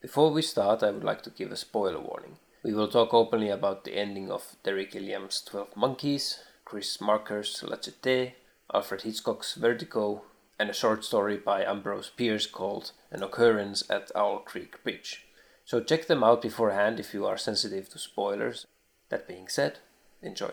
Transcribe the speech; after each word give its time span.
Before 0.00 0.30
we 0.30 0.42
start, 0.42 0.84
I 0.84 0.92
would 0.92 1.02
like 1.02 1.22
to 1.22 1.30
give 1.30 1.50
a 1.50 1.56
spoiler 1.56 1.98
warning. 1.98 2.36
We 2.62 2.72
will 2.72 2.86
talk 2.86 3.12
openly 3.12 3.48
about 3.48 3.82
the 3.82 3.96
ending 3.96 4.30
of 4.30 4.54
Terry 4.62 4.86
Gilliam's 4.86 5.42
12 5.42 5.76
Monkeys, 5.76 6.38
Chris 6.64 7.00
Marker's 7.00 7.64
La 7.64 7.76
Alfred 8.72 9.02
Hitchcock's 9.02 9.54
Vertigo, 9.54 10.22
and 10.56 10.70
a 10.70 10.72
short 10.72 11.04
story 11.04 11.36
by 11.36 11.64
Ambrose 11.64 12.12
Bierce 12.16 12.46
called 12.46 12.92
An 13.10 13.24
Occurrence 13.24 13.82
at 13.90 14.12
Owl 14.14 14.38
Creek 14.38 14.80
Bridge. 14.84 15.26
So 15.64 15.80
check 15.80 16.06
them 16.06 16.22
out 16.22 16.42
beforehand 16.42 17.00
if 17.00 17.12
you 17.12 17.26
are 17.26 17.36
sensitive 17.36 17.88
to 17.88 17.98
spoilers. 17.98 18.66
That 19.08 19.26
being 19.26 19.48
said, 19.48 19.80
enjoy. 20.22 20.52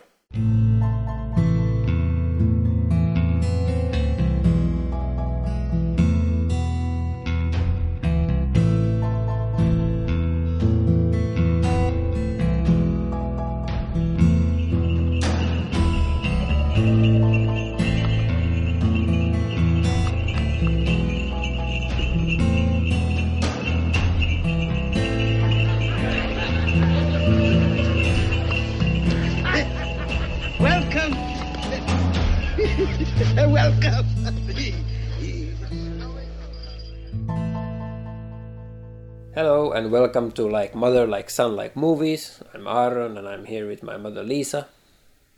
Welcome 40.16 40.32
to 40.32 40.48
Like 40.48 40.74
Mother, 40.74 41.06
Like 41.06 41.30
Son, 41.30 41.58
Like 41.58 41.76
Movies. 41.76 42.42
I'm 42.54 42.68
Aaron 42.68 43.18
and 43.18 43.28
I'm 43.28 43.44
here 43.44 43.68
with 43.68 43.84
my 43.84 43.98
mother 43.98 44.24
Lisa. 44.24 44.70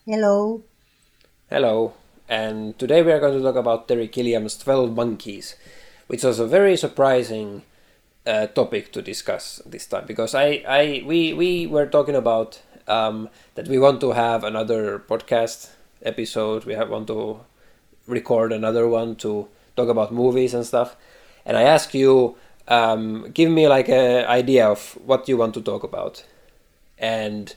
Hello. 0.05 0.61
Hello, 1.49 1.95
and 2.29 2.77
today 2.77 3.01
we 3.01 3.11
are 3.11 3.19
going 3.19 3.35
to 3.35 3.41
talk 3.41 3.55
about 3.55 3.87
Terry 3.87 4.07
Gilliam's 4.07 4.55
12 4.55 4.93
Monkeys, 4.93 5.55
which 6.05 6.23
was 6.23 6.37
a 6.37 6.45
very 6.45 6.77
surprising 6.77 7.63
uh, 8.27 8.45
topic 8.45 8.91
to 8.91 9.01
discuss 9.01 9.63
this 9.65 9.87
time 9.87 10.05
because 10.05 10.35
I, 10.35 10.63
I 10.67 11.01
we, 11.03 11.33
we 11.33 11.65
were 11.65 11.87
talking 11.87 12.15
about 12.15 12.61
um, 12.87 13.29
that 13.55 13.67
we 13.67 13.79
want 13.79 13.99
to 14.01 14.11
have 14.11 14.43
another 14.43 14.99
podcast 14.99 15.71
episode, 16.03 16.65
we 16.65 16.75
have, 16.75 16.91
want 16.91 17.07
to 17.07 17.39
record 18.05 18.53
another 18.53 18.87
one 18.87 19.15
to 19.15 19.47
talk 19.75 19.89
about 19.89 20.13
movies 20.13 20.53
and 20.53 20.63
stuff. 20.63 20.95
And 21.47 21.57
I 21.57 21.63
ask 21.63 21.95
you, 21.95 22.37
um, 22.67 23.31
give 23.31 23.49
me 23.49 23.67
like 23.67 23.89
an 23.89 24.25
idea 24.25 24.67
of 24.67 24.97
what 25.05 25.27
you 25.27 25.37
want 25.37 25.53
to 25.55 25.61
talk 25.61 25.83
about, 25.83 26.25
and 26.97 27.55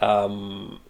um, 0.00 0.80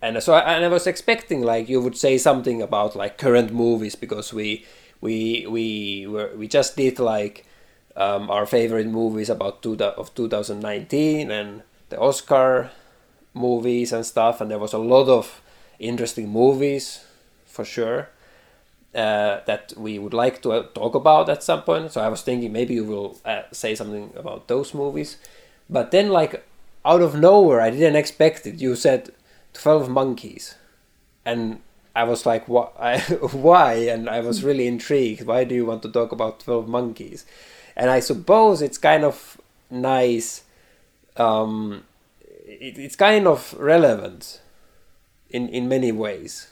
and 0.00 0.22
so 0.22 0.34
I, 0.34 0.54
and 0.54 0.64
I 0.64 0.68
was 0.68 0.86
expecting 0.86 1.42
like 1.42 1.68
you 1.68 1.80
would 1.80 1.96
say 1.96 2.18
something 2.18 2.62
about 2.62 2.94
like 2.96 3.18
current 3.18 3.52
movies 3.52 3.94
because 3.96 4.32
we 4.32 4.64
we 5.00 5.46
we 5.48 6.06
were 6.06 6.30
we 6.36 6.48
just 6.48 6.76
did 6.76 6.98
like 6.98 7.46
um, 7.96 8.30
our 8.30 8.46
favorite 8.46 8.86
movies 8.86 9.28
about 9.28 9.62
two 9.62 9.76
of 9.82 10.14
2019 10.14 11.30
and 11.30 11.62
the 11.88 11.98
Oscar 11.98 12.70
movies 13.34 13.92
and 13.92 14.06
stuff. 14.06 14.40
And 14.40 14.50
there 14.50 14.58
was 14.58 14.72
a 14.72 14.78
lot 14.78 15.08
of 15.08 15.42
interesting 15.78 16.28
movies 16.28 17.04
for 17.46 17.64
sure 17.64 18.08
uh, 18.94 19.40
that 19.46 19.72
we 19.76 19.98
would 19.98 20.14
like 20.14 20.40
to 20.42 20.52
uh, 20.52 20.62
talk 20.74 20.94
about 20.94 21.28
at 21.28 21.42
some 21.42 21.62
point. 21.62 21.92
So 21.92 22.00
I 22.00 22.08
was 22.08 22.22
thinking 22.22 22.52
maybe 22.52 22.74
you 22.74 22.84
will 22.84 23.18
uh, 23.24 23.42
say 23.52 23.74
something 23.74 24.12
about 24.16 24.48
those 24.48 24.74
movies. 24.74 25.18
But 25.68 25.90
then 25.90 26.08
like 26.08 26.44
out 26.84 27.02
of 27.02 27.14
nowhere 27.14 27.60
I 27.60 27.70
didn't 27.70 27.96
expect 27.96 28.46
it. 28.46 28.56
You 28.56 28.74
said 28.76 29.10
12 29.52 29.88
monkeys. 29.88 30.54
And 31.24 31.60
i 31.96 32.04
was 32.04 32.24
like 32.24 32.48
what 32.48 32.72
why? 33.34 33.74
And 33.74 34.08
i 34.08 34.20
was 34.20 34.42
really 34.42 34.66
intrigued. 34.66 35.26
Why 35.26 35.44
do 35.44 35.54
you 35.54 35.66
want 35.66 35.82
to 35.82 35.90
talk 35.90 36.12
about 36.12 36.40
12 36.40 36.68
monkeys? 36.68 37.26
And 37.76 37.90
i 37.90 38.00
suppose 38.00 38.62
it's 38.62 38.78
kind 38.78 39.04
of 39.04 39.38
nice 39.70 40.44
um 41.16 41.84
it, 42.46 42.78
it's 42.78 42.96
kind 42.96 43.26
of 43.26 43.54
relevant 43.58 44.40
in 45.28 45.48
in 45.50 45.68
many 45.68 45.92
ways 45.92 46.48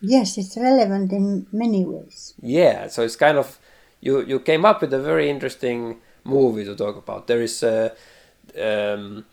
Yes, 0.00 0.38
it's 0.38 0.56
relevant 0.56 1.12
in 1.12 1.46
many 1.52 1.84
ways. 1.84 2.34
yeah 2.40 2.88
so 2.88 3.02
it's 3.02 3.16
kind 3.16 3.38
of 3.38 3.58
you 4.00 4.14
you 4.30 4.38
came 4.40 4.64
up 4.64 4.80
with 4.82 4.92
a 4.94 5.02
very 5.10 5.28
interesting 5.28 6.00
movie 6.24 6.64
to 6.64 6.74
talk 6.76 6.96
about 6.96 7.26
there 7.26 7.42
is 7.42 7.62
a 7.62 7.92
um 8.68 9.24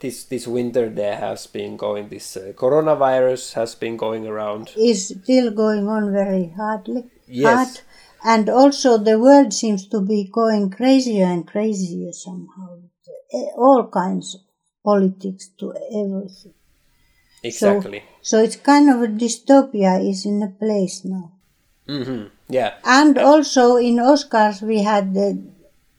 this 0.00 0.24
this 0.24 0.46
winter 0.46 0.88
there 0.88 1.16
has 1.16 1.46
been 1.46 1.76
going 1.76 2.08
this 2.08 2.36
uh, 2.36 2.52
coronavirus 2.56 3.54
has 3.54 3.74
been 3.74 3.96
going 3.96 4.26
around 4.26 4.64
Is 4.76 5.08
still 5.22 5.50
going 5.50 5.86
on 5.88 6.12
very 6.12 6.52
hardly. 6.56 7.02
Yes. 7.26 7.54
Hard. 7.54 7.80
And 8.24 8.48
also 8.48 8.98
the 8.98 9.18
world 9.18 9.52
seems 9.52 9.86
to 9.88 10.00
be 10.00 10.28
going 10.40 10.70
crazier 10.70 11.26
and 11.34 11.46
crazier 11.46 12.12
somehow. 12.12 12.70
Eh, 13.32 13.46
All 13.56 13.82
kinds 13.88 14.34
of 14.36 14.40
politics 14.84 15.44
to 15.60 15.66
everything. 16.00 16.54
exactly 17.50 18.00
So 18.00 18.17
it's 18.36 18.56
kind 18.56 18.90
of 18.90 19.00
a 19.00 19.08
dystopia 19.08 19.92
is 20.10 20.26
in 20.26 20.42
a 20.42 20.48
place 20.48 21.04
now. 21.04 21.32
hmm 21.86 22.24
yeah. 22.48 22.74
And 22.84 23.18
also 23.18 23.76
in 23.76 23.96
Oscars 23.96 24.60
we 24.62 24.82
had 24.82 25.14
the 25.14 25.28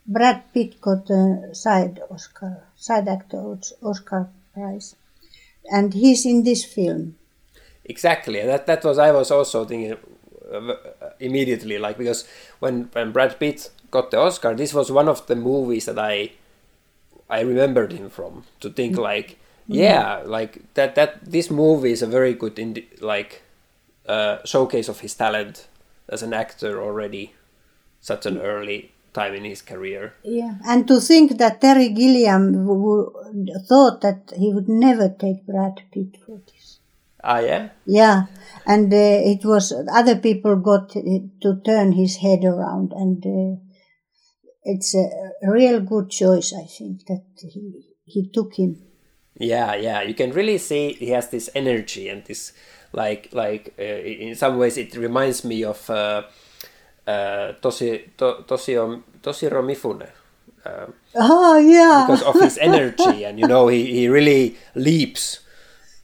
Brad 0.05 0.41
Pitt 0.53 0.81
got 0.81 1.09
a 1.09 1.53
side 1.53 1.99
Oscar, 2.09 2.63
side 2.75 3.07
actor 3.07 3.57
Oscar 3.81 4.29
prize, 4.53 4.95
and 5.71 5.93
he's 5.93 6.25
in 6.25 6.43
this 6.43 6.63
film. 6.65 7.15
exactly. 7.85 8.41
That 8.45 8.65
that 8.67 8.83
was 8.83 8.97
i 8.97 9.11
was 9.11 9.31
also 9.31 9.65
thinking 9.65 9.97
uh, 10.53 10.73
immediately 11.19 11.77
like 11.77 11.97
because 11.97 12.27
when 12.59 12.89
when 12.93 13.11
brad 13.11 13.39
pitt 13.39 13.69
got 13.91 14.11
the 14.11 14.17
oscar 14.17 14.55
this 14.55 14.73
was 14.73 14.91
one 14.91 15.07
of 15.07 15.25
the 15.27 15.35
movies 15.35 15.85
that 15.85 15.99
i 15.99 16.31
i 17.29 17.41
remembered 17.41 17.91
him 17.93 18.09
from. 18.09 18.43
To 18.61 18.69
think 18.69 18.97
like 18.97 19.37
yeah 19.69 20.21
like 20.25 20.61
that 20.73 20.95
that 20.95 21.23
this 21.23 21.49
movie 21.49 21.91
is 21.91 22.01
a 22.01 22.07
very 22.07 22.33
good 22.33 22.57
indi- 22.59 22.89
like 23.01 23.41
uh, 24.07 24.37
showcase 24.45 24.89
of 24.89 24.99
his 25.01 25.13
talent 25.13 25.67
as 26.09 26.23
an 26.23 26.33
actor 26.33 26.81
already 26.81 27.33
such 28.01 28.25
an 28.25 28.37
early 28.39 28.91
time 29.13 29.33
in 29.33 29.43
his 29.43 29.61
career 29.61 30.13
Yeah, 30.23 30.55
and 30.65 30.87
to 30.87 30.99
think 30.99 31.37
that 31.37 31.61
Terry 31.61 31.89
Gilliam 31.89 32.65
w- 32.65 33.11
w- 33.13 33.59
thought 33.67 34.01
that 34.01 34.33
he 34.37 34.53
would 34.53 34.69
never 34.69 35.09
take 35.09 35.45
Brad 35.45 35.81
Pitt 35.91 36.17
for 36.25 36.37
this. 36.47 36.79
ah 37.23 37.39
yeah 37.39 37.69
Yeah, 37.85 38.27
and 38.65 38.93
uh, 38.93 39.31
it 39.33 39.45
was 39.45 39.73
other 39.91 40.15
people 40.17 40.55
got 40.57 40.89
to 40.89 41.51
turn 41.65 41.91
his 41.93 42.17
head 42.17 42.43
around, 42.45 42.93
and 42.93 43.19
uh, 43.25 43.61
it's 44.63 44.93
a, 44.95 45.05
a 45.43 45.51
real 45.51 45.79
good 45.81 46.09
choice, 46.09 46.53
I 46.53 46.65
think, 46.65 47.05
that 47.07 47.23
he 47.53 47.83
he 48.05 48.29
took 48.29 48.55
him. 48.55 48.81
Yeah, 49.37 49.75
yeah, 49.75 50.01
you 50.01 50.13
can 50.13 50.31
really 50.31 50.57
see 50.57 50.93
he 50.93 51.09
has 51.09 51.29
this 51.29 51.49
energy 51.55 52.09
and 52.09 52.23
this 52.25 52.53
like 52.91 53.29
like 53.31 53.73
uh, 53.79 53.83
in 53.83 54.35
some 54.35 54.57
ways 54.57 54.77
it 54.77 54.95
reminds 54.95 55.43
me 55.43 55.63
of 55.63 55.89
uh, 55.89 56.23
uh, 57.07 57.53
Tosi 57.61 58.09
to, 58.17 58.43
Tosio 58.47 59.03
Toshiro 59.21 59.63
Mifune 59.63 60.09
um, 60.65 60.93
Oh 61.15 61.57
yeah, 61.57 62.05
because 62.07 62.23
of 62.23 62.41
his 62.41 62.57
energy 62.57 63.23
and 63.25 63.39
you 63.39 63.47
know 63.47 63.67
he, 63.67 63.85
he 63.85 64.07
really 64.07 64.57
leaps 64.75 65.39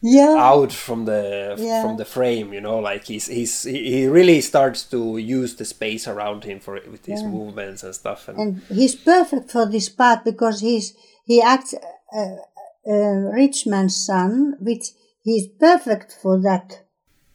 yeah, 0.02 0.36
out 0.38 0.72
from 0.72 1.06
the 1.06 1.56
Yeah. 1.58 1.82
from 1.82 1.98
the 1.98 2.06
frame 2.06 2.54
you 2.54 2.62
know 2.62 2.78
like 2.80 3.06
he's 3.06 3.28
he's 3.28 3.64
he 3.64 4.08
really 4.08 4.40
starts 4.42 4.84
to 4.84 5.18
use 5.18 5.56
the 5.56 5.66
space 5.66 6.08
around 6.08 6.44
him 6.44 6.60
for 6.60 6.80
with 6.92 7.06
his 7.06 7.24
movements 7.24 7.82
and 7.84 7.96
stuff 7.96 8.28
and, 8.28 8.38
and 8.38 8.62
he's 8.70 8.96
perfect 8.96 9.52
for 9.52 9.66
this 9.66 9.90
part 9.90 10.24
because 10.24 10.60
he's 10.62 10.94
he 11.26 11.42
acts 11.42 11.74
a, 12.14 12.38
a 12.88 13.32
rich 13.34 13.66
man's 13.66 13.96
son, 13.96 14.56
which 14.60 14.86
he's 15.22 15.48
perfect 15.48 16.12
for 16.22 16.40
that. 16.42 16.84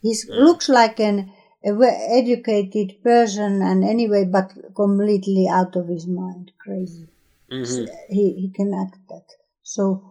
He 0.03 0.15
looks 0.29 0.69
like 0.69 0.99
an 1.01 1.33
educated 1.63 3.03
person, 3.03 3.63
and 3.63 3.85
anyway, 3.85 4.25
but 4.25 4.53
completely 4.75 5.47
out 5.49 5.77
of 5.77 5.89
his 5.89 6.07
mind, 6.07 6.53
crazy. 6.59 7.07
Mhm. 7.51 7.89
He 8.09 8.25
he 8.43 8.51
can 8.55 8.73
act 8.75 8.99
that, 9.09 9.27
so 9.63 10.03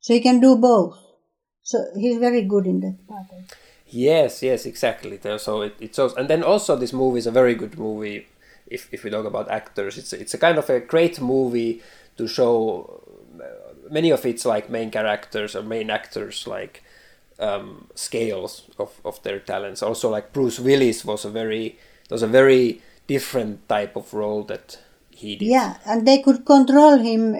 so 0.00 0.12
he 0.14 0.20
can 0.20 0.40
do 0.40 0.56
both. 0.56 0.96
So 1.62 1.78
he's 1.96 2.18
very 2.18 2.42
good 2.42 2.66
in 2.66 2.80
that 2.80 2.98
part. 3.06 3.26
Yes, 3.90 4.42
yes, 4.42 4.66
exactly. 4.66 5.18
So 5.38 5.62
it, 5.62 5.74
it's 5.80 5.98
also, 5.98 6.16
and 6.16 6.28
then 6.28 6.42
also 6.42 6.76
this 6.76 6.92
movie 6.92 7.18
is 7.18 7.26
a 7.26 7.30
very 7.30 7.54
good 7.54 7.78
movie. 7.78 8.26
If, 8.66 8.88
if 8.92 9.02
we 9.02 9.10
talk 9.10 9.24
about 9.24 9.50
actors, 9.50 9.96
it's 9.96 10.12
it's 10.12 10.34
a 10.34 10.38
kind 10.38 10.58
of 10.58 10.68
a 10.68 10.80
great 10.80 11.20
movie 11.20 11.80
to 12.18 12.26
show 12.28 13.02
uh, 13.06 13.07
many 13.90 14.10
of 14.10 14.24
its 14.26 14.44
like 14.44 14.70
main 14.70 14.90
characters 14.90 15.56
or 15.56 15.62
main 15.62 15.90
actors 15.90 16.46
like 16.46 16.82
um, 17.38 17.88
scales 17.94 18.68
of, 18.78 19.00
of 19.04 19.22
their 19.22 19.38
talents. 19.38 19.82
Also, 19.82 20.10
like 20.10 20.32
Bruce 20.32 20.58
Willis 20.60 21.04
was 21.04 21.24
a 21.24 21.30
very 21.30 21.78
was 22.10 22.22
a 22.22 22.26
very 22.26 22.80
different 23.06 23.68
type 23.68 23.96
of 23.96 24.12
role 24.14 24.42
that 24.44 24.78
he 25.10 25.36
did. 25.36 25.46
Yeah, 25.46 25.76
and 25.86 26.06
they 26.06 26.22
could 26.22 26.44
control 26.44 26.98
him 26.98 27.36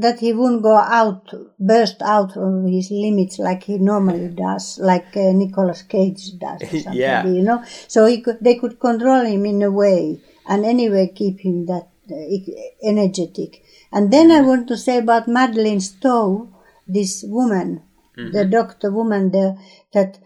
that 0.00 0.18
he 0.20 0.32
wouldn't 0.32 0.62
go 0.62 0.76
out, 0.76 1.30
burst 1.58 2.00
out 2.02 2.36
of 2.36 2.64
his 2.64 2.90
limits 2.90 3.38
like 3.38 3.64
he 3.64 3.78
normally 3.78 4.28
does, 4.34 4.78
like 4.78 5.16
uh, 5.16 5.32
Nicolas 5.32 5.82
Cage 5.82 6.38
does. 6.38 6.62
Or 6.62 6.66
something, 6.80 6.92
Yeah. 6.94 7.26
You 7.26 7.42
know, 7.42 7.64
so 7.88 8.06
he 8.06 8.20
could, 8.20 8.38
they 8.40 8.56
could 8.56 8.80
control 8.80 9.24
him 9.24 9.44
in 9.46 9.62
a 9.62 9.70
way, 9.70 10.20
and 10.46 10.64
anyway 10.64 11.12
keep 11.14 11.40
him 11.40 11.66
that 11.66 11.88
uh, 12.10 12.88
energetic. 12.88 13.62
And 13.94 14.12
then 14.12 14.32
I 14.32 14.40
want 14.40 14.66
to 14.68 14.76
say 14.76 14.98
about 14.98 15.28
Madeleine 15.28 15.80
Stowe, 15.80 16.52
this 16.86 17.24
woman, 17.26 17.80
the 18.16 18.22
mm-hmm. 18.22 18.50
doctor 18.50 18.90
woman 18.90 19.30
there, 19.30 19.56
that 19.92 20.18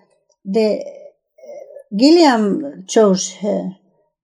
the 0.43 0.81
uh, 0.81 1.95
Gilliam 1.95 2.87
chose 2.89 3.35
her. 3.43 3.77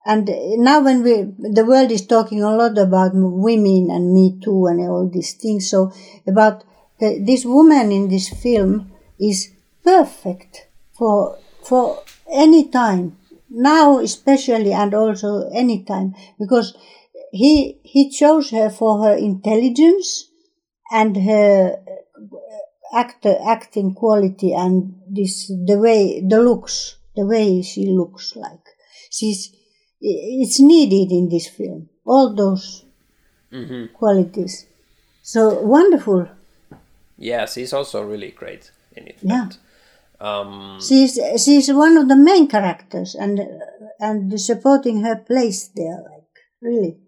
And 0.07 0.31
now 0.65 0.83
when 0.83 1.03
we, 1.03 1.35
the 1.39 1.65
world 1.67 1.91
is 1.91 2.07
talking 2.07 2.43
a 2.43 2.57
lot 2.57 2.79
about 2.79 3.13
women 3.15 3.91
and 3.91 4.15
Me 4.15 4.39
Too 4.43 4.65
and 4.67 4.81
all 4.81 5.11
these 5.13 5.35
things. 5.35 5.69
So 5.69 5.93
about 6.27 6.65
the, 6.99 7.23
this 7.23 7.45
woman 7.45 7.93
in 7.93 8.09
this 8.09 8.31
film 8.31 8.93
is 9.21 9.51
perfect 9.85 10.69
for, 10.97 11.39
for 11.63 12.03
any 12.33 12.69
time. 12.69 13.19
Now 13.51 13.99
especially 13.99 14.73
and 14.73 14.95
also 14.95 15.51
any 15.51 15.85
time 15.85 16.15
because 16.39 16.75
he, 17.35 17.81
he 17.83 18.11
chose 18.11 18.51
her 18.51 18.71
for 18.71 19.03
her 19.03 19.17
intelligence 19.17 20.31
and 20.93 21.17
her 21.17 21.83
actor 22.95 23.37
acting 23.45 23.93
quality 23.93 24.53
and 24.53 24.95
this 25.09 25.49
the 25.49 25.77
way 25.77 26.21
the 26.21 26.41
looks 26.41 26.97
the 27.17 27.27
way 27.27 27.61
she 27.61 27.87
looks 27.87 28.37
like. 28.37 28.65
She's 29.11 29.53
it's 30.01 30.61
needed 30.61 31.11
in 31.11 31.29
this 31.29 31.49
film 31.49 31.89
all 32.07 32.35
those 32.35 32.85
qualities. 33.95 34.67
So 35.23 35.61
wonderful. 35.61 36.29
Yeah, 37.19 37.47
she's 37.47 37.73
also 37.73 38.03
really 38.03 38.31
great 38.31 38.71
in 38.97 39.09
it. 39.09 39.19
Yeah. 39.23 39.49
Um, 40.21 40.79
she's 40.81 41.19
she's 41.45 41.73
one 41.73 41.97
of 41.97 42.09
the 42.09 42.17
main 42.17 42.47
characters 42.47 43.17
and 43.17 43.41
and 43.99 44.41
supporting 44.41 45.03
her 45.03 45.17
place 45.17 45.71
there 45.75 46.01
like 46.11 46.31
really 46.61 46.99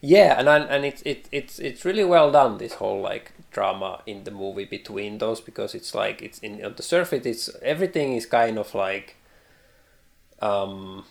yeah, 0.00 0.38
and 0.38 0.48
I, 0.48 0.58
and 0.58 0.84
it's 0.84 1.02
it, 1.02 1.28
it's 1.32 1.58
it's 1.58 1.84
really 1.84 2.04
well 2.04 2.30
done. 2.30 2.58
This 2.58 2.74
whole 2.74 3.00
like 3.00 3.32
drama 3.50 4.02
in 4.06 4.24
the 4.24 4.30
movie 4.30 4.64
between 4.64 5.18
those 5.18 5.40
because 5.40 5.74
it's 5.74 5.94
like 5.94 6.22
it's 6.22 6.38
in 6.38 6.64
on 6.64 6.74
the 6.76 6.82
surface. 6.82 7.26
It's 7.26 7.50
everything 7.62 8.14
is 8.14 8.26
kind 8.26 8.58
of 8.58 8.74
like 8.74 9.16
um, 10.40 11.04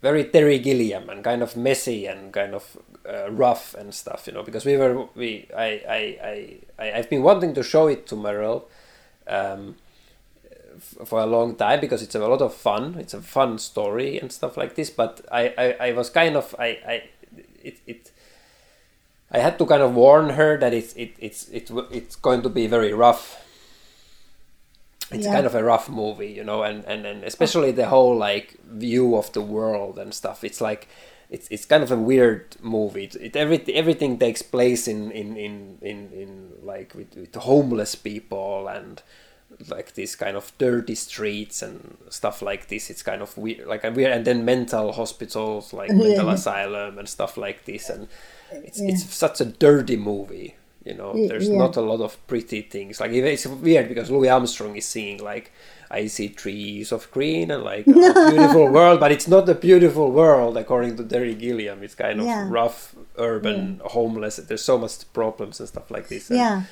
very 0.00 0.24
Terry 0.24 0.58
Gilliam 0.58 1.08
and 1.10 1.22
kind 1.24 1.42
of 1.42 1.56
messy 1.56 2.06
and 2.06 2.32
kind 2.32 2.54
of 2.54 2.78
uh, 3.08 3.30
rough 3.30 3.74
and 3.74 3.94
stuff. 3.94 4.26
You 4.26 4.34
know, 4.34 4.42
because 4.42 4.64
we 4.64 4.76
were 4.76 5.06
we 5.14 5.48
I 5.56 5.66
I 5.88 6.18
I 6.22 6.84
I 6.84 6.92
I've 6.98 7.10
been 7.10 7.22
wanting 7.22 7.54
to 7.54 7.62
show 7.62 7.88
it 7.88 8.06
to 8.08 8.16
Meryl. 8.16 8.64
Um, 9.26 9.76
for 11.04 11.20
a 11.20 11.26
long 11.26 11.54
time 11.56 11.80
because 11.80 12.02
it's 12.02 12.14
a 12.14 12.18
lot 12.18 12.40
of 12.42 12.54
fun. 12.54 12.96
It's 12.98 13.14
a 13.14 13.20
fun 13.20 13.58
story 13.58 14.18
and 14.18 14.32
stuff 14.32 14.56
like 14.56 14.74
this. 14.74 14.90
But 14.90 15.20
I, 15.30 15.54
I, 15.58 15.88
I 15.88 15.92
was 15.92 16.10
kind 16.10 16.36
of 16.36 16.54
I, 16.58 16.66
I 16.86 17.02
it, 17.62 17.78
it 17.86 18.11
I 19.32 19.38
had 19.38 19.58
to 19.58 19.66
kind 19.66 19.82
of 19.82 19.94
warn 19.94 20.30
her 20.30 20.58
that 20.58 20.74
it's 20.74 20.92
it, 20.94 21.14
it's 21.18 21.48
it, 21.48 21.70
it's 21.90 22.16
going 22.16 22.42
to 22.42 22.48
be 22.50 22.66
very 22.68 22.92
rough. 22.92 23.38
It's 25.10 25.26
Yeah. 25.26 25.32
kind 25.34 25.46
of 25.46 25.54
a 25.54 25.62
rough 25.62 25.88
movie, 25.90 26.28
you 26.32 26.44
know, 26.44 26.62
and, 26.62 26.84
and, 26.86 27.04
and 27.06 27.22
especially 27.24 27.70
the 27.72 27.88
whole 27.88 28.16
like 28.16 28.56
view 28.64 29.16
of 29.16 29.32
the 29.32 29.42
world 29.42 29.98
and 29.98 30.14
stuff. 30.14 30.42
It's 30.42 30.60
like 30.60 30.88
it's 31.30 31.48
it's 31.50 31.66
kind 31.66 31.82
of 31.82 31.90
a 31.92 31.96
weird 31.98 32.56
movie. 32.62 33.04
It, 33.04 33.16
it 33.16 33.36
every, 33.36 33.58
everything 33.74 34.18
takes 34.18 34.42
place 34.42 34.88
in 34.88 35.10
in, 35.10 35.36
in, 35.36 35.78
in, 35.82 36.10
in 36.12 36.52
like 36.62 36.94
with, 36.94 37.14
with 37.16 37.34
homeless 37.34 37.94
people 37.94 38.68
and 38.68 39.02
like 39.68 39.94
these 39.94 40.16
kind 40.16 40.36
of 40.36 40.52
dirty 40.58 40.94
streets 40.94 41.62
and 41.62 41.96
stuff 42.08 42.42
like 42.42 42.68
this. 42.68 42.90
It's 42.90 43.02
kind 43.02 43.22
of 43.22 43.36
weird, 43.36 43.66
like 43.66 43.82
weird, 43.82 44.12
and 44.12 44.24
then 44.24 44.44
mental 44.44 44.92
hospitals, 44.92 45.72
like 45.72 45.90
mental 46.04 46.30
asylum 46.30 46.98
and 46.98 47.08
stuff 47.08 47.36
like 47.36 47.64
this. 47.64 47.88
And 47.90 48.08
it's 48.52 48.80
Yeah. 48.80 48.90
it's 48.90 49.04
such 49.14 49.40
a 49.40 49.44
dirty 49.44 49.96
movie. 49.96 50.56
You 50.84 50.94
know, 50.94 51.12
there's 51.28 51.48
yeah. 51.48 51.58
not 51.58 51.76
a 51.76 51.80
lot 51.80 52.00
of 52.00 52.18
pretty 52.26 52.62
things. 52.62 52.98
Like 53.00 53.12
it's 53.12 53.46
weird 53.46 53.88
because 53.88 54.10
Louis 54.10 54.28
Armstrong 54.28 54.74
is 54.76 54.84
seeing 54.84 55.22
like 55.22 55.52
I 55.88 56.08
see 56.08 56.28
trees 56.30 56.90
of 56.90 57.08
green 57.12 57.52
and 57.52 57.62
like 57.62 57.86
a 57.86 57.92
beautiful 58.30 58.66
world, 58.68 58.98
but 58.98 59.12
it's 59.12 59.28
not 59.28 59.48
a 59.48 59.54
beautiful 59.54 60.10
world 60.10 60.56
according 60.56 60.96
to 60.96 61.04
Terry 61.04 61.34
Gilliam. 61.36 61.84
It's 61.84 61.94
kind 61.94 62.18
of 62.18 62.26
Yeah. 62.26 62.48
rough, 62.50 62.96
urban, 63.16 63.80
homeless. 63.84 64.36
There's 64.38 64.64
so 64.64 64.76
much 64.76 65.12
problems 65.12 65.60
and 65.60 65.68
stuff 65.68 65.88
like 65.90 66.08
this. 66.08 66.30
And- 66.30 66.38
yeah 66.38 66.62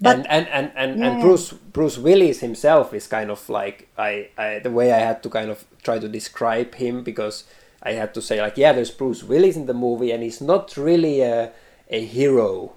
But- 0.00 0.16
and 0.16 0.26
and 0.28 0.48
and 0.48 0.72
and, 0.76 1.00
Yeah, 1.00 1.12
and. 1.12 1.20
Bruce 1.22 1.52
Bruce 1.52 1.98
Willis 1.98 2.40
himself 2.40 2.92
is 2.92 3.06
kind 3.06 3.30
of 3.30 3.48
like 3.48 3.88
I, 3.96 4.28
I 4.36 4.58
the 4.58 4.70
way 4.70 4.92
I 4.92 4.98
had 4.98 5.22
to 5.22 5.30
kind 5.30 5.50
of 5.50 5.64
try 5.82 5.98
to 5.98 6.08
describe 6.08 6.74
him 6.74 7.02
because 7.02 7.44
I 7.82 7.92
had 7.92 8.12
to 8.14 8.20
say 8.20 8.40
like 8.40 8.56
yeah 8.58 8.72
there's 8.72 8.90
Bruce 8.90 9.22
Willis 9.24 9.56
in 9.56 9.66
the 9.66 9.74
movie 9.74 10.10
and 10.12 10.22
he's 10.22 10.40
not 10.40 10.76
really 10.76 11.22
a 11.22 11.52
a 11.88 12.04
hero. 12.04 12.72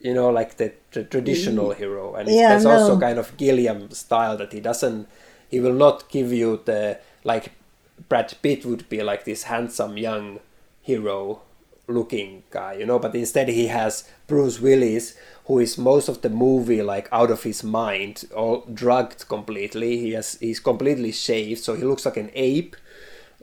You 0.00 0.14
know 0.14 0.30
like 0.30 0.56
the, 0.56 0.72
the 0.92 1.04
traditional 1.04 1.70
mm. 1.70 1.76
hero. 1.76 2.14
And 2.14 2.28
it's, 2.28 2.36
Yeah, 2.36 2.48
that's 2.50 2.64
also 2.64 2.98
kind 2.98 3.18
of 3.18 3.36
Gilliam 3.36 3.90
style 3.90 4.36
that 4.38 4.52
he 4.52 4.60
doesn't 4.60 5.08
he 5.48 5.60
will 5.60 5.74
not 5.74 6.08
give 6.08 6.32
you 6.32 6.62
the 6.64 6.98
like 7.24 7.52
Brad 8.08 8.32
Pitt 8.42 8.64
would 8.64 8.88
be 8.88 9.02
like 9.02 9.24
this 9.24 9.44
handsome 9.44 9.96
young 9.98 10.40
hero 10.80 11.42
looking 11.88 12.42
guy, 12.50 12.74
you 12.74 12.86
know, 12.86 12.98
but 12.98 13.14
instead 13.14 13.48
he 13.48 13.68
has 13.68 14.08
Bruce 14.26 14.60
Willis, 14.60 15.16
who 15.46 15.60
is 15.60 15.78
most 15.78 16.08
of 16.08 16.22
the 16.22 16.30
movie 16.30 16.82
like 16.82 17.08
out 17.12 17.30
of 17.30 17.44
his 17.44 17.62
mind, 17.62 18.24
all 18.34 18.64
drugged 18.72 19.28
completely. 19.28 19.96
He 19.98 20.12
has 20.12 20.38
he's 20.40 20.60
completely 20.60 21.12
shaved, 21.12 21.62
so 21.62 21.74
he 21.74 21.84
looks 21.84 22.04
like 22.04 22.16
an 22.16 22.30
ape, 22.34 22.76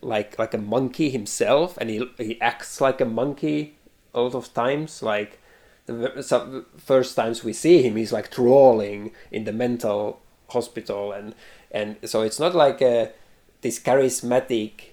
like 0.02 0.38
like 0.38 0.54
a 0.54 0.58
monkey 0.58 1.10
himself, 1.10 1.78
and 1.78 1.90
he 1.90 2.06
he 2.18 2.40
acts 2.42 2.82
like 2.82 3.00
a 3.00 3.06
monkey 3.06 3.76
a 4.14 4.22
lot 4.22 4.36
of 4.36 4.54
times. 4.54 5.02
Like 5.02 5.40
the 5.86 6.22
some 6.22 6.66
first 6.78 7.16
times 7.16 7.44
we 7.44 7.54
see 7.54 7.82
him, 7.82 7.96
he's 7.96 8.14
like 8.14 8.32
trawling 8.32 9.12
in 9.32 9.46
the 9.46 9.54
mental 9.54 10.22
hospital, 10.50 11.14
and 11.14 11.34
and 11.72 11.98
so 12.04 12.22
it's 12.22 12.40
not 12.40 12.54
like 12.54 12.82
a 12.82 13.12
this 13.62 13.80
charismatic 13.80 14.93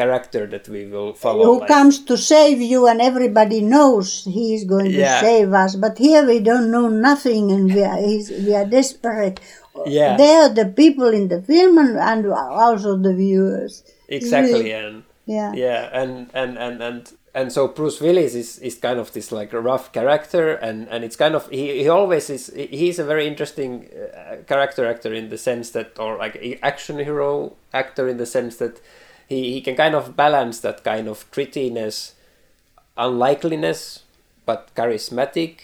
character 0.00 0.42
that 0.54 0.68
we 0.74 0.82
will 0.94 1.12
follow. 1.24 1.44
who 1.48 1.58
like- 1.60 1.68
comes 1.76 1.94
to 2.10 2.14
save 2.32 2.60
you 2.72 2.80
and 2.90 3.00
everybody 3.10 3.60
knows 3.74 4.06
he 4.38 4.46
is 4.56 4.64
going 4.74 4.90
to 4.92 5.20
save 5.28 5.50
us. 5.64 5.72
But 5.84 5.94
here 6.06 6.24
we 6.32 6.38
don't 6.50 6.70
know 6.70 6.88
nothing 6.88 7.44
and 7.54 7.64
we 7.74 7.82
are, 7.90 7.96
he's, 8.08 8.28
we 8.46 8.52
are 8.60 8.66
desperate. 8.78 9.40
Yeah. 9.86 10.16
they 10.22 10.32
are 10.42 10.48
the 10.60 10.66
people 10.82 11.08
in 11.20 11.28
the 11.28 11.40
film 11.42 11.74
and, 11.78 11.96
and 12.10 12.20
also 12.32 12.96
the 13.06 13.14
viewers. 13.14 13.72
Exactly 14.08 14.52
really- 14.54 14.72
and 14.72 15.02
yeah. 15.26 15.52
yeah 15.66 15.82
and 16.00 16.30
and 16.40 16.52
and 16.56 16.76
and 16.88 17.02
and 17.38 17.46
so 17.56 17.66
bruce 17.76 17.98
willis 18.00 18.34
is 18.42 18.50
is 18.68 18.74
kind 18.86 18.98
of 19.02 19.08
this 19.16 19.28
like 19.38 19.50
rough 19.70 19.86
character 19.98 20.44
and 20.66 20.78
and 20.92 21.00
it's 21.06 21.16
kind 21.24 21.34
of 21.34 21.42
he, 21.50 21.82
he 21.82 21.88
always 21.98 22.30
is 22.30 22.44
he- 22.54 22.72
he's 22.80 22.98
a 23.00 23.04
very 23.12 23.26
interesting 23.32 23.70
uh, 23.90 24.36
character 24.46 24.86
actor 24.92 25.12
in 25.20 25.28
the 25.28 25.36
sense 25.48 25.66
that 25.76 25.88
or 25.98 26.16
like 26.24 26.34
action 26.62 26.96
hero 27.08 27.30
actor 27.82 28.04
in 28.12 28.16
the 28.22 28.26
sense 28.36 28.54
that 28.62 28.74
he, 29.28 29.52
he 29.54 29.60
can 29.60 29.76
kind 29.76 29.94
of 29.94 30.16
balance 30.16 30.60
that 30.60 30.84
kind 30.84 31.08
of 31.08 31.30
grittiness 31.30 32.12
unlikeliness 32.96 34.02
but 34.44 34.74
charismatic. 34.74 35.58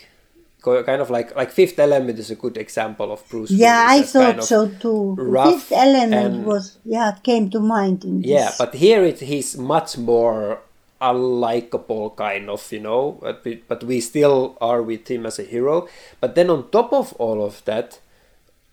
Kind 0.62 1.02
of 1.02 1.10
like 1.10 1.34
like 1.34 1.50
fifth 1.50 1.76
element 1.80 2.20
is 2.20 2.30
a 2.30 2.36
good 2.36 2.56
example 2.56 3.10
of 3.10 3.28
bruce 3.28 3.50
yeah 3.50 3.84
willis 3.84 4.14
i 4.14 4.32
thought 4.32 4.44
so 4.44 4.68
too. 4.68 5.16
fifth 5.18 5.72
element 5.72 6.46
was 6.46 6.78
yeah 6.84 7.16
it 7.16 7.22
came 7.24 7.50
to 7.50 7.58
mind 7.58 8.04
in 8.04 8.22
yeah 8.22 8.46
this. 8.46 8.58
but 8.58 8.72
here 8.74 9.02
it 9.02 9.18
he's 9.18 9.58
much 9.58 9.98
more 9.98 10.60
unlikable 11.00 12.14
kind 12.14 12.48
of 12.48 12.62
you 12.70 12.78
know 12.78 13.18
but 13.20 13.44
we, 13.44 13.56
but 13.66 13.82
we 13.82 14.00
still 14.00 14.56
are 14.60 14.80
with 14.80 15.10
him 15.10 15.26
as 15.26 15.40
a 15.40 15.42
hero. 15.42 15.88
But 16.20 16.36
then 16.36 16.48
on 16.48 16.70
top 16.70 16.92
of 16.92 17.12
all 17.14 17.44
of 17.44 17.64
that 17.64 17.98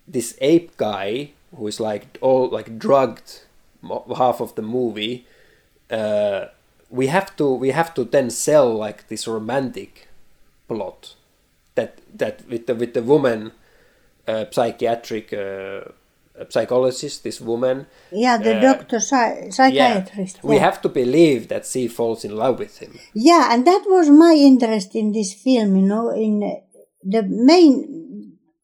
this 0.07 0.37
ape 0.41 0.77
guy 0.77 1.31
who 1.55 1.65
is 1.65 1.79
like 1.79 2.19
all 2.21 2.49
like 2.49 2.77
drugged 2.77 3.41
half 4.17 4.41
of 4.41 4.55
the 4.55 4.61
movie 4.61 5.25
uh, 5.91 6.45
we 6.89 7.07
have 7.07 7.35
to 7.35 7.53
we 7.53 7.69
have 7.69 7.93
to 7.93 8.03
then 8.03 8.29
sell 8.29 8.73
like 8.73 9.07
this 9.07 9.27
romantic 9.27 10.07
plot 10.67 11.15
that 11.75 11.99
that 12.15 12.47
with 12.47 12.67
the 12.67 12.75
with 12.75 12.93
the 12.93 13.03
woman 13.03 13.51
uh, 14.27 14.45
psychiatric 14.51 15.33
uh, 15.33 15.81
psychologist 16.49 17.23
this 17.23 17.41
woman 17.41 17.85
yeah 18.11 18.37
the 18.37 18.55
uh, 18.57 18.61
doctor 18.61 18.99
psy- 18.99 19.49
psychiatrist 19.49 20.43
we 20.43 20.55
yeah. 20.55 20.61
have 20.61 20.81
to 20.81 20.89
believe 20.89 21.47
that 21.47 21.65
she 21.65 21.87
falls 21.87 22.23
in 22.23 22.35
love 22.35 22.59
with 22.59 22.77
him. 22.79 22.97
Yeah, 23.13 23.53
and 23.53 23.65
that 23.67 23.83
was 23.87 24.09
my 24.09 24.33
interest 24.33 24.95
in 24.95 25.11
this 25.11 25.33
film. 25.33 25.75
You 25.75 25.85
know, 25.85 26.09
in 26.09 26.61
the 27.03 27.23
main, 27.23 28.08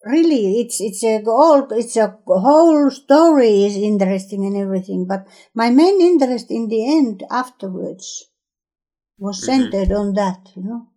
really, 0.06 0.62
it's 0.62 0.80
it's 0.80 1.04
a 1.04 1.24
all 1.28 1.68
it's 1.72 1.98
a 1.98 2.18
whole 2.28 2.92
story 2.92 3.66
is 3.66 3.76
interesting 3.76 4.46
and 4.46 4.56
everything. 4.56 5.06
But 5.08 5.28
my 5.54 5.70
main 5.70 6.00
interest 6.00 6.52
in 6.52 6.68
the 6.68 6.98
end 6.98 7.24
afterwards 7.30 8.26
was 9.18 9.42
mm-hmm. 9.42 9.46
centered 9.46 9.92
on 9.92 10.14
that, 10.14 10.52
you 10.56 10.64
know. 10.64 10.88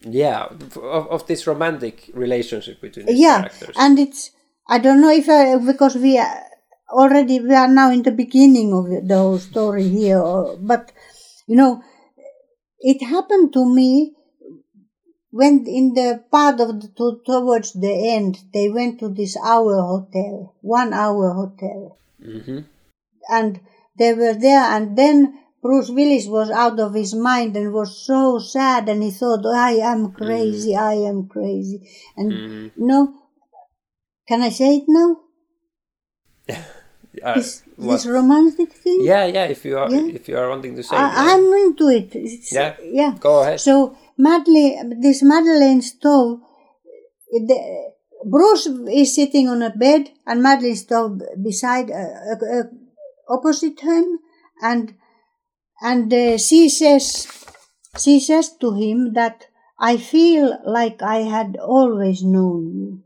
Yeah, 0.00 0.46
of, 0.46 1.08
of 1.08 1.26
this 1.26 1.46
romantic 1.46 2.10
relationship 2.14 2.80
between 2.80 3.06
yeah, 3.08 3.48
characters. 3.48 3.76
and 3.78 3.98
it's 3.98 4.30
I 4.68 4.78
don't 4.78 5.00
know 5.00 5.10
if 5.10 5.28
I, 5.28 5.56
because 5.56 5.96
we 5.96 6.18
are 6.18 6.42
already 6.90 7.40
we 7.40 7.54
are 7.54 7.68
now 7.68 7.90
in 7.90 8.02
the 8.02 8.12
beginning 8.12 8.72
of 8.72 9.08
the 9.08 9.16
whole 9.16 9.38
story 9.38 9.88
here, 9.88 10.18
or, 10.18 10.56
but 10.56 10.92
you 11.46 11.56
know, 11.56 11.82
it 12.80 13.04
happened 13.04 13.52
to 13.54 13.64
me 13.64 14.14
when 15.38 15.54
in 15.78 15.94
the 15.94 16.08
part 16.34 16.58
of 16.64 16.68
the 16.80 16.88
to, 16.98 17.06
towards 17.24 17.70
the 17.84 17.94
end 18.16 18.32
they 18.54 18.68
went 18.78 18.98
to 18.98 19.08
this 19.08 19.34
hour 19.52 19.76
hotel, 19.92 20.54
one 20.78 20.92
hour 20.92 21.26
hotel, 21.40 21.96
mm-hmm. 22.20 22.60
and 23.30 23.60
they 23.98 24.12
were 24.14 24.34
there, 24.34 24.64
and 24.74 24.98
then 24.98 25.16
Bruce 25.62 25.90
Willis 25.90 26.26
was 26.26 26.50
out 26.50 26.78
of 26.80 26.94
his 26.94 27.14
mind 27.14 27.56
and 27.56 27.72
was 27.72 27.90
so 28.10 28.38
sad, 28.38 28.88
and 28.88 29.00
he 29.06 29.12
thought, 29.20 29.44
"I 29.70 29.72
am 29.92 30.00
crazy, 30.20 30.74
I 30.74 30.94
am 31.10 31.28
crazy," 31.34 31.78
and 32.16 32.28
Mhm. 32.32 32.70
no, 32.90 32.98
can 34.28 34.42
I 34.42 34.50
say 34.60 34.70
it 34.80 34.86
now? 34.88 35.10
Uh, 37.28 37.34
This, 37.34 37.62
this 37.78 38.06
romantic 38.06 38.70
thing. 38.84 39.00
yeah, 39.02 39.24
yeah. 39.36 39.46
If 39.54 39.64
you 39.64 39.74
are, 39.82 39.90
Yeah. 39.90 40.06
if 40.18 40.28
you 40.28 40.36
are 40.40 40.48
wanting 40.52 40.76
to 40.76 40.82
say, 40.88 40.94
I, 40.94 41.00
yeah. 41.00 41.34
I'm 41.34 41.46
into 41.66 41.88
it. 41.88 42.14
It's, 42.14 42.52
Yeah. 42.52 42.76
yeah. 43.00 43.12
go 43.18 43.32
ahead. 43.42 43.58
So 43.68 43.96
Madeleine, 44.18 45.00
this 45.00 45.22
Madeleine 45.22 45.80
Stowe, 45.80 46.40
the, 47.32 47.92
Bruce 48.24 48.66
is 48.66 49.14
sitting 49.14 49.48
on 49.48 49.62
a 49.62 49.70
bed 49.70 50.10
and 50.26 50.42
Madeleine 50.42 50.76
Stowe 50.76 51.18
beside, 51.42 51.90
uh, 51.90 51.94
uh, 51.94 52.60
uh, 52.60 52.62
opposite 53.28 53.80
him, 53.80 54.18
and 54.60 54.94
and 55.80 56.12
uh, 56.12 56.36
she 56.38 56.68
says, 56.68 57.28
she 57.96 58.18
says 58.18 58.50
to 58.60 58.74
him 58.74 59.12
that 59.12 59.46
I 59.78 59.96
feel 59.96 60.58
like 60.66 61.02
I 61.02 61.18
had 61.18 61.56
always 61.56 62.24
known 62.24 62.72
you. 62.74 63.02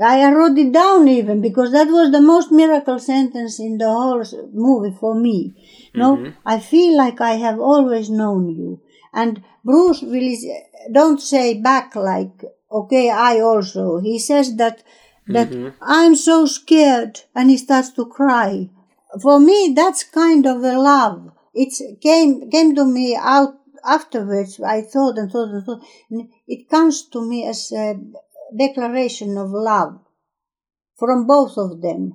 I 0.00 0.30
wrote 0.32 0.56
it 0.58 0.72
down 0.72 1.08
even 1.08 1.40
because 1.40 1.72
that 1.72 1.88
was 1.88 2.12
the 2.12 2.20
most 2.20 2.52
miracle 2.52 2.98
sentence 3.00 3.58
in 3.58 3.78
the 3.78 3.86
whole 3.88 4.22
movie 4.52 4.96
for 4.96 5.14
me. 5.14 5.90
No, 5.94 6.32
I 6.46 6.60
feel 6.60 6.96
like 6.96 7.20
I 7.20 7.32
have 7.32 7.58
always 7.58 8.08
known 8.08 8.48
you. 8.48 8.80
And 9.12 9.42
Bruce 9.68 10.00
Willis 10.00 10.46
don't 10.90 11.20
say 11.20 11.60
back 11.60 11.94
like, 11.94 12.42
okay, 12.72 13.10
I 13.10 13.40
also. 13.40 13.98
He 13.98 14.18
says 14.18 14.56
that 14.56 14.82
that 15.26 15.50
mm-hmm. 15.50 15.76
I'm 15.82 16.14
so 16.14 16.46
scared, 16.46 17.20
and 17.34 17.50
he 17.50 17.58
starts 17.58 17.90
to 17.90 18.06
cry. 18.06 18.70
For 19.20 19.38
me, 19.38 19.74
that's 19.76 20.04
kind 20.04 20.46
of 20.46 20.64
a 20.64 20.78
love. 20.78 21.32
It 21.52 22.00
came 22.00 22.50
came 22.50 22.74
to 22.76 22.86
me 22.86 23.14
out 23.14 23.56
afterwards. 23.84 24.58
I 24.58 24.80
thought 24.80 25.18
and 25.18 25.30
thought 25.30 25.50
and 25.50 25.66
thought. 25.66 25.84
and 26.08 26.30
It 26.46 26.70
comes 26.70 27.06
to 27.10 27.20
me 27.20 27.46
as 27.46 27.70
a 27.70 28.00
declaration 28.56 29.36
of 29.36 29.50
love 29.50 30.00
from 30.98 31.26
both 31.26 31.58
of 31.58 31.82
them. 31.82 32.14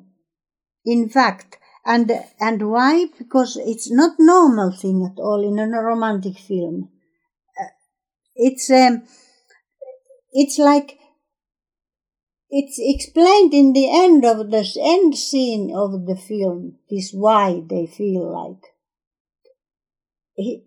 In 0.86 1.08
fact, 1.08 1.60
and 1.86 2.12
and 2.40 2.72
why? 2.72 3.10
Because 3.16 3.58
it's 3.58 3.92
not 3.92 4.16
normal 4.18 4.72
thing 4.72 5.06
at 5.06 5.22
all 5.22 5.44
in 5.48 5.60
a 5.60 5.84
romantic 5.84 6.40
film. 6.40 6.90
It's 8.36 8.70
um, 8.70 9.04
it's 10.32 10.58
like 10.58 10.98
it's 12.50 12.78
explained 12.80 13.54
in 13.54 13.74
the 13.74 13.90
end 13.92 14.26
of 14.26 14.52
the 14.52 14.68
end 14.82 15.18
scene 15.18 15.74
of 15.76 16.06
the 16.06 16.16
film. 16.16 16.78
This 16.90 17.12
why 17.12 17.64
they 17.68 17.88
feel 17.88 18.32
like 18.32 18.64
he, 20.36 20.64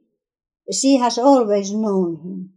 she 0.73 0.97
has 0.97 1.19
always 1.19 1.73
known 1.73 2.17
him. 2.17 2.53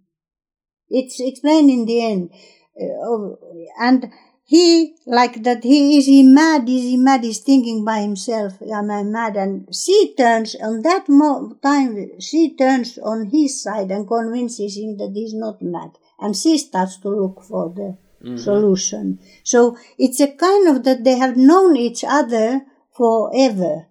It's 0.90 1.20
explained 1.20 1.70
in 1.70 1.86
the 1.86 2.04
end, 2.04 2.32
uh, 2.80 3.14
of, 3.14 3.38
and 3.80 4.12
he 4.50 4.96
like 5.06 5.44
that. 5.44 5.64
He 5.64 6.00
is 6.00 6.08
he 6.08 6.24
mad? 6.24 6.68
Is 6.68 6.82
he 6.82 6.98
mad? 6.98 7.24
He's 7.24 7.38
thinking 7.38 7.86
by 7.86 8.00
himself. 8.00 8.60
Am 8.64 8.90
I 8.90 9.04
mad? 9.04 9.36
And 9.38 9.68
she 9.72 10.16
turns 10.16 10.56
on 10.56 10.82
that 10.82 11.08
mo- 11.08 11.56
time. 11.62 12.20
She 12.20 12.56
turns 12.56 12.98
on 12.98 13.28
his 13.28 13.62
side 13.62 13.92
and 13.92 14.08
convinces 14.08 14.76
him 14.76 14.98
that 14.98 15.12
he's 15.14 15.36
not 15.36 15.62
mad, 15.62 15.92
and 16.18 16.36
she 16.36 16.58
starts 16.58 16.98
to 17.02 17.10
look 17.10 17.44
for 17.44 17.70
the 17.70 17.96
mm-hmm. 18.26 18.38
solution. 18.38 19.20
So 19.44 19.78
it's 20.00 20.20
a 20.20 20.32
kind 20.32 20.68
of 20.68 20.84
that 20.84 21.04
they 21.04 21.20
have 21.20 21.38
known 21.38 21.78
each 21.78 22.04
other 22.04 22.66
forever, 22.98 23.86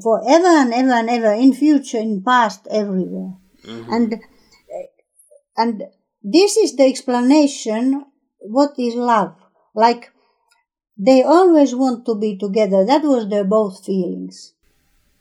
forever 0.00 0.54
and 0.62 0.72
ever 0.72 0.92
and 0.92 1.10
ever 1.10 1.32
in 1.32 1.52
future, 1.52 1.98
in 1.98 2.22
past, 2.22 2.68
everywhere, 2.70 3.34
mm-hmm. 3.66 3.92
and 3.92 4.20
and 5.56 5.82
this 6.22 6.56
is 6.56 6.76
the 6.76 6.84
explanation 6.84 8.04
what 8.38 8.78
is 8.78 8.94
love 8.94 9.39
like 9.74 10.10
they 10.96 11.22
always 11.22 11.74
want 11.74 12.04
to 12.06 12.14
be 12.14 12.36
together 12.36 12.84
that 12.84 13.02
was 13.02 13.28
their 13.28 13.44
both 13.44 13.84
feelings 13.84 14.54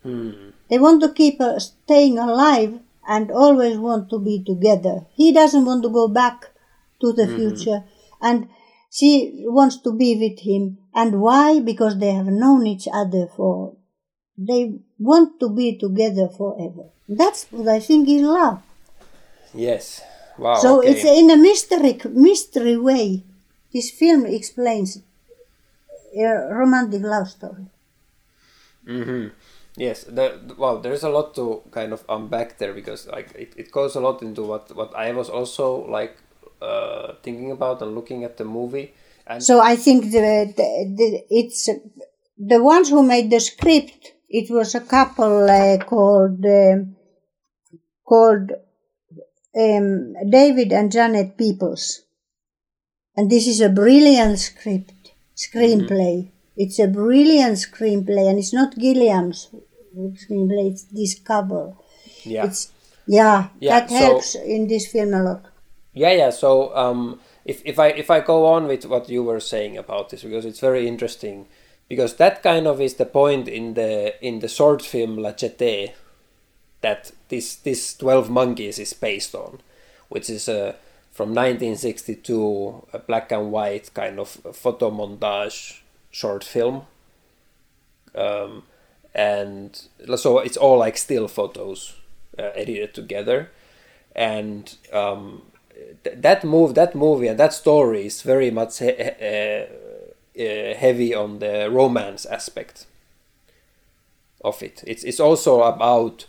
Hmm. 0.04 0.52
they 0.70 0.80
want 0.80 1.02
to 1.02 1.12
keep 1.12 1.42
uh, 1.42 1.60
staying 1.60 2.18
alive 2.18 2.80
and 3.06 3.32
always 3.32 3.78
want 3.78 4.10
to 4.12 4.20
be 4.20 4.42
together 4.46 5.06
he 5.14 5.34
doesn't 5.34 5.66
want 5.66 5.84
to 5.84 5.90
go 5.90 6.08
back 6.08 6.46
to 7.02 7.12
the 7.12 7.28
future 7.28 7.84
and 8.22 8.48
she 8.90 9.44
wants 9.46 9.78
to 9.82 9.92
be 9.92 10.16
with 10.16 10.40
him 10.40 10.78
and 10.96 11.20
why 11.22 11.60
because 11.60 12.00
they 12.00 12.12
have 12.12 12.28
known 12.28 12.66
each 12.66 12.88
other 12.94 13.28
for 13.36 13.76
they 14.38 14.80
want 14.98 15.38
to 15.42 15.50
be 15.50 15.78
together 15.78 16.30
forever 16.30 16.90
that's 17.10 17.46
what 17.52 17.68
i 17.68 17.80
think 17.80 18.08
is 18.08 18.22
love 18.22 18.62
Yes. 19.54 20.02
Wow. 20.38 20.56
so 20.56 20.80
okay. 20.80 20.92
it's 20.92 21.04
in 21.04 21.30
a 21.32 21.38
mystery 21.38 22.00
mystery 22.12 22.78
way. 22.78 23.26
This 23.74 23.92
film 23.92 24.26
explains 24.26 25.02
a 26.16 26.54
romantic 26.54 27.02
love 27.04 27.30
story. 27.30 27.68
hmm 28.86 29.28
Yes, 29.78 30.04
the, 30.04 30.56
well, 30.58 30.80
there's 30.80 31.04
a 31.04 31.10
lot 31.10 31.34
to 31.36 31.62
kind 31.72 31.94
of 31.94 32.04
unpack 32.10 32.58
there 32.58 32.74
because 32.74 33.08
like 33.08 33.34
it, 33.36 33.54
it 33.56 33.72
goes 33.72 33.96
a 33.96 34.02
lot 34.02 34.22
into 34.22 34.44
what 34.44 34.76
what 34.76 34.94
I 34.96 35.12
was 35.14 35.30
also 35.30 35.86
like 35.88 36.18
uh, 36.62 37.14
thinking 37.24 37.52
about 37.52 37.82
and 37.82 37.96
looking 37.96 38.26
at 38.26 38.36
the 38.38 38.44
movie 38.44 38.94
and 39.28 39.42
So 39.42 39.62
I 39.62 39.76
think 39.78 40.06
the, 40.12 40.54
the, 40.58 40.70
the 40.98 41.26
it's 41.30 41.70
the 42.38 42.62
ones 42.62 42.90
who 42.90 43.04
made 43.04 43.30
the 43.30 43.40
script. 43.40 44.14
It 44.28 44.50
was 44.52 44.76
a 44.76 44.82
couple 44.82 45.50
uh, 45.50 45.78
called 45.78 46.44
um 46.46 46.96
called 48.06 48.52
um, 49.56 50.14
David 50.30 50.72
and 50.74 50.92
Janet 50.92 51.38
Peoples, 51.38 52.02
and 53.16 53.30
this 53.30 53.48
is 53.48 53.62
a 53.62 53.70
brilliant 53.70 54.40
script 54.40 55.12
screenplay. 55.36 56.30
It's 56.58 56.80
a 56.80 56.88
brilliant 56.88 57.58
screenplay, 57.58 58.30
and 58.30 58.38
it's 58.40 58.54
not 58.54 58.76
Gilliam's 58.76 59.50
screenplay. 59.96 60.72
It's 60.72 60.84
this 60.84 61.20
couple. 61.20 61.84
yeah 62.24 62.46
It's 62.46 62.72
yeah, 63.08 63.48
Yeah, 63.60 63.80
that 63.80 63.90
so- 63.90 63.96
helps 63.96 64.36
in 64.36 64.68
this 64.68 64.88
film 64.92 65.14
a 65.14 65.24
lot. 65.24 65.46
yeah 65.94 66.12
yeah 66.14 66.30
so 66.30 66.74
um 66.76 67.20
if, 67.46 67.62
if 67.66 67.80
I 67.80 67.88
if 67.88 68.10
I 68.12 68.20
go 68.22 68.46
on 68.46 68.68
with 68.68 68.86
what 68.86 69.10
you 69.10 69.24
were 69.24 69.40
saying 69.40 69.78
about 69.78 70.10
this 70.10 70.22
because 70.24 70.46
it's 70.46 70.60
very 70.60 70.88
interesting 70.88 71.48
because 71.88 72.16
that 72.18 72.44
kind 72.44 72.68
of 72.68 72.80
is 72.80 72.94
the 72.96 73.06
point 73.08 73.48
in 73.48 73.74
the 73.74 74.14
in 74.24 74.40
the 74.40 74.48
short 74.48 74.82
film 74.84 75.18
La 75.18 75.32
Jetée 75.32 75.94
that 76.82 77.12
this 77.30 77.56
this 77.56 77.96
12 77.98 78.30
monkeys 78.30 78.78
is 78.80 78.94
based 78.94 79.34
on 79.34 79.60
which 80.10 80.30
is 80.30 80.48
a 80.48 80.76
from 81.12 81.30
1962 81.30 82.88
a 82.94 83.00
black 83.00 83.32
and 83.32 83.52
white 83.52 83.94
kind 83.94 84.20
of 84.20 84.30
photo 84.30 84.90
montage 84.90 85.82
short 86.12 86.44
film. 86.44 86.86
Um, 88.16 88.64
and 89.14 89.82
so 90.16 90.40
it's 90.40 90.58
all 90.58 90.78
like 90.78 90.98
still 90.98 91.28
photos 91.28 91.96
uh, 92.38 92.52
edited 92.56 92.94
together. 92.94 93.50
And 94.16 94.76
um, 94.94 95.44
th- 96.04 96.18
that 96.20 96.44
move 96.44 96.76
that 96.76 96.96
movie 96.96 97.28
and 97.28 97.40
that 97.40 97.54
story 97.54 98.06
is 98.06 98.22
very 98.22 98.52
much 98.52 98.80
he- 98.80 98.90
uh, 98.90 99.66
heavy 100.76 101.14
on 101.14 101.40
the 101.40 101.70
romance 101.70 102.26
aspect 102.26 102.86
of 104.44 104.62
it. 104.64 104.84
It's 104.88 105.04
it's 105.04 105.20
also 105.20 105.64
about 105.64 106.26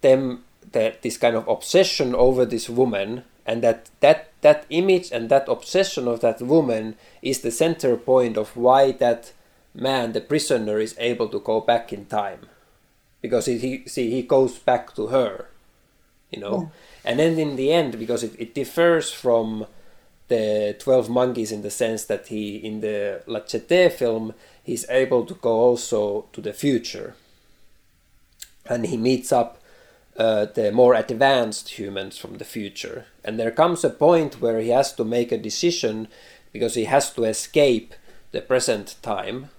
them 0.00 0.44
that 0.72 1.02
this 1.02 1.16
kind 1.16 1.36
of 1.36 1.46
obsession 1.48 2.14
over 2.14 2.44
this 2.44 2.68
woman 2.68 3.24
and 3.46 3.62
that 3.62 3.90
that 4.00 4.30
that 4.42 4.66
image 4.70 5.10
and 5.12 5.28
that 5.28 5.48
obsession 5.48 6.08
of 6.08 6.20
that 6.20 6.40
woman 6.42 6.96
is 7.22 7.40
the 7.40 7.50
center 7.50 7.96
point 7.96 8.36
of 8.36 8.56
why 8.56 8.92
that 8.92 9.32
man 9.74 10.12
the 10.12 10.20
prisoner 10.20 10.78
is 10.78 10.94
able 10.98 11.28
to 11.28 11.40
go 11.40 11.60
back 11.60 11.92
in 11.92 12.06
time. 12.06 12.46
Because 13.22 13.46
he, 13.46 13.58
he 13.58 13.82
see 13.86 14.10
he 14.10 14.22
goes 14.22 14.58
back 14.58 14.94
to 14.94 15.08
her 15.08 15.46
you 16.30 16.40
know? 16.40 16.70
And 17.04 17.18
then 17.18 17.38
in 17.38 17.56
the 17.56 17.72
end 17.72 17.98
because 17.98 18.22
it, 18.22 18.34
it 18.38 18.54
differs 18.54 19.10
from 19.10 19.66
the 20.28 20.74
12 20.80 21.08
monkeys 21.08 21.52
in 21.52 21.62
the 21.62 21.70
sense 21.70 22.04
that 22.06 22.26
he 22.28 22.56
in 22.56 22.80
the 22.80 23.22
La 23.26 23.40
Jetée 23.40 23.92
film 23.92 24.34
he's 24.62 24.88
able 24.90 25.24
to 25.24 25.34
go 25.34 25.52
also 25.52 26.26
to 26.32 26.40
the 26.40 26.52
future. 26.52 27.14
And 28.68 28.86
he 28.86 28.96
meets 28.96 29.30
up 29.30 29.62
uh, 30.18 30.46
the 30.46 30.72
more 30.72 30.94
advanced 30.94 31.78
humans 31.78 32.16
from 32.18 32.38
the 32.38 32.44
future. 32.44 33.06
And 33.24 33.38
there 33.38 33.50
comes 33.50 33.84
a 33.84 33.90
point 33.90 34.40
where 34.40 34.60
he 34.60 34.70
has 34.70 34.92
to 34.94 35.04
make 35.04 35.30
a 35.32 35.38
decision 35.38 36.08
because 36.52 36.74
he 36.74 36.84
has 36.84 37.12
to 37.14 37.24
escape 37.24 37.94
the 38.32 38.40
present 38.40 38.96
time. 39.02 39.50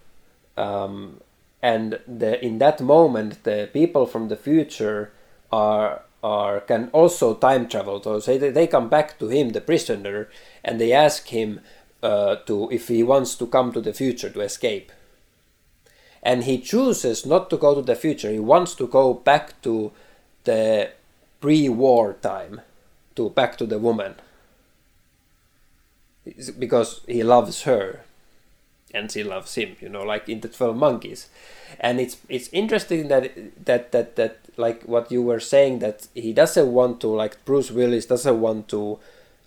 Um, 0.56 1.22
and 1.62 2.00
the, 2.08 2.44
in 2.44 2.58
that 2.60 2.82
moment, 2.82 3.44
the 3.44 3.70
people 3.72 4.06
from 4.06 4.30
the 4.30 4.36
future 4.36 5.12
are 5.52 6.02
are 6.24 6.60
can 6.62 6.90
also 6.94 7.36
time 7.36 7.68
travel. 7.68 8.02
So 8.02 8.20
they, 8.20 8.50
they 8.50 8.68
come 8.68 8.90
back 8.90 9.20
to 9.20 9.28
him, 9.28 9.50
the 9.50 9.62
prisoner, 9.62 10.30
and 10.64 10.82
they 10.82 10.92
ask 10.92 11.28
him 11.28 11.62
uh, 12.02 12.38
to 12.48 12.70
if 12.72 12.88
he 12.88 13.04
wants 13.04 13.36
to 13.36 13.48
come 13.48 13.72
to 13.72 13.82
the 13.82 13.94
future 13.94 14.30
to 14.30 14.42
escape. 14.42 14.92
And 16.24 16.44
he 16.44 16.60
chooses 16.60 17.26
not 17.26 17.50
to 17.52 17.58
go 17.58 17.76
to 17.76 17.82
the 17.82 17.96
future. 17.96 18.32
He 18.32 18.40
wants 18.40 18.74
to 18.76 18.88
go 18.88 19.14
back 19.14 19.62
to 19.62 19.92
the 20.48 20.90
pre-war 21.42 22.14
time, 22.22 22.62
to 23.16 23.30
back 23.30 23.58
to 23.58 23.66
the 23.66 23.78
woman, 23.78 24.16
because 26.58 27.02
he 27.08 27.22
loves 27.22 27.64
her, 27.64 28.02
and 28.94 29.12
she 29.12 29.24
loves 29.24 29.54
him. 29.56 29.76
You 29.80 29.90
know, 29.90 30.04
like 30.04 30.28
in 30.30 30.40
the 30.40 30.48
Twelve 30.48 30.78
Monkeys, 30.78 31.30
and 31.80 32.00
it's 32.00 32.18
it's 32.30 32.50
interesting 32.52 33.10
that 33.10 33.32
that 33.66 33.92
that 33.92 34.16
that 34.16 34.38
like 34.58 34.84
what 34.84 35.12
you 35.12 35.22
were 35.22 35.40
saying 35.40 35.80
that 35.80 36.08
he 36.16 36.34
doesn't 36.34 36.72
want 36.74 37.00
to 37.02 37.08
like 37.08 37.44
Bruce 37.46 37.70
Willis 37.70 38.08
doesn't 38.08 38.42
want 38.42 38.68
to 38.70 38.98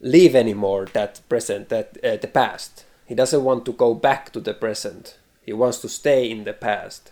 live 0.01 0.35
anymore 0.37 0.87
that 0.93 1.21
present 1.29 1.69
that 1.71 1.97
uh, 2.05 2.17
the 2.17 2.29
past. 2.29 2.85
He 3.07 3.15
doesn't 3.17 3.43
want 3.43 3.65
to 3.65 3.73
go 3.73 3.95
back 3.95 4.33
to 4.33 4.41
the 4.41 4.55
present. 4.55 5.19
He 5.45 5.53
wants 5.53 5.79
to 5.81 5.89
stay 5.89 6.31
in 6.31 6.45
the 6.45 6.53
past, 6.53 7.11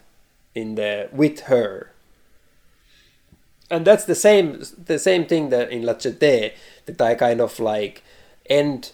in 0.54 0.76
the 0.76 1.09
with 1.12 1.40
her 1.52 1.90
and 3.70 3.87
that's 3.87 4.04
the 4.04 4.14
same 4.14 4.62
the 4.87 4.98
same 4.98 5.26
thing 5.26 5.50
that 5.50 5.70
in 5.70 5.82
La 5.82 5.94
Jetée 5.94 6.52
that 6.87 7.00
I 7.00 7.14
kind 7.14 7.40
of 7.40 7.58
like 7.60 8.02
end 8.46 8.92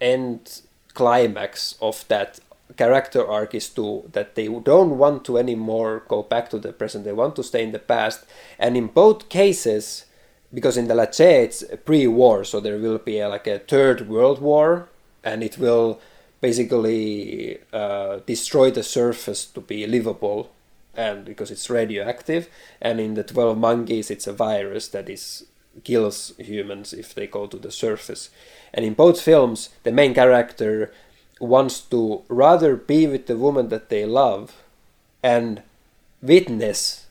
end 0.00 0.62
climax 0.94 1.76
of 1.80 2.06
that 2.08 2.38
character 2.76 3.26
arc 3.26 3.54
is 3.54 3.68
to 3.70 4.08
that 4.12 4.34
they 4.34 4.48
don't 4.48 4.98
want 4.98 5.24
to 5.26 5.38
anymore 5.38 6.02
go 6.08 6.22
back 6.22 6.48
to 6.50 6.58
the 6.58 6.72
present. 6.72 7.04
They 7.04 7.12
want 7.12 7.36
to 7.36 7.42
stay 7.42 7.62
in 7.62 7.72
the 7.72 7.78
past. 7.78 8.24
And 8.58 8.76
in 8.76 8.86
both 8.86 9.28
cases 9.28 10.06
because 10.52 10.76
in 10.76 10.88
the 10.88 10.94
La 10.94 11.06
Jetée 11.06 11.44
it's 11.44 11.64
pre-war 11.84 12.44
so 12.44 12.60
there 12.60 12.78
will 12.78 12.98
be 12.98 13.18
a, 13.18 13.28
like 13.28 13.46
a 13.46 13.58
third 13.58 14.08
world 14.08 14.40
war 14.40 14.88
and 15.24 15.42
it 15.42 15.58
will 15.58 16.00
basically 16.40 17.58
uh, 17.72 18.18
destroy 18.26 18.70
the 18.70 18.82
surface 18.82 19.44
to 19.46 19.60
be 19.60 19.86
livable 19.86 20.50
and 20.94 21.24
because 21.24 21.50
it's 21.50 21.70
radioactive 21.70 22.48
and 22.80 23.00
in 23.00 23.14
the 23.14 23.24
12 23.24 23.56
monkeys 23.56 24.10
it's 24.10 24.26
a 24.26 24.32
virus 24.32 24.88
that 24.88 25.08
is 25.08 25.46
kills 25.84 26.34
humans 26.38 26.92
if 26.92 27.14
they 27.14 27.26
go 27.26 27.46
to 27.46 27.56
the 27.56 27.70
surface. 27.70 28.28
And 28.74 28.84
in 28.84 28.94
both 28.94 29.20
films 29.20 29.70
the 29.82 29.92
main 29.92 30.14
character 30.14 30.92
wants 31.40 31.80
to 31.80 32.22
rather 32.28 32.76
be 32.76 33.06
with 33.06 33.26
the 33.26 33.36
woman 33.36 33.68
that 33.68 33.88
they 33.88 34.04
love 34.04 34.62
and 35.22 35.62
witness 36.20 37.06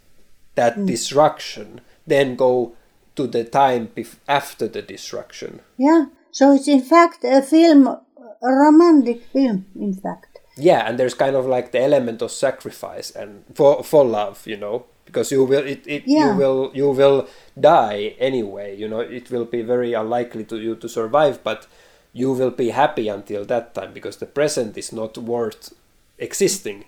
that 0.56 0.78
mm. 0.78 0.88
destruction 0.88 1.82
than 2.06 2.36
go 2.36 2.74
to 3.16 3.28
the 3.28 3.44
time 3.44 3.90
after 4.28 4.68
the 4.68 4.82
destruction. 4.82 5.62
Yeah 5.78 6.06
so 6.32 6.54
it's 6.54 6.68
in 6.68 6.82
fact 6.82 7.24
a 7.24 7.42
film 7.42 7.88
a 7.88 8.52
romantic 8.52 9.24
film 9.26 9.66
in 9.76 9.94
fact 9.94 10.31
yeah 10.62 10.88
and 10.88 11.00
there's 11.00 11.14
kind 11.14 11.36
of 11.36 11.46
like 11.46 11.72
the 11.72 11.82
element 11.82 12.22
of 12.22 12.32
sacrifice 12.32 13.12
and 13.12 13.44
for 13.54 13.84
for 13.84 14.06
love 14.06 14.46
you 14.46 14.58
know 14.58 14.86
because 15.06 15.32
you 15.32 15.44
will 15.44 15.66
it, 15.66 15.84
it 15.86 16.04
yeah. 16.06 16.32
you 16.32 16.38
will 16.38 16.72
you 16.74 16.90
will 16.90 17.28
die 17.60 18.16
anyway 18.20 18.76
you 18.76 18.88
know 18.88 19.00
it 19.00 19.30
will 19.32 19.46
be 19.46 19.62
very 19.62 19.94
unlikely 19.94 20.44
to 20.44 20.58
you 20.60 20.76
to 20.76 20.88
survive 20.88 21.44
but 21.44 21.68
you 22.14 22.32
will 22.32 22.52
be 22.52 22.70
happy 22.70 23.08
until 23.08 23.46
that 23.46 23.74
time 23.74 23.94
because 23.94 24.18
the 24.18 24.26
present 24.26 24.78
is 24.78 24.92
not 24.92 25.18
worth 25.18 25.74
existing 26.18 26.86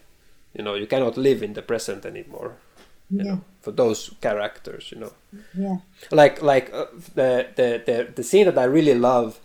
you 0.53 0.63
know 0.63 0.75
you 0.75 0.87
cannot 0.87 1.17
live 1.17 1.41
in 1.41 1.53
the 1.53 1.61
present 1.61 2.05
anymore 2.05 2.55
you 3.09 3.17
yeah. 3.17 3.23
know 3.23 3.41
for 3.61 3.71
those 3.71 4.11
characters 4.21 4.91
you 4.91 4.99
know 4.99 5.13
yeah 5.57 5.77
like 6.11 6.41
like 6.41 6.73
uh, 6.73 6.85
the, 7.15 7.47
the 7.55 7.81
the 7.85 8.07
the 8.15 8.23
scene 8.23 8.45
that 8.45 8.57
i 8.57 8.63
really 8.63 8.93
love 8.93 9.39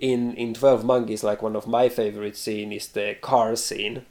in 0.00 0.34
in 0.34 0.54
12 0.54 0.84
monkeys 0.84 1.22
like 1.22 1.42
one 1.42 1.54
of 1.54 1.66
my 1.66 1.88
favorite 1.88 2.36
scene 2.36 2.72
is 2.72 2.88
the 2.88 3.16
car 3.20 3.54
scene. 3.56 4.06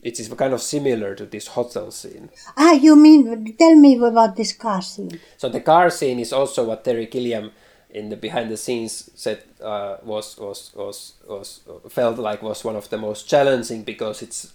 It 0.00 0.20
is 0.20 0.28
kind 0.28 0.54
of 0.54 0.62
similar 0.62 1.16
to 1.16 1.26
this 1.26 1.48
hotel 1.48 1.90
scene. 1.90 2.30
Ah 2.56 2.72
you 2.72 2.96
mean 2.96 3.56
tell 3.58 3.74
me 3.74 3.96
about 3.96 4.36
this 4.36 4.52
car 4.52 4.80
scene. 4.80 5.20
So 5.36 5.48
the 5.48 5.60
car 5.60 5.90
scene 5.90 6.18
is 6.20 6.32
also 6.32 6.64
what 6.64 6.84
terry 6.84 7.06
gilliam 7.06 7.50
in 7.90 8.10
the 8.10 8.16
behind 8.16 8.50
the 8.50 8.56
scenes 8.56 9.10
said 9.14 9.42
uh, 9.62 9.96
was, 10.02 10.36
was 10.38 10.72
was 10.74 11.14
was 11.28 11.60
felt 11.88 12.18
like 12.18 12.42
was 12.42 12.62
one 12.64 12.76
of 12.76 12.88
the 12.90 12.98
most 12.98 13.28
challenging 13.28 13.82
because 13.82 14.22
it's 14.22 14.52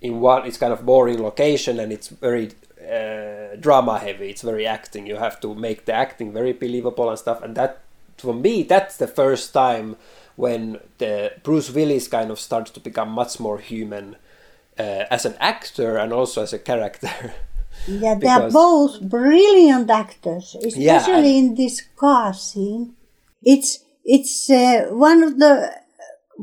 in 0.00 0.20
one 0.20 0.46
it's 0.46 0.56
kind 0.56 0.72
of 0.72 0.86
boring 0.86 1.22
location 1.22 1.78
and 1.78 1.92
it's 1.92 2.08
very 2.08 2.50
uh, 2.80 3.56
drama 3.60 3.98
heavy. 3.98 4.30
It's 4.30 4.42
very 4.42 4.66
acting. 4.66 5.06
You 5.06 5.16
have 5.16 5.40
to 5.40 5.54
make 5.54 5.84
the 5.84 5.92
acting 5.92 6.32
very 6.32 6.52
believable 6.52 7.10
and 7.10 7.18
stuff. 7.18 7.42
And 7.42 7.54
that 7.56 7.82
for 8.20 8.34
me, 8.34 8.62
that's 8.62 8.96
the 8.96 9.06
first 9.06 9.52
time 9.52 9.96
when 10.36 10.78
the 10.98 11.32
Bruce 11.42 11.70
Willis 11.70 12.08
kind 12.08 12.30
of 12.30 12.38
starts 12.38 12.70
to 12.72 12.80
become 12.80 13.10
much 13.10 13.40
more 13.40 13.58
human 13.58 14.16
uh, 14.78 15.04
as 15.10 15.26
an 15.26 15.34
actor 15.40 15.96
and 15.96 16.12
also 16.12 16.42
as 16.42 16.52
a 16.52 16.58
character. 16.58 17.34
Yeah, 17.86 18.14
they 18.14 18.28
are 18.28 18.50
both 18.50 19.00
brilliant 19.00 19.90
actors, 19.90 20.54
especially 20.54 21.32
yeah, 21.32 21.38
in 21.38 21.54
this 21.54 21.82
car 21.96 22.34
scene. 22.34 22.94
It's 23.42 23.78
it's 24.04 24.50
uh, 24.50 24.88
one 24.90 25.22
of 25.22 25.38
the 25.38 25.72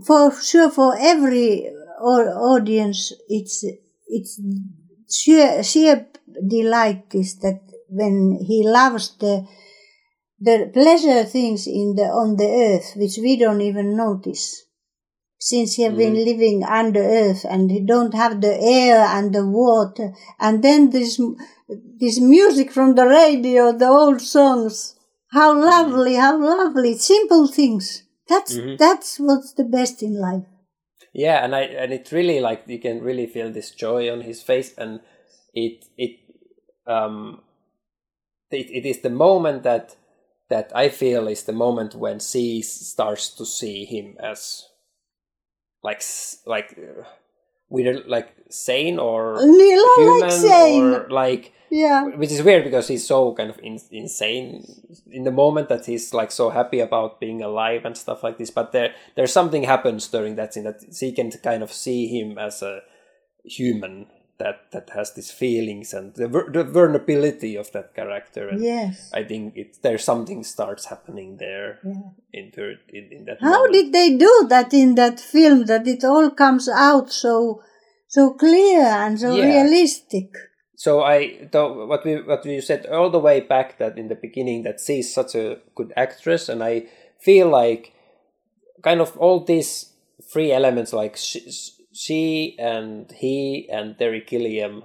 for 0.06 0.34
sure 0.42 0.72
for 0.72 0.96
every 0.98 1.68
audience. 2.00 3.14
It's 3.30 3.64
it's 4.08 4.42
sheer 5.10 5.64
sheer 5.64 6.08
delight 6.48 7.06
is 7.14 7.36
that 7.40 7.62
when 7.90 8.40
he 8.42 8.68
loves 8.68 9.16
the 9.20 9.46
the 10.40 10.70
pleasure 10.74 11.24
things 11.24 11.66
in 11.68 11.96
the 11.96 12.04
on 12.04 12.36
the 12.36 12.48
earth 12.48 12.94
which 12.96 13.18
we 13.22 13.38
don't 13.38 13.62
even 13.62 13.96
notice 13.98 14.64
since 15.40 15.78
you've 15.78 15.94
mm 15.94 15.98
been 15.98 16.14
mm-hmm. 16.14 16.30
living 16.30 16.64
under 16.64 17.02
earth 17.02 17.46
and 17.50 17.72
you 17.72 17.86
don't 17.86 18.14
have 18.14 18.42
the 18.42 18.56
air 18.60 19.00
and 19.00 19.34
the 19.34 19.46
water 19.46 20.14
and 20.40 20.64
then 20.64 20.90
this 20.90 21.20
this 22.00 22.20
music 22.20 22.72
from 22.72 22.96
the 22.96 23.06
radio 23.06 23.72
the 23.72 23.88
old 23.88 24.22
songs 24.22 24.96
how 25.30 25.54
mm-hmm. 25.54 25.64
lovely 25.64 26.16
how 26.16 26.38
lovely 26.40 26.98
simple 26.98 27.48
things 27.48 28.04
that's 28.28 28.58
mm-hmm. 28.58 28.76
that's 28.78 29.18
what's 29.18 29.54
the 29.54 29.64
best 29.64 30.02
in 30.02 30.20
life 30.20 30.46
yeah 31.14 31.44
and 31.44 31.56
i 31.56 31.62
and 31.62 31.94
it 31.94 32.12
really 32.12 32.40
like 32.40 32.64
you 32.68 32.80
can 32.80 33.02
really 33.02 33.28
feel 33.28 33.52
this 33.52 33.72
joy 33.72 34.12
on 34.12 34.22
his 34.22 34.42
face 34.42 34.74
and 34.78 35.00
it 35.54 35.86
it 35.98 36.20
um 36.86 37.42
it, 38.52 38.70
it 38.72 38.86
is 38.86 39.02
the 39.02 39.10
moment 39.10 39.64
that 39.64 39.96
that 40.50 40.72
I 40.76 40.90
feel 40.90 41.28
is 41.28 41.44
the 41.44 41.54
moment 41.54 41.96
when 41.96 42.20
C 42.20 42.62
starts 42.62 43.30
to 43.32 43.46
see 43.46 43.86
him 43.86 44.16
as 44.20 44.68
like 45.84 46.02
like 46.46 46.78
uh, 46.78 47.04
weird 47.70 48.08
like 48.08 48.34
sane 48.50 49.00
or 49.00 49.38
human 49.40 50.20
like 50.22 50.32
sane. 50.32 50.84
or 50.84 51.10
like 51.10 51.54
yeah 51.70 52.06
which 52.06 52.32
is 52.32 52.42
weird 52.42 52.64
because 52.64 52.88
he's 52.88 53.06
so 53.06 53.34
kind 53.34 53.50
of 53.50 53.60
in, 53.62 53.78
insane 53.92 54.66
in 55.12 55.24
the 55.24 55.32
moment 55.32 55.68
that 55.68 55.86
he's 55.86 56.14
like 56.14 56.32
so 56.32 56.50
happy 56.50 56.80
about 56.80 57.20
being 57.20 57.42
alive 57.42 57.84
and 57.84 57.98
stuff 57.98 58.24
like 58.24 58.38
this 58.38 58.50
but 58.50 58.72
there 58.72 58.94
there's 59.16 59.34
something 59.34 59.64
happens 59.64 60.08
during 60.08 60.36
that 60.36 60.54
scene 60.54 60.64
that 60.64 60.82
he 60.98 61.12
can 61.12 61.30
kind 61.30 61.62
of 61.62 61.72
see 61.72 62.08
him 62.08 62.38
as 62.38 62.62
a 62.62 62.80
human 63.44 64.08
that 64.40 64.72
that 64.72 64.90
has 64.92 65.14
these 65.14 65.32
feelings 65.32 65.94
and 65.94 66.14
the, 66.16 66.28
the 66.28 66.64
vulnerability 66.64 67.56
of 67.56 67.72
that 67.72 67.96
character 67.96 68.48
and 68.50 68.64
yes 68.64 69.10
i 69.14 69.24
think 69.24 69.56
it 69.56 69.78
there's 69.82 70.04
something 70.04 70.44
starts 70.44 70.86
happening 70.86 71.38
there 71.38 71.80
yeah. 71.84 71.94
in, 72.34 72.52
in, 72.90 73.10
in 73.12 73.26
that 73.26 73.38
how 73.42 73.64
moment. 73.64 73.74
did 73.74 73.94
they 73.94 74.16
do 74.16 74.48
that 74.50 74.74
in 74.74 74.96
that 74.96 75.20
film 75.20 75.66
that 75.66 75.88
it 75.88 76.04
all 76.04 76.30
comes 76.30 76.70
out 76.70 77.12
so 77.12 77.62
so 78.08 78.34
clear 78.34 78.82
and 78.82 79.20
so 79.20 79.36
yeah. 79.36 79.46
realistic 79.46 80.36
so 80.76 81.02
i 81.02 81.40
thought 81.52 81.88
what 81.88 82.06
we 82.06 82.22
what 82.22 82.46
we 82.46 82.62
said 82.62 82.86
all 82.88 83.10
the 83.10 83.20
way 83.20 83.40
back 83.40 83.80
that 83.80 83.98
in 83.98 84.08
the 84.08 84.16
beginning 84.16 84.64
that 84.64 84.80
she's 84.80 85.12
such 85.12 85.34
a 85.34 85.58
good 85.74 85.92
actress 85.98 86.48
and 86.48 86.64
i 86.64 86.84
feel 87.20 87.50
like 87.50 87.94
kind 88.84 89.02
of 89.02 89.18
all 89.18 89.44
these 89.44 89.94
three 90.32 90.52
elements 90.52 90.94
like 90.94 91.18
she, 91.18 91.40
she 91.98 92.56
and 92.60 93.12
he 93.12 93.68
and 93.72 93.98
Terry 93.98 94.22
Gilliam, 94.22 94.84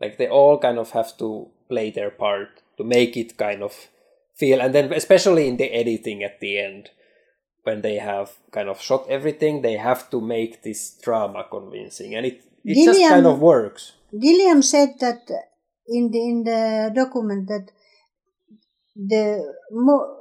like 0.00 0.18
they 0.18 0.28
all 0.28 0.58
kind 0.58 0.78
of 0.78 0.90
have 0.90 1.16
to 1.18 1.48
play 1.68 1.90
their 1.90 2.10
part 2.10 2.62
to 2.76 2.84
make 2.84 3.16
it 3.16 3.38
kind 3.38 3.62
of 3.62 3.88
feel, 4.36 4.60
and 4.60 4.74
then 4.74 4.92
especially 4.92 5.48
in 5.48 5.56
the 5.56 5.72
editing 5.72 6.22
at 6.22 6.40
the 6.40 6.58
end, 6.58 6.90
when 7.62 7.80
they 7.80 7.96
have 7.96 8.32
kind 8.52 8.68
of 8.68 8.80
shot 8.80 9.06
everything, 9.08 9.62
they 9.62 9.78
have 9.78 10.10
to 10.10 10.20
make 10.20 10.62
this 10.62 10.98
drama 11.02 11.46
convincing, 11.50 12.14
and 12.14 12.26
it 12.26 12.42
it 12.64 12.74
Gilliam, 12.74 12.94
just 12.94 13.08
kind 13.08 13.26
of 13.26 13.40
works. 13.40 13.92
Gilliam 14.12 14.60
said 14.60 14.90
that 15.00 15.22
in 15.88 16.10
the 16.10 16.18
in 16.18 16.44
the 16.44 16.92
document 16.94 17.48
that 17.48 17.70
the 18.94 19.54
mo- 19.72 20.16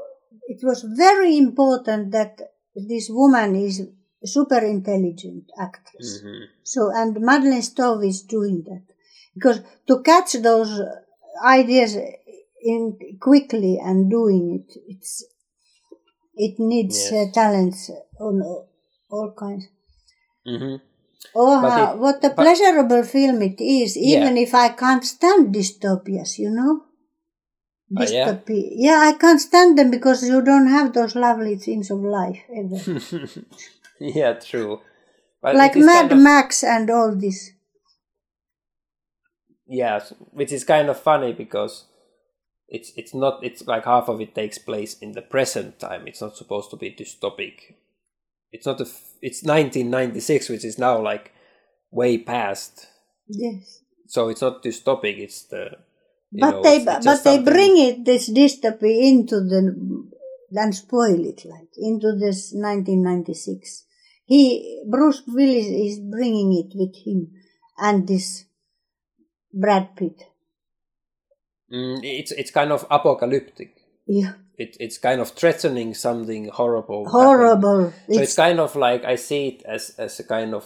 it 0.47 0.60
was 0.63 0.84
very 0.84 1.38
important 1.38 2.12
that 2.12 2.39
this 2.75 3.10
woman 3.10 3.56
is 3.56 3.82
super 4.25 4.59
intelligent 4.75 5.45
actress. 5.59 6.21
Mhm. 6.23 6.41
So, 6.63 6.91
and 6.93 7.19
Madeleine 7.19 7.61
Stowe 7.61 8.01
is 8.01 8.21
doing 8.23 8.63
that 8.69 8.83
because 9.33 9.59
to 9.88 10.01
catch 10.01 10.33
those 10.33 10.71
ideas 11.43 11.97
in 12.63 12.97
quickly 13.19 13.79
and 13.83 14.09
doing 14.09 14.43
it, 14.59 14.69
it's 14.88 15.23
it 16.35 16.55
needs 16.59 16.97
Yes. 17.11 17.13
uh, 17.29 17.31
talents 17.31 17.91
on 18.19 18.41
all, 19.09 19.31
kinds. 19.43 19.65
Mhm. 20.45 20.81
Oh, 21.33 21.57
how- 21.59 21.93
it- 21.93 21.99
what 21.99 22.23
a 22.25 22.29
pleasurable 22.31 23.03
film 23.03 23.41
it 23.41 23.59
is, 23.61 23.95
Yeah. 23.95 24.05
even 24.21 24.38
if 24.38 24.53
I 24.53 24.69
can't 24.69 25.03
stand 25.05 25.53
dystopias, 25.55 26.38
you 26.38 26.49
know? 26.51 26.73
Oh, 27.97 28.03
yeah? 28.03 28.33
Dystopia. 28.33 28.67
yeah, 28.85 28.99
I 29.09 29.13
can't 29.13 29.39
stand 29.39 29.77
them 29.77 29.89
because 29.91 30.27
you 30.27 30.41
don't 30.41 30.67
have 30.67 30.91
those 30.93 31.15
lovely 31.15 31.55
things 31.55 31.89
of 31.91 31.99
life 32.03 32.41
ever. 32.61 32.79
yeah, 33.99 34.34
true. 34.34 34.81
But 35.41 35.55
like 35.55 35.75
Mad 35.75 36.12
of- 36.12 36.17
Max 36.19 36.63
and 36.63 36.89
all 36.89 37.15
this. 37.15 37.51
Yes, 39.67 40.13
which 40.31 40.51
is 40.51 40.63
kind 40.63 40.89
of 40.89 40.99
funny 40.99 41.34
because 41.34 41.86
it's 42.67 42.91
it's 42.95 43.13
not 43.13 43.43
it's 43.43 43.65
like 43.65 43.86
half 43.86 44.10
of 44.10 44.21
it 44.21 44.36
takes 44.36 44.58
place 44.58 44.97
in 44.99 45.13
the 45.13 45.21
present 45.21 45.79
time. 45.79 46.08
It's 46.08 46.21
not 46.21 46.36
supposed 46.38 46.69
to 46.71 46.77
be 46.77 46.91
dystopic. 46.91 47.75
It's 48.51 48.65
not 48.65 48.79
a 48.79 48.84
f- 48.86 49.13
it's 49.21 49.43
1996, 49.43 50.49
which 50.49 50.65
is 50.65 50.77
now 50.77 51.01
like 51.01 51.31
way 51.91 52.17
past. 52.17 52.88
Yes. 53.27 53.81
So 54.08 54.29
it's 54.29 54.41
not 54.41 54.63
dystopic. 54.63 55.17
It's 55.17 55.45
the 55.47 55.71
but 56.31 56.51
know, 56.51 56.63
they 56.63 56.77
it's- 56.81 56.97
it's 56.97 57.05
but 57.05 57.23
they 57.23 57.39
bring 57.41 57.77
it 57.77 58.05
this 58.05 58.29
dystopy 58.29 59.03
into 59.10 59.38
the 59.41 60.05
and 60.51 60.75
spoil 60.75 61.25
it 61.25 61.43
like 61.45 61.69
into 61.77 62.15
this 62.17 62.53
1996 62.53 63.84
he 64.25 64.81
bruce 64.89 65.21
willis 65.27 65.67
is 65.67 65.99
bringing 65.99 66.51
it 66.61 66.71
with 66.75 66.95
him 67.05 67.31
and 67.77 68.07
this 68.07 68.45
brad 69.53 69.95
pitt 69.95 70.23
Mm, 71.71 71.99
it's 72.03 72.31
it's 72.31 72.51
kind 72.51 72.71
of 72.71 72.85
apocalyptic. 72.91 73.71
yeah 74.05 74.33
It, 74.57 74.77
it's 74.79 74.99
kind 74.99 75.19
of 75.19 75.29
threatening 75.31 75.93
something 75.95 76.49
horrible. 76.49 77.09
horrible 77.09 77.91
So 78.07 78.21
it's 78.21 78.35
kind 78.35 78.59
of 78.59 78.75
like 78.75 79.03
I 79.03 79.15
see 79.15 79.47
it 79.47 79.63
as 79.65 79.89
as 79.97 80.19
a 80.19 80.23
kind 80.23 80.53
of 80.53 80.63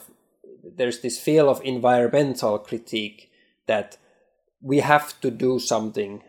there's 0.78 1.00
this 1.00 1.18
feel 1.18 1.50
of 1.50 1.62
environmental 1.64 2.60
critique 2.60 3.32
that 3.66 3.98
we 4.62 4.82
have 4.82 5.20
to 5.22 5.32
do 5.32 5.58
something 5.60 6.22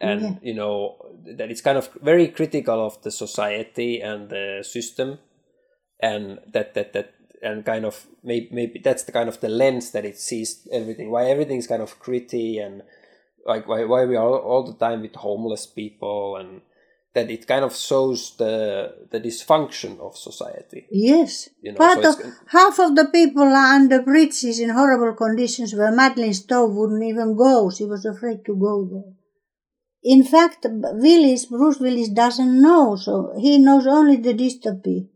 and 0.00 0.20
Yeah. 0.22 0.34
you 0.42 0.54
know 0.54 0.96
that 1.36 1.50
it's 1.50 1.60
kind 1.62 1.76
of 1.78 1.90
very 2.02 2.28
critical 2.28 2.80
of 2.86 2.96
the 3.02 3.10
society 3.10 4.00
and 4.00 4.30
the 4.30 4.64
system 4.64 5.18
and 6.00 6.38
that 6.52 6.74
that 6.74 6.92
that 6.92 7.14
and 7.42 7.64
kind 7.64 7.84
of 7.84 8.06
maybe, 8.22 8.48
maybe 8.50 8.80
that's 8.82 9.04
the 9.04 9.12
kind 9.12 9.28
of 9.28 9.40
the 9.40 9.48
lens 9.48 9.92
that 9.92 10.04
it 10.04 10.18
sees 10.18 10.66
everything 10.72 11.10
why 11.10 11.24
everything's 11.26 11.66
kind 11.66 11.82
of 11.82 11.98
gritty 12.00 12.58
and 12.58 12.82
like 13.46 13.66
why, 13.66 13.84
why 13.84 14.04
we 14.04 14.16
are 14.16 14.38
all 14.38 14.64
the 14.64 14.74
time 14.74 15.02
with 15.02 15.14
homeless 15.14 15.66
people 15.66 16.36
and 16.36 16.60
that 17.14 17.30
it 17.30 17.46
kind 17.46 17.64
of 17.64 17.74
shows 17.74 18.36
the 18.36 19.06
the 19.10 19.20
dysfunction 19.20 19.98
of 19.98 20.16
society. 20.16 20.86
Yes. 20.90 21.48
You 21.62 21.72
know, 21.72 21.78
part 21.78 22.02
so 22.02 22.10
of 22.10 22.16
half 22.48 22.78
of 22.78 22.94
the 22.96 23.06
people 23.06 23.44
are 23.44 23.74
under 23.74 24.02
bridges 24.02 24.60
in 24.60 24.70
horrible 24.70 25.14
conditions 25.14 25.74
where 25.74 25.90
madeleine 25.90 26.34
stowe 26.34 26.66
wouldn't 26.66 27.02
even 27.02 27.36
go. 27.36 27.70
She 27.70 27.84
was 27.84 28.04
afraid 28.04 28.44
to 28.46 28.54
go 28.54 28.88
there. 28.92 29.14
In 30.02 30.24
fact 30.24 30.66
willis 30.70 31.46
bruce 31.46 31.80
willis 31.80 32.10
doesn't 32.10 32.62
know 32.62 32.96
so 32.96 33.32
he 33.38 33.58
knows 33.58 33.86
only 33.86 34.16
the 34.16 34.34
dystopy 34.34 35.08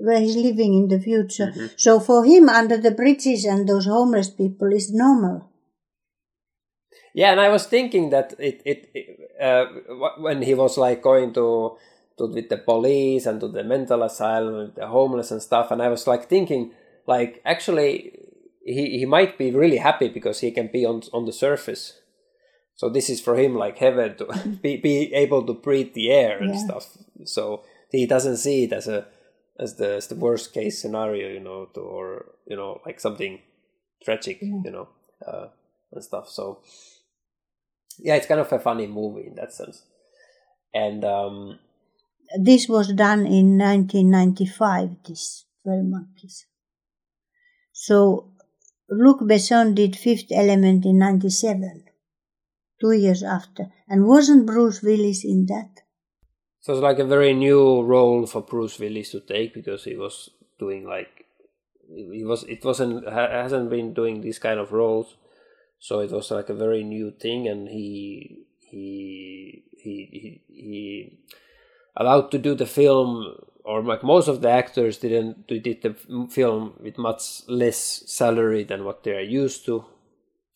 where 0.00 0.20
he's 0.20 0.36
living 0.36 0.74
in 0.74 0.88
the 0.88 1.00
future 1.00 1.48
Mm-hmm. 1.52 1.66
so 1.76 1.98
for 2.00 2.24
him 2.24 2.48
under 2.48 2.76
the 2.76 2.90
bridges 2.90 3.44
and 3.44 3.68
those 3.68 3.86
homeless 3.86 4.30
people 4.30 4.72
is 4.72 4.92
normal 4.92 5.44
Yeah, 7.14 7.32
and 7.32 7.40
I 7.40 7.48
was 7.48 7.66
thinking 7.66 8.10
that 8.10 8.34
it 8.38 8.62
it, 8.64 8.90
it 8.94 9.06
uh, 9.40 9.66
when 10.18 10.42
he 10.42 10.54
was 10.54 10.76
like 10.78 11.02
going 11.02 11.32
to 11.34 11.76
to 12.18 12.26
with 12.26 12.48
the 12.48 12.58
police 12.58 13.26
and 13.26 13.40
to 13.40 13.48
the 13.48 13.64
mental 13.64 14.02
asylum 14.02 14.72
the 14.74 14.86
homeless 14.86 15.30
and 15.30 15.42
stuff, 15.42 15.70
and 15.70 15.82
I 15.82 15.88
was 15.88 16.06
like 16.06 16.28
thinking 16.28 16.72
like 17.06 17.40
actually 17.44 18.18
he 18.64 18.98
he 18.98 19.06
might 19.06 19.38
be 19.38 19.50
really 19.50 19.78
happy 19.78 20.08
because 20.08 20.40
he 20.40 20.50
can 20.50 20.68
be 20.68 20.84
on 20.86 21.02
on 21.12 21.24
the 21.24 21.32
surface. 21.32 22.00
So 22.76 22.88
this 22.88 23.10
is 23.10 23.20
for 23.20 23.36
him 23.36 23.54
like 23.56 23.78
heaven 23.78 24.16
to 24.18 24.26
be 24.62 24.76
be 24.76 25.12
able 25.14 25.44
to 25.46 25.54
breathe 25.54 25.94
the 25.94 26.10
air 26.12 26.42
and 26.42 26.50
Yeah. 26.50 26.56
stuff. 26.56 26.86
So 27.24 27.64
he 27.90 28.06
doesn't 28.06 28.36
see 28.38 28.64
it 28.64 28.72
as 28.72 28.86
a 28.88 29.06
as 29.58 29.76
the 29.76 29.96
as 29.96 30.08
the 30.08 30.14
worst 30.14 30.52
case 30.52 30.80
scenario, 30.80 31.28
you 31.28 31.40
know, 31.40 31.66
to, 31.74 31.80
or 31.80 32.26
you 32.46 32.56
know 32.56 32.80
like 32.86 33.00
something 33.00 33.40
tragic, 34.04 34.40
you 34.40 34.70
know, 34.70 34.88
uh, 35.26 35.48
and 35.92 36.04
stuff. 36.04 36.28
So 36.28 36.60
yeah, 37.98 38.16
it's 38.16 38.26
kind 38.26 38.40
of 38.40 38.52
a 38.52 38.58
funny 38.58 38.86
movie 38.86 39.26
in 39.26 39.34
that 39.34 39.52
sense. 39.52 39.82
And 40.74 41.04
um, 41.04 41.58
this 42.36 42.68
was 42.68 42.92
done 42.92 43.20
in 43.20 43.56
1995 43.56 44.96
this 45.06 45.46
12 45.62 45.84
monkeys 45.84 46.46
so 47.72 48.30
luc 48.90 49.20
besson 49.20 49.74
did 49.74 49.96
fifth 49.96 50.30
element 50.30 50.84
in 50.84 50.98
97 50.98 51.84
two 52.80 52.92
years 52.92 53.22
after 53.22 53.66
and 53.88 54.06
wasn't 54.06 54.46
bruce 54.46 54.82
willis 54.82 55.24
in 55.24 55.46
that 55.46 55.80
so 56.60 56.72
it's 56.72 56.82
like 56.82 56.98
a 56.98 57.04
very 57.04 57.32
new 57.32 57.82
role 57.82 58.26
for 58.26 58.42
Bruce 58.42 58.78
Willis 58.78 59.10
to 59.10 59.20
take 59.20 59.54
because 59.54 59.84
he 59.84 59.96
was 59.96 60.30
doing 60.58 60.86
like 60.86 61.26
he 61.88 62.24
was 62.24 62.44
it 62.44 62.64
wasn't 62.64 63.08
ha- 63.08 63.30
hasn't 63.30 63.70
been 63.70 63.94
doing 63.94 64.20
these 64.20 64.38
kind 64.38 64.60
of 64.60 64.72
roles, 64.72 65.16
so 65.78 66.00
it 66.00 66.10
was 66.10 66.30
like 66.30 66.48
a 66.48 66.54
very 66.54 66.82
new 66.82 67.10
thing, 67.10 67.48
and 67.48 67.68
he 67.68 68.44
he 68.58 69.64
he 69.82 70.08
he, 70.12 70.42
he 70.48 71.18
allowed 71.96 72.30
to 72.30 72.38
do 72.38 72.54
the 72.54 72.66
film 72.66 73.36
or 73.64 73.82
like 73.82 74.02
most 74.02 74.28
of 74.28 74.40
the 74.40 74.48
actors 74.48 74.98
didn't 74.98 75.46
did 75.46 75.82
the 75.82 75.94
film 76.30 76.74
with 76.80 76.96
much 76.96 77.42
less 77.48 78.02
salary 78.06 78.64
than 78.64 78.84
what 78.84 79.04
they 79.04 79.12
are 79.12 79.20
used 79.20 79.64
to 79.66 79.84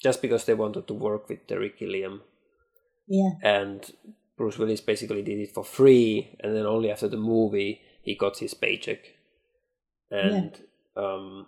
just 0.02 0.20
because 0.20 0.44
they 0.44 0.54
wanted 0.54 0.86
to 0.88 0.94
work 0.94 1.28
with 1.28 1.46
Terry 1.46 1.72
Gilliam. 1.78 2.22
Yeah. 3.06 3.32
And 3.42 3.84
Bruce 4.42 4.58
Willis 4.58 4.80
basically 4.80 5.22
did 5.22 5.38
it 5.38 5.54
for 5.54 5.62
free, 5.62 6.36
and 6.40 6.56
then 6.56 6.66
only 6.66 6.90
after 6.90 7.06
the 7.06 7.16
movie 7.16 7.80
he 8.02 8.16
got 8.16 8.38
his 8.38 8.54
paycheck, 8.54 8.98
and 10.10 10.60
um, 10.96 11.46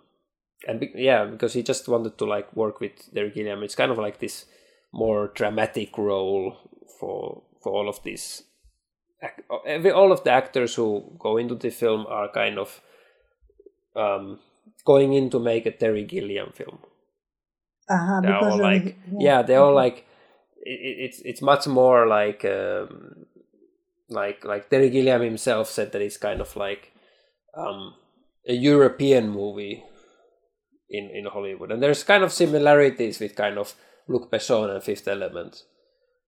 and 0.65 0.79
be- 0.79 0.93
yeah, 0.95 1.25
because 1.25 1.51
he 1.51 1.61
just 1.61 1.89
wanted 1.89 2.17
to 2.17 2.25
like 2.25 2.55
work 2.55 2.79
with 2.79 3.13
Terry 3.13 3.31
Gilliam. 3.31 3.63
It's 3.63 3.75
kind 3.75 3.91
of 3.91 3.97
like 3.97 4.19
this 4.19 4.45
more 4.93 5.27
dramatic 5.35 5.97
role 5.97 6.55
for 6.97 7.43
for 7.61 7.73
all 7.73 7.89
of 7.89 8.01
these. 8.03 8.43
Every 9.65 9.91
all 9.91 10.13
of 10.13 10.23
the 10.23 10.31
actors 10.31 10.75
who 10.75 11.03
go 11.19 11.35
into 11.35 11.55
the 11.55 11.71
film 11.71 12.05
are 12.07 12.29
kind 12.31 12.57
of 12.57 12.79
um, 13.93 14.39
going 14.85 15.11
in 15.11 15.29
to 15.31 15.39
make 15.39 15.65
a 15.65 15.71
Terry 15.71 16.05
Gilliam 16.05 16.51
film 16.53 16.79
uh-huh, 17.89 18.21
they're 18.21 18.37
all 18.37 18.57
like 18.57 18.83
the- 18.85 19.17
yeah, 19.19 19.41
they're 19.41 19.59
all 19.59 19.73
like 19.75 20.07
it, 20.65 20.79
it- 20.89 20.99
it's 21.05 21.19
it's 21.29 21.41
much 21.41 21.67
more 21.67 22.07
like 22.07 22.43
um 22.45 23.25
like 24.09 24.43
like 24.45 24.69
Terry 24.69 24.89
Gilliam 24.89 25.21
himself 25.21 25.69
said 25.69 25.91
that 25.91 26.01
it's 26.01 26.17
kind 26.17 26.41
of 26.41 26.55
like 26.55 26.91
um 27.55 27.95
a 28.47 28.53
European 28.53 29.29
movie 29.29 29.83
in 30.89 31.09
in 31.09 31.25
Hollywood 31.25 31.71
and 31.71 31.81
there's 31.81 32.03
kind 32.03 32.23
of 32.23 32.31
similarities 32.31 33.19
with 33.19 33.35
kind 33.35 33.57
of 33.57 33.73
Luc 34.07 34.29
Besson 34.31 34.69
and 34.69 34.83
Fifth 34.83 35.07
Element 35.07 35.63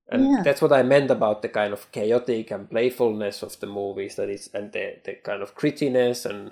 and 0.09 0.23
Yeah. 0.31 0.41
that's 0.43 0.61
what 0.61 0.71
I 0.73 0.83
meant 0.83 1.11
about 1.11 1.41
the 1.41 1.49
kind 1.49 1.73
of 1.73 1.91
chaotic 1.91 2.49
and 2.51 2.69
playfulness 2.69 3.43
of 3.43 3.59
the 3.59 3.67
movies 3.67 4.15
that 4.15 4.29
is 4.29 4.49
and 4.53 4.71
the 4.71 4.85
the 5.05 5.13
kind 5.23 5.41
of 5.43 5.53
grittiness 5.55 6.25
and 6.25 6.51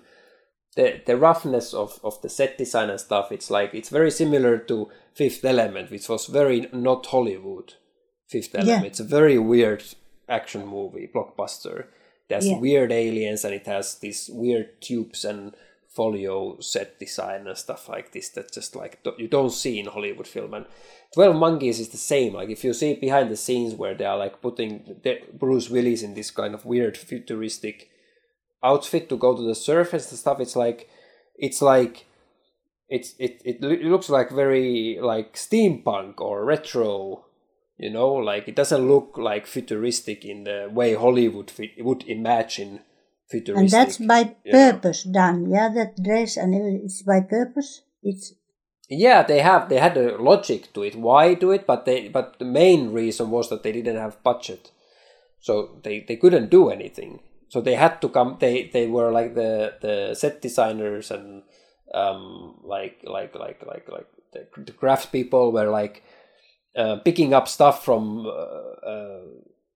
the 0.75 1.01
the 1.05 1.15
roughness 1.17 1.73
of, 1.73 1.99
of 2.03 2.21
the 2.21 2.29
set 2.29 2.57
design 2.57 2.89
and 2.89 2.99
stuff 2.99 3.31
it's 3.31 3.49
like 3.49 3.73
it's 3.73 3.89
very 3.89 4.11
similar 4.11 4.57
to 4.57 4.89
fifth 5.13 5.43
element 5.45 5.89
which 5.91 6.07
was 6.09 6.25
very 6.27 6.67
not 6.73 7.05
hollywood 7.07 7.73
fifth 8.27 8.53
element 8.55 8.81
Yeah. 8.83 8.87
it's 8.87 8.99
a 8.99 9.03
very 9.17 9.37
weird 9.37 9.83
action 10.27 10.65
movie 10.67 11.09
blockbuster 11.13 11.85
There's 12.29 12.47
Yeah. 12.47 12.59
weird 12.59 12.91
aliens 12.91 13.45
and 13.45 13.53
it 13.53 13.67
has 13.67 13.95
these 13.99 14.29
weird 14.33 14.81
tubes 14.81 15.23
and 15.25 15.53
folio 15.95 16.59
set 16.59 16.99
design 16.99 17.47
and 17.47 17.57
stuff 17.57 17.87
like 17.87 18.11
this 18.11 18.29
that 18.29 18.51
just 18.51 18.75
like 18.75 18.99
you 19.17 19.27
don't 19.27 19.51
see 19.51 19.79
in 19.79 19.85
hollywood 19.85 20.27
film 20.27 20.53
and 20.53 20.65
12 21.13 21.35
monkeys 21.35 21.79
is 21.79 21.89
the 21.89 21.97
same 21.97 22.33
like 22.33 22.49
if 22.49 22.63
you 22.65 22.73
see 22.73 22.95
behind 22.95 23.29
the 23.31 23.37
scenes 23.37 23.73
where 23.75 23.95
they 23.95 24.03
are 24.05 24.17
like 24.17 24.41
putting 24.41 24.99
bruce 25.39 25.69
willis 25.69 26.03
in 26.03 26.13
this 26.15 26.31
kind 26.31 26.53
of 26.53 26.65
weird 26.65 26.97
futuristic 26.97 27.89
outfit 28.65 29.07
to 29.09 29.17
go 29.17 29.35
to 29.35 29.43
the 29.43 29.55
surface 29.55 30.09
and 30.09 30.19
stuff 30.19 30.39
it's 30.39 30.55
like 30.55 30.89
it's 31.37 31.61
like 31.61 32.05
it's 32.87 33.15
it, 33.19 33.41
it, 33.43 33.61
looks 33.61 34.09
like 34.09 34.29
very 34.29 34.99
like 35.01 35.33
steampunk 35.33 36.19
or 36.19 36.45
retro 36.45 37.25
You 37.77 37.91
know, 37.91 38.13
like 38.13 38.47
it 38.47 38.55
doesn't 38.55 38.87
look 38.87 39.17
like 39.17 39.45
futuristic 39.45 40.23
in 40.23 40.45
the 40.45 40.69
way 40.71 40.95
Hollywood 40.95 41.51
would 41.79 42.07
imagine 42.07 42.79
futuristic. 43.27 43.59
And 43.59 43.69
that's 43.69 43.97
by 43.97 44.35
you 44.45 44.53
know. 44.53 44.71
purpose 44.71 45.03
done. 45.03 45.51
Yeah, 45.51 45.67
that 45.75 46.01
dress 46.01 46.37
and 46.37 46.55
it's 46.55 47.01
by 47.01 47.19
purpose. 47.19 47.81
It's 48.01 48.33
Yeah, 48.87 49.23
they 49.23 49.41
have 49.41 49.67
they 49.67 49.79
had 49.79 49.97
a 49.97 50.15
logic 50.15 50.71
to 50.73 50.83
it. 50.83 50.95
Why 50.95 51.33
do 51.33 51.51
it? 51.51 51.67
But 51.67 51.83
they 51.83 52.07
but 52.07 52.39
the 52.39 52.45
main 52.45 52.93
reason 52.93 53.29
was 53.29 53.49
that 53.49 53.63
they 53.63 53.73
didn't 53.73 53.99
have 53.99 54.23
budget, 54.23 54.71
so 55.41 55.75
they 55.83 55.99
they 56.07 56.15
couldn't 56.15 56.49
do 56.49 56.69
anything. 56.69 57.19
So 57.49 57.61
they 57.61 57.75
had 57.75 58.01
to 58.01 58.09
come. 58.09 58.37
They 58.39 58.69
they 58.73 58.87
were 58.87 59.11
like 59.11 59.35
the 59.35 59.75
the 59.81 60.15
set 60.15 60.41
designers 60.41 61.11
and 61.11 61.43
um 61.93 62.59
like 62.63 63.01
like 63.03 63.35
like 63.35 63.65
like 63.65 63.87
like 63.89 64.07
the, 64.33 64.47
the 64.63 64.71
craft 64.71 65.11
people 65.11 65.51
were 65.51 65.69
like 65.69 66.03
uh, 66.75 66.97
picking 66.97 67.33
up 67.33 67.47
stuff 67.47 67.83
from. 67.83 68.25
Uh, 68.25 68.87
uh, 68.87 69.21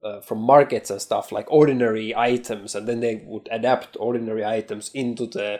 uh, 0.01 0.21
from 0.21 0.39
markets 0.39 0.89
and 0.89 1.01
stuff 1.01 1.29
like 1.29 1.45
ordinary 1.51 2.15
items 2.15 2.73
and 2.73 2.87
then 2.87 3.01
they 3.01 3.21
would 3.25 3.49
adapt 3.51 3.97
ordinary 3.99 4.45
items 4.45 4.89
into 4.93 5.25
the 5.25 5.59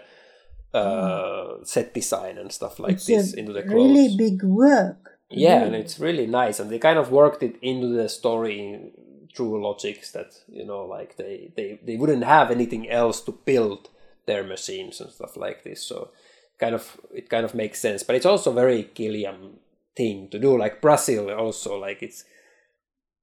uh, 0.74 1.56
set 1.64 1.94
design 1.94 2.38
and 2.38 2.52
stuff 2.52 2.80
like 2.80 2.94
it's 2.94 3.06
this 3.06 3.34
into 3.34 3.54
the 3.54 3.64
clothes. 3.64 3.74
really 3.74 4.16
big 4.16 4.44
work. 4.44 5.18
yeah, 5.30 5.64
and 5.64 5.76
it's 5.76 6.00
really 6.00 6.28
nice, 6.28 6.60
and 6.60 6.70
they 6.70 6.80
kind 6.80 7.00
of 7.00 7.12
worked 7.12 7.44
it 7.44 7.56
into 7.62 7.88
the 7.88 8.10
story 8.10 8.92
through 9.36 9.64
logics 9.64 10.12
that 10.12 10.34
you 10.48 10.66
know, 10.66 10.86
like 10.86 11.18
they 11.18 11.52
they 11.56 11.80
they 11.84 11.96
wouldn't 11.96 12.24
have 12.24 12.52
anything 12.52 12.90
else 12.90 13.22
to 13.22 13.32
build 13.32 13.90
their 14.26 14.44
machines 14.44 15.02
and 15.02 15.12
stuff 15.12 15.38
like 15.38 15.64
this. 15.64 15.82
So 15.84 16.12
kind 16.60 16.76
of 16.76 17.00
it 17.14 17.30
kind 17.30 17.46
of 17.46 17.56
makes 17.56 17.80
sense, 17.80 18.04
but 18.04 18.16
it's 18.16 18.26
also 18.26 18.52
very 18.52 18.90
Gilliam 18.94 19.60
thing 19.96 20.30
to 20.30 20.40
do. 20.40 20.58
Like 20.58 20.82
Brazil, 20.82 21.32
also 21.32 21.78
like 21.78 22.02
it's 22.02 22.24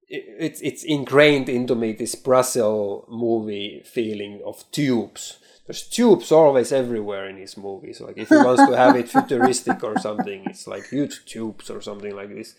it's 0.09 0.61
it's 0.61 0.83
ingrained 0.83 1.49
into 1.49 1.75
me 1.75 1.91
this 1.91 2.15
Brazil 2.15 3.05
movie 3.09 3.83
feeling 3.85 4.41
of 4.45 4.63
tubes. 4.71 5.39
There's 5.65 5.83
tubes 5.83 6.31
always 6.31 6.71
everywhere 6.71 7.27
in 7.27 7.37
his 7.37 7.57
movies. 7.57 7.99
Like 7.99 8.17
if 8.17 8.29
he 8.29 8.35
wants 8.35 8.65
to 8.65 8.77
have 8.77 8.95
it 8.95 9.09
futuristic 9.15 9.83
or 9.83 9.99
something, 9.99 10.43
it's 10.45 10.65
like 10.65 10.87
huge 10.87 11.25
tubes 11.25 11.69
or 11.69 11.81
something 11.81 12.15
like 12.15 12.29
this. 12.29 12.55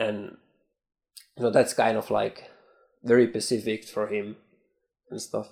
And 0.00 0.36
so 1.38 1.50
that's 1.50 1.74
kind 1.74 1.96
of 1.96 2.10
like 2.10 2.50
very 3.04 3.28
specific 3.28 3.84
for 3.84 4.08
him 4.08 4.36
and 5.10 5.20
stuff. 5.20 5.48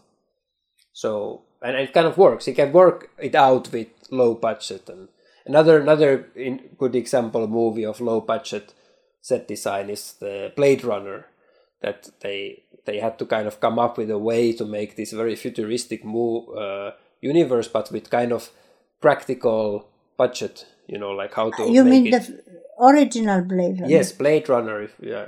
So 0.92 1.42
and 1.62 1.76
it 1.76 1.92
kind 1.92 2.06
of 2.06 2.18
works. 2.18 2.46
He 2.46 2.54
can 2.54 2.72
work 2.72 3.10
it 3.18 3.34
out 3.34 3.70
with 3.72 3.88
low 4.10 4.34
budget 4.34 4.88
and 4.88 5.08
another 5.46 5.80
another 5.80 6.28
in, 6.34 6.70
good 6.78 6.94
example 6.94 7.46
movie 7.46 7.84
of 7.84 8.00
low 8.00 8.20
budget 8.20 8.74
set 9.20 9.46
design 9.48 9.88
is 9.88 10.14
the 10.14 10.52
Blade 10.56 10.84
Runner 10.84 11.26
that 11.80 12.10
they 12.20 12.62
they 12.84 12.98
had 12.98 13.18
to 13.18 13.26
kind 13.26 13.46
of 13.46 13.60
come 13.60 13.78
up 13.78 13.96
with 13.96 14.10
a 14.10 14.18
way 14.18 14.52
to 14.52 14.64
make 14.64 14.96
this 14.96 15.12
very 15.12 15.36
futuristic 15.36 16.04
move, 16.04 16.48
uh, 16.56 16.92
universe, 17.20 17.68
but 17.68 17.92
with 17.92 18.10
kind 18.10 18.32
of 18.32 18.50
practical 19.00 19.88
budget. 20.16 20.66
You 20.92 20.98
know, 21.02 21.12
like 21.22 21.32
how 21.38 21.46
to 21.56 21.62
You 21.76 21.84
mean 21.92 22.06
it. 22.08 22.10
the 22.14 22.22
f- 22.26 22.30
original 22.88 23.40
Blade 23.52 23.76
Runner? 23.80 23.92
Yes, 23.96 24.12
Blade 24.12 24.46
Runner. 24.54 24.76
If, 24.86 24.92
yeah, 25.00 25.26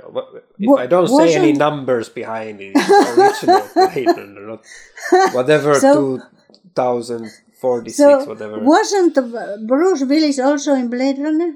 if 0.59 0.69
I 0.83 0.85
don't 0.93 1.07
say 1.19 1.33
any 1.35 1.53
numbers 1.65 2.07
behind 2.21 2.61
it, 2.61 2.75
original 3.17 3.63
Blade 3.79 4.07
Runner, 4.17 4.45
not 4.51 4.61
whatever 5.37 5.73
So- 5.87 6.19
2046, 6.75 7.97
So 7.97 8.25
whatever. 8.25 8.59
wasn't 8.59 9.17
uh, 9.17 9.57
Bruce 9.65 10.03
Willis 10.03 10.39
also 10.39 10.73
in 10.73 10.89
Blade 10.89 11.17
Runner? 11.19 11.55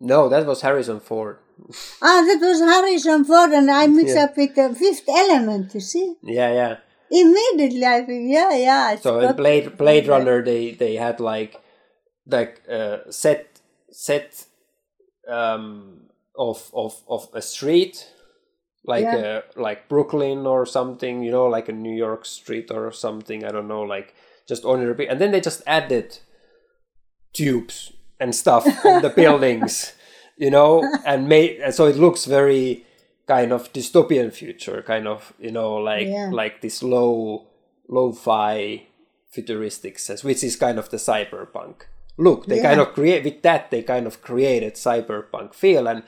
No, 0.00 0.28
that 0.28 0.46
was 0.46 0.62
Harrison 0.62 1.00
Ford. 1.00 1.38
Ah, 2.02 2.22
that 2.26 2.38
was 2.40 2.60
Harrison 2.60 3.24
Ford, 3.24 3.50
and 3.52 3.70
I 3.70 3.86
mixed 3.98 4.16
Yeah. 4.16 4.24
up 4.24 4.36
with 4.36 4.54
the 4.56 4.74
Fifth 4.74 5.08
Element. 5.08 5.72
You 5.74 5.80
see, 5.80 6.16
Yeah, 6.22 6.52
yeah. 6.52 6.76
immediately 7.10 7.84
I 7.86 8.02
think, 8.04 8.32
yeah, 8.32 8.52
yeah. 8.56 8.96
So 8.96 9.20
in 9.20 9.36
Blade 9.36 9.76
Blade 9.76 10.08
Runner, 10.08 10.42
they 10.42 10.72
they 10.72 10.96
had 10.96 11.20
like 11.20 11.60
like 12.26 12.62
uh, 12.70 12.98
set 13.10 13.60
set 13.90 14.46
um, 15.28 16.08
of 16.36 16.70
of 16.74 17.02
of 17.08 17.28
a 17.34 17.42
street, 17.42 18.06
like 18.84 19.04
Yeah. 19.04 19.16
uh, 19.56 19.60
like 19.60 19.88
Brooklyn 19.88 20.46
or 20.46 20.66
something, 20.66 21.22
you 21.22 21.30
know, 21.30 21.46
like 21.46 21.68
a 21.68 21.72
New 21.72 21.94
York 21.96 22.24
street 22.24 22.70
or 22.70 22.92
something. 22.92 23.44
I 23.44 23.50
don't 23.52 23.68
know, 23.68 23.82
like 23.82 24.14
just 24.48 24.64
ordinary. 24.64 24.94
pe- 24.94 25.06
And 25.06 25.20
then 25.20 25.30
they 25.30 25.40
just 25.40 25.62
added 25.66 26.18
tubes 27.32 27.92
and 28.20 28.34
stuff 28.34 28.66
on 28.84 29.02
the 29.02 29.10
buildings, 29.10 29.92
you 30.36 30.50
know, 30.50 30.82
and 31.04 31.28
made 31.28 31.60
and 31.60 31.74
so 31.74 31.86
it 31.86 31.96
looks 31.96 32.24
very 32.24 32.84
kind 33.26 33.52
of 33.52 33.72
dystopian 33.72 34.32
future, 34.32 34.82
kind 34.82 35.06
of 35.06 35.32
you 35.38 35.50
know 35.50 35.74
like 35.74 36.06
Yeah. 36.08 36.30
like 36.32 36.60
this 36.60 36.82
low 36.82 37.46
lo-fi 37.88 38.86
futuristic 39.30 39.98
sense, 39.98 40.24
which 40.24 40.42
is 40.44 40.56
kind 40.56 40.78
of 40.78 40.88
the 40.90 40.96
cyberpunk 40.98 41.82
look. 42.16 42.46
They 42.46 42.60
kind 42.60 42.80
of 42.80 42.92
create 42.94 43.24
with 43.24 43.42
that 43.42 43.70
they 43.70 43.82
kind 43.82 44.06
of 44.06 44.22
created 44.22 44.74
cyberpunk 44.74 45.54
feel 45.54 45.86
and 45.86 46.02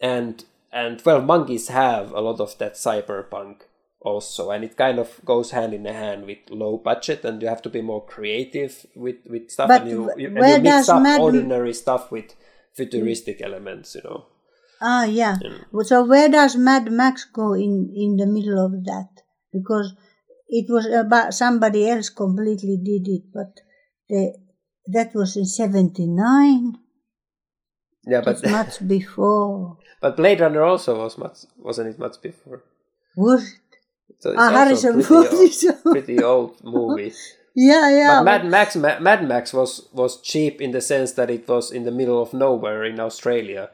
and 0.00 0.44
and 0.72 0.98
Twelve 0.98 1.24
Monkeys 1.24 1.68
have 1.68 2.12
a 2.12 2.20
lot 2.20 2.40
of 2.40 2.56
that 2.58 2.74
cyberpunk 2.74 3.62
also, 4.00 4.50
and 4.50 4.62
it 4.64 4.76
kind 4.76 4.98
of 4.98 5.20
goes 5.24 5.50
hand 5.50 5.74
in 5.74 5.84
hand 5.84 6.26
with 6.26 6.38
low 6.50 6.76
budget, 6.78 7.24
and 7.24 7.42
you 7.42 7.48
have 7.48 7.62
to 7.62 7.70
be 7.70 7.82
more 7.82 8.04
creative 8.04 8.86
with 8.94 9.16
with 9.26 9.50
stuff, 9.50 9.68
But 9.68 9.82
and 9.82 9.90
you, 9.90 10.12
you, 10.16 10.28
and 10.28 10.36
you 10.36 10.70
mix 10.70 10.88
up 10.88 11.02
Mad- 11.02 11.20
ordinary 11.20 11.72
stuff 11.72 12.12
with 12.12 12.34
futuristic 12.74 13.40
elements, 13.42 13.94
you 13.94 14.02
know. 14.04 14.26
Ah, 14.80 15.04
yeah. 15.04 15.38
So 15.84 16.04
where 16.04 16.28
does 16.28 16.54
Mad 16.56 16.92
Max 16.92 17.24
go 17.24 17.54
in 17.54 17.90
in 17.96 18.16
the 18.16 18.26
middle 18.26 18.64
of 18.64 18.84
that? 18.84 19.08
Because 19.52 19.94
it 20.48 20.66
was 20.68 20.86
about 20.86 21.32
somebody 21.34 21.88
else 21.88 22.10
completely 22.10 22.76
did 22.76 23.08
it, 23.08 23.22
but 23.32 23.58
the 24.08 24.34
that 24.88 25.14
was 25.14 25.36
in 25.36 25.44
seventy 25.46 26.06
nine. 26.06 26.78
Yeah, 28.06 28.20
but 28.24 28.36
It's 28.42 28.50
much 28.50 28.86
before. 28.96 29.78
but 30.00 30.16
Blade 30.16 30.40
Runner 30.40 30.62
also 30.62 30.98
was 30.98 31.18
much 31.18 31.38
wasn't 31.58 31.88
it 31.88 31.98
much 31.98 32.20
before? 32.22 32.62
Was 33.16 33.42
it? 33.42 33.58
So 34.20 34.34
Ah, 34.36 34.50
Harrison 34.50 34.92
pretty 34.94 35.08
Ford 35.08 35.26
old, 35.32 35.82
pretty 35.82 36.22
old 36.22 36.64
movie. 36.64 37.12
Yeah, 37.54 37.88
yeah. 37.90 38.18
But 38.18 38.24
Mad 38.24 38.46
Max, 38.46 38.76
Ma- 38.76 39.00
Mad 39.00 39.26
Max 39.26 39.52
was 39.52 39.88
was 39.92 40.20
cheap 40.20 40.60
in 40.60 40.70
the 40.72 40.80
sense 40.80 41.12
that 41.12 41.30
it 41.30 41.48
was 41.48 41.70
in 41.72 41.84
the 41.84 41.90
middle 41.90 42.20
of 42.22 42.32
nowhere 42.32 42.84
in 42.84 43.00
Australia, 43.00 43.70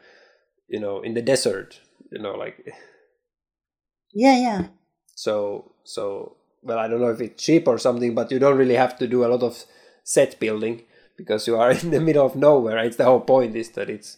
you 0.69 0.81
know, 0.81 1.01
in 1.03 1.15
the 1.15 1.23
desert, 1.23 1.81
you 2.11 2.21
know, 2.23 2.35
like 2.35 2.57
yeah, 4.15 4.37
yeah. 4.39 4.67
so 5.15 5.73
so. 5.85 6.37
Well, 6.65 6.79
I 6.79 6.87
don't 6.87 7.01
know 7.01 7.11
if 7.11 7.21
it's 7.21 7.43
cheap 7.43 7.67
or 7.67 7.77
something, 7.77 8.15
but 8.15 8.31
you 8.31 8.39
don't 8.39 8.57
really 8.57 8.77
have 8.77 8.97
to 8.99 9.09
do 9.09 9.25
a 9.25 9.27
lot 9.27 9.43
of 9.43 9.65
set 10.05 10.39
building 10.39 10.83
because 11.17 11.47
you 11.47 11.57
are 11.57 11.71
in 11.83 11.91
the 11.91 12.01
middle 12.01 12.27
of 12.27 12.37
nowhere. 12.37 12.79
It's 12.79 12.97
the 12.97 13.05
whole 13.05 13.21
point 13.21 13.57
is 13.57 13.71
that 13.71 13.89
it's 13.91 14.17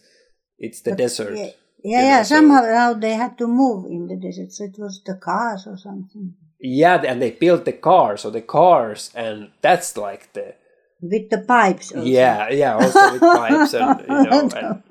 it's 0.57 0.81
the 0.81 0.95
desert. 0.95 1.35
Yeah, 1.37 1.49
yeah, 1.83 2.01
yeah. 2.01 2.17
know, 2.17 2.23
so- 2.23 2.35
Somehow 2.35 2.93
they 2.93 3.13
had 3.13 3.37
to 3.37 3.47
move 3.47 3.85
in 3.85 4.07
the 4.07 4.15
desert, 4.15 4.51
so 4.51 4.63
it 4.65 4.75
was 4.77 5.01
the 5.05 5.15
cars 5.15 5.67
or 5.67 5.77
something 5.77 6.33
Yeah, 6.59 7.01
and 7.05 7.21
they 7.21 7.31
built 7.31 7.65
the 7.65 7.73
cars, 7.73 8.21
so 8.21 8.29
the 8.29 8.41
cars, 8.41 9.11
and 9.15 9.51
that's 9.61 9.97
like 9.97 10.33
the 10.33 10.55
with 11.01 11.29
the 11.29 11.39
pipes. 11.39 11.91
Also. 11.91 12.05
Yeah, 12.07 12.49
yeah, 12.49 12.73
also 12.75 13.11
with 13.13 13.21
pipes 13.21 13.73
and 13.73 13.99
you 14.09 14.23
know, 14.29 14.49
and, 14.55 14.83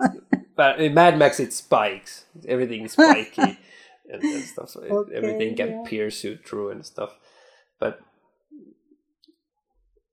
but 0.56 0.78
in 0.80 0.94
Mad 0.94 1.18
Max 1.18 1.40
it's 1.40 1.56
spikes. 1.56 2.26
Everything 2.46 2.84
is 2.84 2.92
spiky 2.92 3.42
and, 4.12 4.22
and 4.22 4.44
stuff. 4.44 4.68
So 4.70 4.82
it- 4.82 4.90
Okay, 4.92 5.14
everything 5.16 5.56
can 5.56 5.68
yeah. 5.70 5.82
pierce 5.86 6.22
you 6.22 6.36
through 6.46 6.70
and 6.70 6.84
stuff. 6.84 7.16
But 7.80 7.98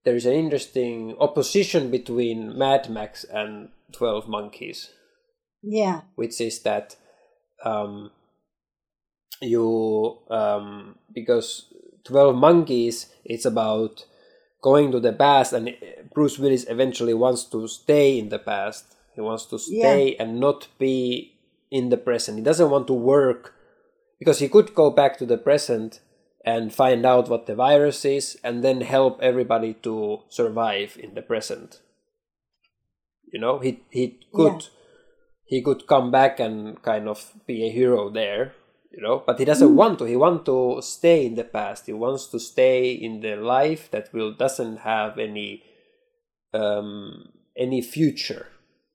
there's 0.04 0.26
an 0.26 0.34
interesting 0.34 1.16
opposition 1.20 1.92
between 1.92 2.58
Mad 2.58 2.90
Max 2.90 3.24
and 3.24 3.70
Twelve 3.92 4.28
Monkeys 4.28 4.92
yeah, 5.64 6.02
which 6.16 6.42
is 6.42 6.60
that 6.62 6.96
um, 7.64 8.12
you 9.42 10.18
um, 10.30 10.96
because 11.14 11.68
12 12.06 12.36
monkeys 12.36 13.14
it's 13.24 13.46
about 13.46 14.06
going 14.62 14.92
to 14.92 15.00
the 15.00 15.14
past 15.14 15.54
and 15.54 15.76
bruce 16.14 16.40
willis 16.40 16.66
eventually 16.68 17.14
wants 17.14 17.44
to 17.44 17.68
stay 17.68 18.18
in 18.18 18.30
the 18.30 18.40
past. 18.40 18.96
He 19.14 19.22
wants 19.22 19.46
to 19.48 19.60
stay 19.60 20.16
and 20.16 20.40
not 20.40 20.68
be 20.80 21.36
in 21.70 21.90
the 21.90 21.98
present. 21.98 22.38
He 22.38 22.44
doesn't 22.44 22.70
want 22.70 22.88
to 22.88 22.94
work 22.94 23.54
because 24.18 24.40
he 24.40 24.48
could 24.48 24.74
go 24.74 24.90
back 24.90 25.18
to 25.18 25.26
the 25.26 25.38
present 25.38 26.00
and 26.44 26.74
find 26.74 27.06
out 27.06 27.30
what 27.30 27.46
the 27.46 27.56
virus 27.56 28.04
is 28.06 28.38
and 28.44 28.64
then 28.64 28.82
help 28.82 29.20
everybody 29.22 29.74
to 29.76 30.20
survive 30.30 30.98
in 31.00 31.14
the 31.14 31.22
present 31.22 31.82
you 33.32 33.40
know 33.40 33.60
he 33.60 33.82
he 33.90 34.20
could 34.34 34.68
he 35.46 35.62
could 35.62 35.86
come 35.88 36.12
back 36.12 36.40
and 36.40 36.82
kind 36.82 37.08
of 37.08 37.34
be 37.46 37.66
a 37.66 37.72
hero 37.72 38.10
there 38.10 38.54
you 38.92 39.02
know 39.02 39.24
but 39.26 39.38
he 39.40 39.46
doesn't 39.46 39.76
want 39.76 40.00
to 40.00 40.06
he 40.06 40.16
wants 40.16 40.46
to 40.46 40.82
stay 40.82 41.26
in 41.26 41.36
the 41.36 41.44
past 41.44 41.86
he 41.86 41.94
wants 41.94 42.28
to 42.28 42.40
stay 42.40 42.92
in 42.92 43.22
the 43.22 43.36
life 43.36 43.90
that 43.92 44.12
will 44.14 44.34
doesn't 44.34 44.78
have 44.78 45.18
any 45.20 45.64
um 46.54 47.30
any 47.56 47.82
future 47.82 48.48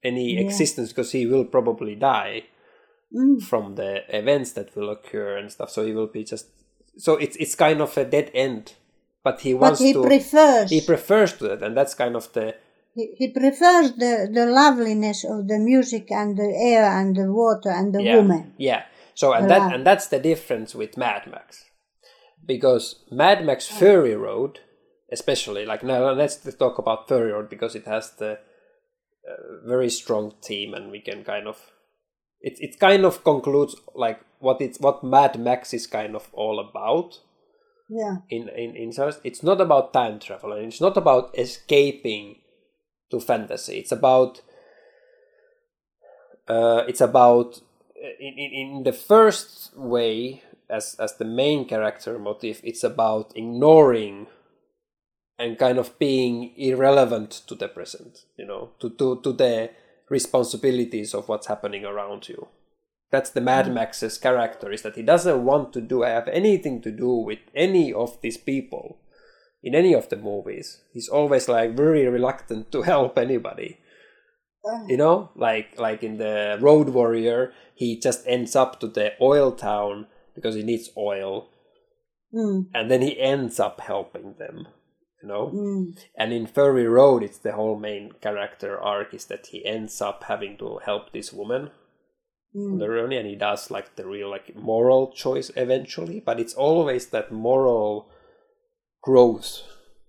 any 0.03 0.35
Yeah. 0.35 0.41
existence 0.41 0.89
because 0.93 1.13
he 1.13 1.27
will 1.27 1.45
probably 1.45 1.95
die 1.95 2.45
Mm. 3.15 3.41
from 3.41 3.77
the 3.77 4.03
events 4.15 4.51
that 4.53 4.75
will 4.75 4.91
occur 4.91 5.37
and 5.37 5.53
stuff. 5.53 5.71
So 5.71 5.87
he 5.87 5.93
will 5.93 6.09
be 6.09 6.25
just 6.25 6.49
so 6.99 7.17
it's 7.17 7.37
it's 7.37 7.55
kind 7.55 7.81
of 7.81 7.97
a 7.97 8.05
dead 8.05 8.31
end. 8.35 8.75
But 9.23 9.41
he 9.41 9.55
wants 9.55 9.81
But 9.81 9.87
he 9.87 9.93
to 9.93 10.03
prefers 10.03 10.71
he 10.71 10.81
prefers 10.81 11.33
to 11.35 11.49
that, 11.49 11.63
and 11.63 11.77
that's 11.77 11.95
kind 11.95 12.15
of 12.15 12.33
the 12.33 12.55
he, 12.95 13.15
he 13.17 13.29
prefers 13.29 13.93
the, 13.93 14.29
the 14.33 14.47
loveliness 14.47 15.25
of 15.25 15.49
the 15.49 15.59
music 15.59 16.11
and 16.11 16.37
the 16.37 16.51
air 16.57 16.87
and 16.87 17.15
the 17.15 17.31
water 17.31 17.69
and 17.71 17.95
the 17.95 18.03
yeah, 18.03 18.17
woman. 18.17 18.55
Yeah. 18.57 18.85
So 19.15 19.33
and 19.33 19.51
that 19.51 19.75
and 19.75 19.87
that's 19.87 20.09
the 20.09 20.19
difference 20.19 20.75
with 20.75 20.97
Mad 20.97 21.27
Max, 21.27 21.65
because 22.45 23.03
Mad 23.11 23.45
Max 23.45 23.67
Fury 23.67 24.15
Road, 24.15 24.61
especially 25.11 25.67
like 25.67 25.83
now 25.83 26.11
let's 26.13 26.37
talk 26.55 26.79
about 26.79 27.09
Fury 27.09 27.33
Road 27.33 27.49
because 27.49 27.75
it 27.75 27.87
has 27.87 28.13
the 28.13 28.33
uh, 29.29 29.67
very 29.67 29.91
strong 29.91 30.35
theme 30.43 30.75
and 30.75 30.91
we 30.91 31.01
can 31.01 31.25
kind 31.25 31.49
of 31.49 31.59
it 32.41 32.55
it 32.61 32.79
kind 32.79 33.05
of 33.05 33.25
concludes 33.25 33.77
like 33.95 34.21
what 34.39 34.61
it's 34.61 34.79
what 34.81 35.03
Mad 35.05 35.39
Max 35.39 35.73
is 35.75 35.87
kind 35.87 36.15
of 36.15 36.29
all 36.33 36.59
about 36.61 37.21
Yeah. 37.89 38.17
in 38.29 38.49
in 38.49 38.77
in. 38.77 38.93
It's 39.25 39.43
not 39.43 39.61
about 39.61 39.93
time 39.93 40.19
travel 40.19 40.53
and 40.53 40.67
it's 40.67 40.81
not 40.81 40.97
about 40.97 41.37
escaping 41.39 42.37
to 43.11 43.21
fantasy. 43.21 43.79
It's 43.79 43.93
about 43.93 44.43
uh, 46.49 46.85
it's 46.89 47.01
about 47.01 47.61
in, 48.21 48.35
in 48.39 48.51
in 48.53 48.83
the 48.85 48.93
first 48.93 49.77
way 49.77 50.43
as 50.69 50.97
as 50.99 51.17
the 51.17 51.25
main 51.25 51.67
character 51.67 52.19
motive. 52.19 52.61
It's 52.65 52.85
about 52.85 53.33
ignoring 53.37 54.27
and 55.39 55.59
kind 55.59 55.79
of 55.79 55.99
being 55.99 56.55
irrelevant 56.57 57.31
to 57.47 57.55
the 57.55 57.69
present. 57.69 58.25
You 58.37 58.47
know, 58.47 58.71
to 58.81 58.91
to 58.91 59.21
to 59.23 59.33
the 59.33 59.71
responsibilities 60.09 61.15
of 61.15 61.29
what's 61.29 61.47
happening 61.47 61.85
around 61.85 62.29
you. 62.29 62.49
That's 63.11 63.31
the 63.31 63.41
Mad 63.41 63.73
Max's 63.73 64.19
character 64.19 64.73
is 64.73 64.83
that 64.83 64.97
he 64.97 65.03
doesn't 65.03 65.45
want 65.45 65.73
to 65.75 65.81
do 65.81 66.03
have 66.03 66.29
anything 66.29 66.83
to 66.83 66.91
do 66.91 67.09
with 67.15 67.39
any 67.55 67.93
of 67.93 68.21
these 68.21 68.37
people 68.37 68.99
in 69.63 69.75
any 69.75 69.95
of 69.95 70.09
the 70.09 70.17
movies. 70.17 70.83
He's 70.93 71.09
always 71.09 71.49
like 71.49 71.77
very 71.77 72.07
reluctant 72.07 72.73
to 72.73 72.83
help 72.83 73.17
anybody. 73.19 73.79
You 74.89 74.97
know, 74.97 75.31
like 75.37 75.79
like 75.79 76.03
in 76.03 76.19
the 76.19 76.59
Road 76.61 76.89
Warrior, 76.89 77.53
he 77.77 78.01
just 78.01 78.27
ends 78.27 78.57
up 78.57 78.81
to 78.81 78.89
the 78.89 79.13
oil 79.21 79.53
town 79.53 80.09
because 80.35 80.57
he 80.57 80.63
needs 80.65 80.91
oil, 80.97 81.49
Mm. 82.35 82.67
and 82.75 82.91
then 82.91 83.01
he 83.03 83.19
ends 83.21 83.61
up 83.61 83.81
helping 83.81 84.35
them. 84.39 84.67
You 85.23 85.29
know, 85.29 85.47
Mm. 85.49 85.99
and 86.15 86.33
in 86.33 86.47
Fury 86.47 86.87
Road, 86.87 87.23
it's 87.23 87.39
the 87.39 87.53
whole 87.53 87.77
main 87.79 88.13
character 88.21 88.79
arc 88.79 89.15
is 89.15 89.25
that 89.27 89.47
he 89.47 89.65
ends 89.65 90.01
up 90.03 90.25
having 90.25 90.57
to 90.59 90.79
help 90.85 91.13
this 91.13 91.33
woman 91.33 91.71
Mm. 92.55 92.79
the 92.79 92.87
journey, 92.87 93.17
and 93.17 93.27
he 93.29 93.35
does 93.37 93.71
like 93.71 93.97
the 93.97 94.07
real 94.07 94.29
like 94.31 94.55
moral 94.55 95.13
choice 95.13 95.51
eventually. 95.57 96.21
But 96.21 96.39
it's 96.41 96.55
always 96.55 97.07
that 97.11 97.33
moral 97.33 98.09
growth. 99.03 99.63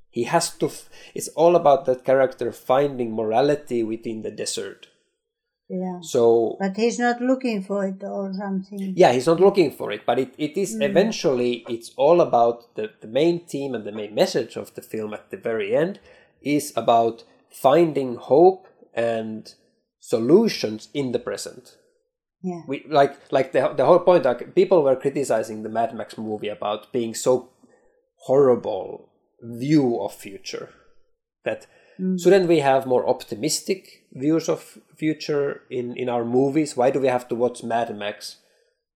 He 0.09 0.23
has 0.23 0.55
to. 0.57 0.65
F- 0.67 0.89
it's 1.13 1.27
all 1.29 1.55
about 1.55 1.85
that 1.85 2.03
character 2.03 2.51
finding 2.51 3.13
morality 3.13 3.83
within 3.83 4.21
the 4.23 4.31
desert. 4.31 4.87
Yeah. 5.69 5.99
So 6.01 6.55
But 6.59 6.77
he's 6.77 6.97
not 6.97 7.21
looking 7.21 7.61
for 7.61 7.85
it 7.85 8.01
or 8.01 8.33
something. 8.33 8.93
yeah, 8.95 9.11
he's 9.11 9.27
not 9.27 9.39
looking 9.39 9.71
for 9.71 9.91
it, 9.91 10.05
but 10.05 10.17
it, 10.17 10.33
it 10.37 10.57
is 10.57 10.75
mm. 10.75 10.83
eventually 10.83 11.65
it's 11.67 11.91
all 11.97 12.21
about 12.21 12.75
the, 12.75 12.91
the 13.01 13.07
main 13.07 13.45
theme 13.45 13.75
and 13.75 13.85
the 13.85 13.91
main 13.91 14.15
message 14.15 14.55
of 14.55 14.73
the 14.75 14.81
film 14.81 15.13
at 15.13 15.29
the 15.29 15.37
very 15.37 15.75
end 15.75 15.99
is 16.41 16.71
about 16.75 17.23
finding 17.49 18.15
hope 18.15 18.67
and 18.93 19.55
solutions 19.99 20.87
in 20.93 21.11
the 21.11 21.19
present. 21.19 21.75
Yeah. 22.41 22.61
We 22.67 22.85
like 22.87 23.17
like 23.31 23.51
the 23.51 23.73
the 23.75 23.85
whole 23.85 23.99
point 23.99 24.23
like 24.23 24.55
people 24.55 24.83
were 24.83 24.95
criticizing 24.95 25.63
the 25.63 25.69
Mad 25.69 25.93
Max 25.93 26.17
movie 26.17 26.49
about 26.49 26.93
being 26.93 27.13
so 27.13 27.49
horrible 28.21 29.09
view 29.41 29.99
of 29.99 30.13
future 30.13 30.69
that 31.43 31.67
shouldn't 32.17 32.47
we 32.47 32.59
have 32.59 32.85
more 32.85 33.07
optimistic 33.07 34.05
views 34.13 34.49
of 34.49 34.79
future 34.95 35.61
in 35.69 35.95
in 35.95 36.09
our 36.09 36.25
movies. 36.25 36.75
Why 36.75 36.91
do 36.91 36.99
we 36.99 37.07
have 37.07 37.27
to 37.29 37.35
watch 37.35 37.63
mad 37.63 37.95
max? 37.95 38.37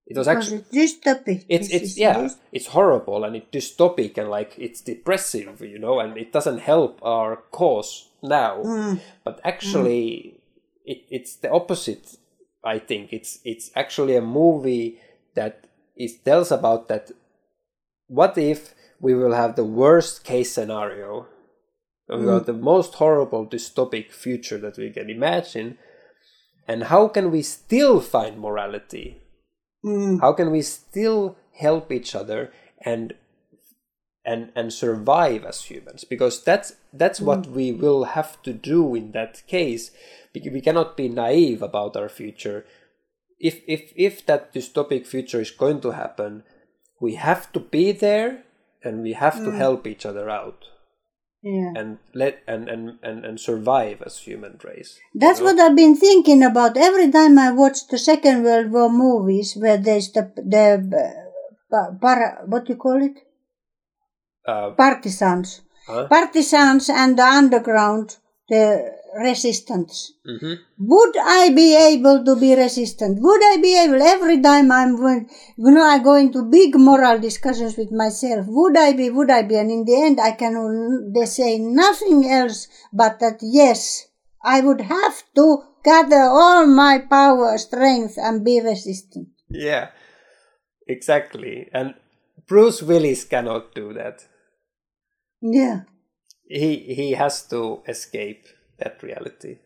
It 0.06 0.18
was 0.18 0.28
actually 0.28 0.64
it's 0.72 0.94
dystopic. 0.94 1.44
it's 1.48 1.70
it's 1.70 1.96
yeah 1.96 2.28
it's 2.50 2.66
horrible 2.66 3.24
and 3.24 3.36
it's 3.36 3.50
dystopic 3.50 4.18
and 4.18 4.28
like 4.28 4.52
it's 4.58 4.80
depressive 4.80 5.60
you 5.60 5.78
know 5.78 6.00
and 6.00 6.18
it 6.18 6.32
doesn't 6.32 6.58
help 6.58 6.98
our 7.02 7.36
cause 7.50 8.08
now. 8.22 8.62
Mm. 8.62 9.00
but 9.24 9.40
actually 9.44 10.40
it, 10.84 11.04
it's 11.10 11.36
the 11.36 11.50
opposite 11.50 12.16
i 12.64 12.78
think. 12.78 13.12
It's 13.12 13.38
it's 13.44 13.70
actually 13.74 14.16
a 14.16 14.22
movie 14.22 14.98
that 15.34 15.66
is 15.96 16.18
tells 16.18 16.50
about 16.50 16.88
that 16.88 17.12
what 18.08 18.36
if 18.36 18.74
we 19.00 19.14
will 19.14 19.34
have 19.34 19.56
the 19.56 19.64
worst 19.64 20.24
case 20.24 20.52
scenario 20.52 21.26
we 22.08 22.24
got 22.24 22.42
mm. 22.42 22.46
the 22.46 22.52
most 22.52 22.94
horrible 22.94 23.46
dystopic 23.46 24.12
future 24.12 24.58
that 24.58 24.76
we 24.76 24.90
can 24.90 25.08
imagine. 25.08 25.78
And 26.68 26.84
how 26.84 27.08
can 27.08 27.30
we 27.30 27.42
still 27.42 28.00
find 28.00 28.38
morality? 28.38 29.18
Mm. 29.84 30.20
how 30.20 30.32
can 30.32 30.52
we 30.52 30.62
still 30.62 31.36
help 31.54 31.90
each 31.90 32.14
other 32.14 32.52
and 32.86 33.14
and 34.24 34.52
and 34.54 34.72
survive 34.72 35.44
as 35.44 35.64
humans? 35.64 36.04
Because 36.04 36.44
that's 36.44 36.74
that's 36.92 37.20
what 37.20 37.42
mm. 37.42 37.52
we 37.52 37.72
will 37.72 38.04
have 38.04 38.40
to 38.44 38.52
do 38.52 38.94
in 38.94 39.10
that 39.10 39.42
case. 39.48 39.90
We 40.34 40.60
cannot 40.60 40.96
be 40.96 41.08
naive 41.08 41.62
about 41.62 41.96
our 41.96 42.08
future. 42.08 42.64
If 43.40 43.60
if 43.66 43.92
if 43.96 44.24
that 44.26 44.54
dystopic 44.54 45.04
future 45.04 45.40
is 45.40 45.50
going 45.50 45.80
to 45.80 45.90
happen 45.90 46.44
we 47.02 47.16
have 47.16 47.52
to 47.52 47.58
be 47.58 47.90
there 47.90 48.44
and 48.84 49.02
we 49.02 49.12
have 49.12 49.34
to 49.34 49.50
mm. 49.50 49.56
help 49.56 49.86
each 49.86 50.06
other 50.06 50.30
out 50.30 50.68
Yeah. 51.42 51.72
and 51.74 51.98
let 52.14 52.42
and 52.46 52.68
and 52.68 52.98
and, 53.02 53.24
and 53.24 53.40
survive 53.40 54.00
as 54.06 54.18
human 54.18 54.58
race 54.62 55.00
That's 55.12 55.40
what 55.40 55.58
I've 55.58 55.74
been 55.74 55.96
thinking 55.96 56.42
about 56.44 56.76
every 56.76 57.10
time 57.10 57.36
I 57.36 57.50
watch 57.50 57.88
the 57.88 57.98
Second 57.98 58.44
World 58.44 58.70
War 58.70 58.88
movies, 58.88 59.56
where 59.56 59.76
there's 59.76 60.12
the 60.12 60.30
the 60.36 60.64
uh, 61.72 61.98
para, 62.00 62.44
what 62.46 62.66
do 62.66 62.74
you 62.74 62.78
call 62.78 63.02
it? 63.02 63.16
uh, 64.46 64.70
Partisans, 64.70 65.62
huh? 65.86 66.06
partisans, 66.08 66.88
and 66.90 67.18
the 67.18 67.24
underground, 67.24 68.16
the 68.48 68.92
resistance. 69.18 70.12
Mhm. 70.26 70.58
Would 70.78 71.16
I 71.18 71.50
be 71.50 71.76
able 71.76 72.24
to 72.24 72.36
be 72.36 72.54
resistant? 72.54 73.20
Would 73.20 73.42
I 73.44 73.56
be 73.60 73.76
able 73.78 74.02
every 74.02 74.40
time 74.40 74.72
I'm 74.72 74.96
going, 74.96 75.28
you 75.56 75.70
know, 75.70 75.82
I 75.84 75.98
go 75.98 76.14
into 76.14 76.42
big 76.42 76.74
moral 76.76 77.18
discussions 77.18 77.76
with 77.76 77.90
myself? 77.92 78.46
Would 78.48 78.76
I 78.76 78.92
be? 78.92 79.10
Would 79.10 79.30
I 79.30 79.42
be? 79.42 79.56
And 79.56 79.70
in 79.70 79.84
the 79.84 80.00
end, 80.02 80.20
I 80.20 80.32
can 80.32 81.12
they 81.14 81.26
say 81.26 81.58
nothing 81.58 82.30
else 82.30 82.68
but 82.92 83.20
that 83.20 83.38
yes, 83.42 84.06
I 84.42 84.60
would 84.60 84.80
have 84.80 85.22
to 85.36 85.62
gather 85.84 86.22
all 86.22 86.66
my 86.66 86.98
power, 86.98 87.58
strength, 87.58 88.16
and 88.16 88.44
be 88.44 88.60
resistant. 88.60 89.28
Yeah, 89.50 89.90
exactly. 90.86 91.68
And 91.72 91.94
Bruce 92.46 92.82
Willis 92.82 93.24
cannot 93.24 93.74
do 93.74 93.92
that. 93.94 94.26
Yeah, 95.42 95.82
He 96.44 96.76
he 96.94 97.12
has 97.12 97.46
to 97.48 97.82
escape 97.88 98.46
that 98.78 99.02
reality. 99.02 99.58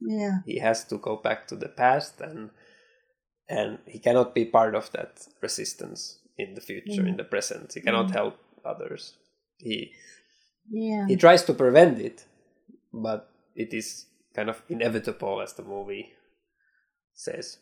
yeah, 0.00 0.38
He 0.46 0.58
has 0.58 0.84
to 0.84 0.98
go 0.98 1.16
back 1.16 1.46
to 1.48 1.56
the 1.56 1.68
past 1.68 2.20
and 2.20 2.50
and 3.48 3.78
he 3.86 3.98
cannot 3.98 4.34
be 4.34 4.44
part 4.44 4.74
of 4.74 4.92
that 4.92 5.26
resistance 5.40 6.18
in 6.36 6.54
the 6.54 6.60
future, 6.60 7.06
in 7.06 7.16
the 7.16 7.24
present. 7.24 7.72
He 7.72 7.80
cannot 7.80 8.10
help 8.10 8.36
others. 8.64 9.14
He 9.56 9.92
yeah. 10.70 11.06
he 11.08 11.16
tries 11.16 11.44
to 11.44 11.54
prevent 11.54 11.98
it, 11.98 12.26
but 12.92 13.30
it 13.54 13.72
is 13.72 14.06
kind 14.34 14.50
of 14.50 14.62
inevitable 14.68 15.40
as 15.40 15.54
the 15.54 15.62
movie 15.62 16.12
says. 17.14 17.58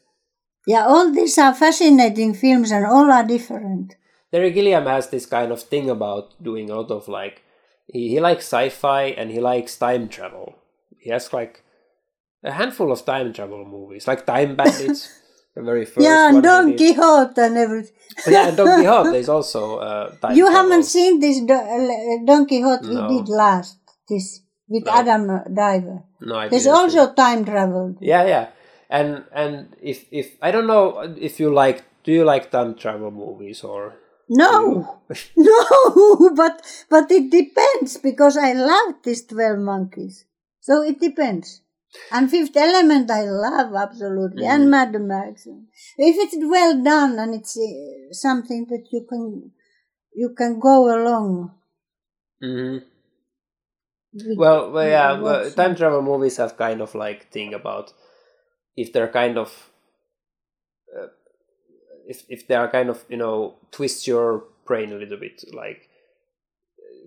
Yeah, 0.66 0.84
all 0.86 1.12
these 1.12 1.38
are 1.38 1.54
fascinating 1.54 2.34
films, 2.34 2.72
and 2.72 2.84
all 2.84 3.10
are 3.12 3.24
different. 3.24 3.94
Terry 4.32 4.50
Gilliam 4.50 4.86
has 4.86 5.08
this 5.08 5.24
kind 5.24 5.52
of 5.52 5.62
thing 5.62 5.88
about 5.88 6.42
doing 6.42 6.68
a 6.68 6.74
lot 6.74 6.90
of 6.90 7.08
like 7.08 7.42
he, 7.86 8.08
he 8.08 8.20
likes 8.20 8.44
sci-fi 8.44 9.04
and 9.04 9.30
he 9.30 9.40
likes 9.40 9.76
time 9.76 10.08
travel. 10.08 10.56
He 11.06 11.12
has 11.14 11.32
like 11.32 11.62
a 12.42 12.50
handful 12.50 12.90
of 12.90 13.04
time 13.06 13.32
travel 13.32 13.64
movies, 13.64 14.08
like 14.10 14.26
Time 14.26 14.56
Bandits, 14.58 15.00
the 15.54 15.62
very 15.62 15.84
first 15.86 16.02
yeah, 16.04 16.28
and 16.30 16.42
Don. 16.42 16.76
Quixote 16.76 17.40
and 17.46 17.56
everything. 17.56 17.94
Yeah, 18.26 18.48
and 18.48 18.56
Don 18.56 18.66
Quixote. 18.78 19.10
There's 19.14 19.28
also 19.30 19.78
uh, 19.78 20.10
time 20.22 20.34
You 20.36 20.46
travel. 20.50 20.58
haven't 20.62 20.82
seen 20.84 21.20
this 21.20 21.38
Do- 21.40 21.54
uh, 21.54 22.26
Don 22.26 22.42
Quixote 22.50 22.90
No. 22.90 23.08
he 23.08 23.18
did 23.22 23.28
last, 23.28 23.78
this 24.10 24.42
with 24.68 24.84
No. 24.84 24.92
Adam 24.98 25.22
Driver. 25.54 26.02
No, 26.20 26.34
I 26.42 26.48
There's 26.48 26.66
also 26.66 27.12
time 27.14 27.44
travel. 27.44 27.94
Yeah, 28.00 28.24
yeah, 28.26 28.46
and 28.90 29.22
and 29.32 29.76
if 29.80 30.06
if 30.10 30.34
I 30.42 30.50
don't 30.50 30.66
know 30.66 31.06
if 31.28 31.38
you 31.38 31.54
like, 31.54 31.84
do 32.02 32.10
you 32.10 32.24
like 32.24 32.50
time 32.50 32.74
travel 32.74 33.12
movies 33.12 33.62
or? 33.62 33.94
No, 34.28 34.98
no, 35.36 36.30
but 36.34 36.58
but 36.90 37.06
it 37.14 37.30
depends 37.30 37.98
because 38.02 38.36
I 38.36 38.54
love 38.58 38.96
these 39.06 39.22
twelve 39.24 39.60
monkeys. 39.62 40.24
So 40.66 40.82
it 40.82 40.98
depends. 41.00 41.60
And 42.12 42.28
Fifth 42.30 42.56
Element, 42.56 43.10
I 43.10 43.22
love 43.22 43.72
absolutely, 43.74 44.46
and 44.46 44.68
Mad 44.70 44.92
Max. 45.00 45.46
If 45.46 46.16
it's 46.24 46.36
well 46.56 46.74
done 46.82 47.18
and 47.20 47.34
it's 47.38 47.56
uh, 47.56 48.12
something 48.12 48.66
that 48.70 48.84
you 48.92 49.06
can 49.08 49.52
you 50.22 50.28
can 50.40 50.58
go 50.58 50.76
along. 50.96 51.28
hmm 52.42 52.78
with- 54.12 54.38
Well, 54.38 54.72
well, 54.72 54.88
yeah, 54.88 55.12
well, 55.20 55.50
time 55.50 55.76
travel 55.76 56.02
movies 56.02 56.36
have 56.38 56.56
kind 56.56 56.80
of 56.80 56.94
like 56.94 57.30
thing 57.30 57.54
about 57.54 57.92
if 58.76 58.92
they're 58.92 59.12
kind 59.22 59.38
of 59.38 59.50
uh, 60.96 61.08
if 62.06 62.24
if 62.28 62.46
they 62.48 62.54
are 62.62 62.70
kind 62.76 62.88
of 62.90 63.04
you 63.08 63.16
know 63.22 63.54
twist 63.70 64.06
your 64.06 64.44
brain 64.66 64.92
a 64.92 64.96
little 64.96 65.18
bit 65.26 65.44
like 65.52 65.88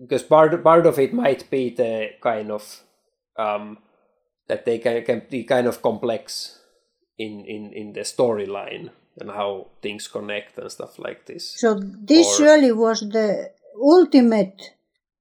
because 0.02 0.24
part 0.24 0.64
part 0.64 0.86
of 0.86 0.98
it 1.00 1.14
might 1.14 1.50
be 1.50 1.70
the 1.82 2.10
kind 2.22 2.52
of 2.52 2.84
um 3.38 3.78
that 4.48 4.66
they 4.66 4.80
can, 4.80 5.04
can 5.06 5.22
be 5.30 5.44
kind 5.44 5.68
of 5.68 5.82
complex 5.82 6.60
in 7.18 7.46
in 7.46 7.72
in 7.74 7.94
the 7.94 8.02
storyline 8.02 8.90
and 9.20 9.30
how 9.30 9.68
things 9.82 10.08
connect 10.08 10.58
and 10.58 10.72
stuff 10.72 10.98
like 10.98 11.26
this. 11.26 11.56
So 11.60 11.76
this 11.80 12.28
Or- 12.28 12.38
surely 12.38 12.72
was 12.72 13.02
the 13.02 13.52
ultimate 13.80 14.56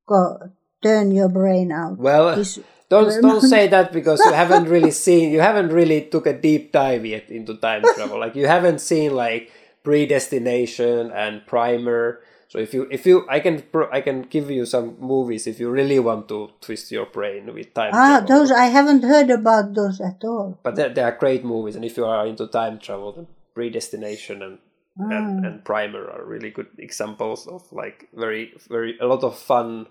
go, 0.07 0.51
turn 0.83 1.11
your 1.11 1.29
brain 1.29 1.73
out. 1.73 1.99
Well, 1.99 2.37
This- 2.37 2.59
don't 2.89 3.21
don't 3.21 3.43
say 3.43 3.69
that 3.69 3.93
because 3.93 4.19
you 4.25 4.33
haven't 4.33 4.65
really 4.75 4.93
seen 4.93 5.31
you 5.31 5.41
haven't 5.41 5.69
really 5.71 6.03
took 6.09 6.27
a 6.27 6.33
deep 6.33 6.73
dive 6.73 7.05
yet 7.05 7.29
into 7.31 7.57
time 7.57 7.83
travel. 7.95 8.19
Like 8.19 8.35
you 8.35 8.47
haven't 8.47 8.81
seen 8.81 9.15
like 9.15 9.53
predestination 9.85 11.11
and 11.13 11.45
primer. 11.47 12.21
So 12.49 12.59
if 12.59 12.73
you 12.73 12.89
if 12.91 13.05
you 13.05 13.27
I 13.29 13.41
can 13.41 13.61
pro- 13.61 13.91
I 13.93 14.01
can 14.01 14.23
give 14.23 14.51
you 14.51 14.65
some 14.65 14.97
movies 14.99 15.47
if 15.47 15.61
you 15.61 15.71
really 15.71 15.99
want 15.99 16.29
to 16.29 16.51
twist 16.61 16.91
your 16.91 17.07
brain 17.07 17.53
with 17.53 17.75
time 17.75 17.91
ah, 17.93 18.21
travel. 18.21 18.29
those 18.29 18.51
I 18.51 18.67
haven't 18.67 19.03
heard 19.03 19.31
about 19.31 19.75
those 19.75 20.01
at 20.01 20.25
all. 20.25 20.59
But 20.63 20.77
they, 20.77 20.89
they 20.89 21.03
are 21.03 21.13
great 21.13 21.45
movies, 21.45 21.77
and 21.77 21.85
if 21.85 21.97
you 21.99 22.07
are 22.07 22.27
into 22.27 22.47
time 22.47 22.79
travel, 22.79 23.13
then 23.13 23.27
predestination 23.55 24.43
and 24.43 24.59
and, 24.99 25.45
and 25.47 25.65
primer 25.65 26.11
are 26.11 26.25
really 26.25 26.51
good 26.51 26.67
examples 26.79 27.47
of 27.47 27.63
like 27.71 28.09
very 28.15 28.53
very 28.69 28.99
a 28.99 29.07
lot 29.07 29.23
of 29.23 29.39
fun 29.39 29.87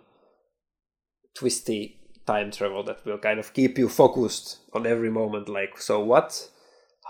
twisty 1.34 2.00
time 2.26 2.52
travel 2.52 2.84
that 2.84 3.06
will 3.06 3.18
kind 3.18 3.40
of 3.40 3.54
keep 3.54 3.78
you 3.78 3.88
focused 3.88 4.58
on 4.74 4.86
every 4.86 5.10
moment 5.10 5.48
like 5.48 5.80
so 5.80 6.04
what 6.04 6.50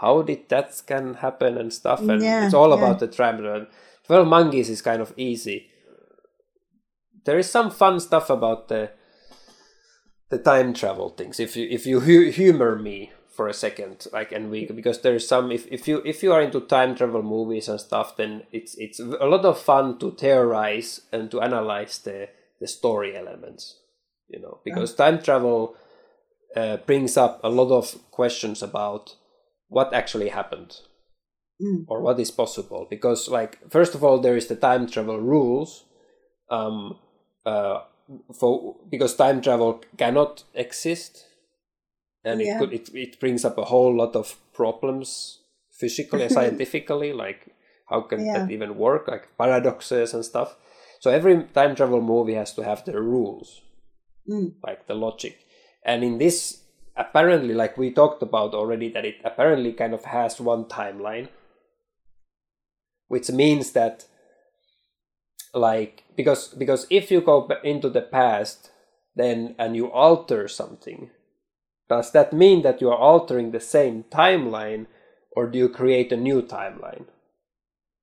how 0.02 0.22
did 0.22 0.48
that 0.50 0.80
can 0.86 1.16
happen 1.16 1.58
and 1.58 1.74
stuff 1.74 2.00
and 2.02 2.22
Yeah, 2.22 2.46
it's 2.46 2.54
all 2.54 2.70
yeah. 2.70 2.76
about 2.76 3.00
the 3.00 3.08
travel 3.08 3.52
and 3.52 3.68
12 4.08 4.28
monkeys 4.28 4.70
is 4.70 4.82
kind 4.82 5.02
of 5.02 5.14
easy. 5.18 5.68
There 7.26 7.38
is 7.38 7.50
some 7.50 7.70
fun 7.72 8.00
stuff 8.00 8.30
about 8.30 8.68
the 8.70 8.92
the 10.30 10.38
time 10.38 10.74
travel 10.74 11.10
things. 11.10 11.40
If 11.40 11.56
you 11.56 11.68
if 11.70 11.86
you 11.86 12.02
hu- 12.02 12.32
humor 12.32 12.76
me 12.76 13.12
for 13.38 13.48
a 13.48 13.54
second 13.54 14.08
like 14.12 14.32
and 14.32 14.50
we 14.50 14.66
because 14.66 15.02
there's 15.02 15.28
some 15.28 15.52
if, 15.52 15.68
if 15.72 15.88
you 15.88 16.02
if 16.04 16.24
you 16.24 16.34
are 16.34 16.42
into 16.42 16.60
time 16.60 16.96
travel 16.96 17.22
movies 17.22 17.70
and 17.70 17.80
stuff 17.80 18.18
then 18.18 18.42
it's 18.52 18.74
it's 18.80 19.00
a 19.00 19.28
lot 19.28 19.46
of 19.46 19.62
fun 19.62 20.00
to 20.00 20.10
theorize 20.10 21.02
and 21.12 21.30
to 21.30 21.40
analyze 21.40 22.00
the 22.00 22.28
the 22.60 22.68
story 22.68 23.16
elements 23.16 23.78
you 24.28 24.40
know 24.40 24.58
because 24.66 24.96
time 24.96 25.22
travel 25.22 25.76
uh, 26.56 26.78
brings 26.78 27.16
up 27.16 27.40
a 27.44 27.50
lot 27.50 27.72
of 27.72 27.96
questions 28.10 28.64
about 28.64 29.16
what 29.68 29.94
actually 29.94 30.30
happened 30.30 30.78
or 31.88 32.02
what 32.02 32.20
is 32.20 32.32
possible. 32.32 32.86
Because 32.90 33.28
like 33.30 33.58
first 33.72 33.96
of 33.96 34.04
all 34.04 34.20
there 34.20 34.38
is 34.38 34.48
the 34.48 34.56
time 34.56 34.88
travel 34.88 35.20
rules 35.20 35.86
um 36.50 36.98
uh 37.46 37.82
for 38.40 38.76
because 38.90 39.16
time 39.16 39.42
travel 39.42 39.82
cannot 39.98 40.44
exist 40.54 41.26
and 42.24 42.42
Yeah. 42.42 42.56
it 42.56 42.60
could 42.60 42.74
it, 42.74 42.90
it 42.96 43.20
brings 43.20 43.44
up 43.44 43.58
a 43.58 43.66
whole 43.66 43.96
lot 43.96 44.16
of 44.16 44.36
problems 44.54 45.40
physically 45.72 46.24
and 46.24 46.32
scientifically 46.40 47.12
like 47.14 47.54
how 47.90 48.02
can 48.02 48.26
Yeah. 48.26 48.34
that 48.46 48.52
even 48.52 48.78
work? 48.78 49.08
Like 49.08 49.30
paradoxes 49.38 50.14
and 50.14 50.24
stuff. 50.26 50.56
So 51.00 51.10
every 51.12 51.44
time 51.54 51.76
travel 51.76 52.02
movie 52.02 52.34
has 52.34 52.54
to 52.56 52.64
have 52.64 52.84
their 52.86 53.02
rules. 53.02 53.62
Like 54.64 54.88
the 54.88 54.94
logic. 54.96 55.40
And 55.86 56.04
in 56.04 56.18
this 56.18 56.64
apparently 56.98 57.54
like 57.54 57.78
we 57.78 57.92
talked 57.92 58.22
about 58.24 58.54
already 58.54 58.90
that 58.90 59.06
it 59.06 59.16
apparently 59.24 59.72
kind 59.72 59.94
of 59.94 60.04
has 60.06 60.42
one 60.42 60.66
timeline 60.66 61.30
which 63.08 63.30
means 63.30 63.72
that 63.72 64.06
like 65.54 66.04
because 66.16 66.50
because 66.50 66.86
if 66.90 67.10
you 67.10 67.22
go 67.22 67.50
into 67.64 67.90
the 67.90 68.02
past 68.02 68.72
then 69.16 69.56
and 69.58 69.76
you 69.76 69.92
alter 69.92 70.48
something 70.48 71.10
does 71.90 72.12
that 72.12 72.34
mean 72.34 72.64
that 72.64 72.82
you 72.82 72.90
are 72.90 72.98
altering 72.98 73.52
the 73.52 73.60
same 73.60 74.04
timeline 74.12 74.88
or 75.32 75.48
do 75.48 75.58
you 75.58 75.70
create 75.70 76.12
a 76.12 76.18
new 76.18 76.42
timeline? 76.42 77.06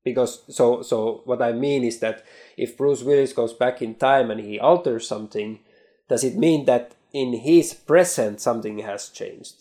Because 0.04 0.42
so 0.48 0.82
so 0.82 1.22
what 1.24 1.42
i 1.42 1.52
mean 1.52 1.84
is 1.84 2.00
that 2.00 2.24
if 2.56 2.76
bruce 2.76 3.02
willis 3.02 3.32
goes 3.32 3.52
back 3.52 3.80
in 3.80 3.94
time 3.94 4.30
and 4.30 4.40
he 4.40 4.60
alters 4.60 5.08
something 5.08 5.60
does 6.08 6.24
it 6.24 6.36
mean 6.36 6.66
that 6.66 6.94
in 7.12 7.32
his 7.32 7.72
present 7.72 8.40
something 8.40 8.78
has 8.80 9.08
changed? 9.08 9.54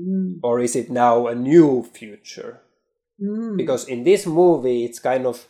Mm. 0.00 0.40
Or 0.42 0.58
is 0.58 0.74
it 0.74 0.90
now 0.90 1.26
a 1.28 1.34
new 1.34 1.84
future 1.84 2.62
because 3.56 3.86
in 3.88 4.02
this 4.04 4.26
movie 4.26 4.84
it's 4.84 4.98
kind 4.98 5.24
of 5.26 5.46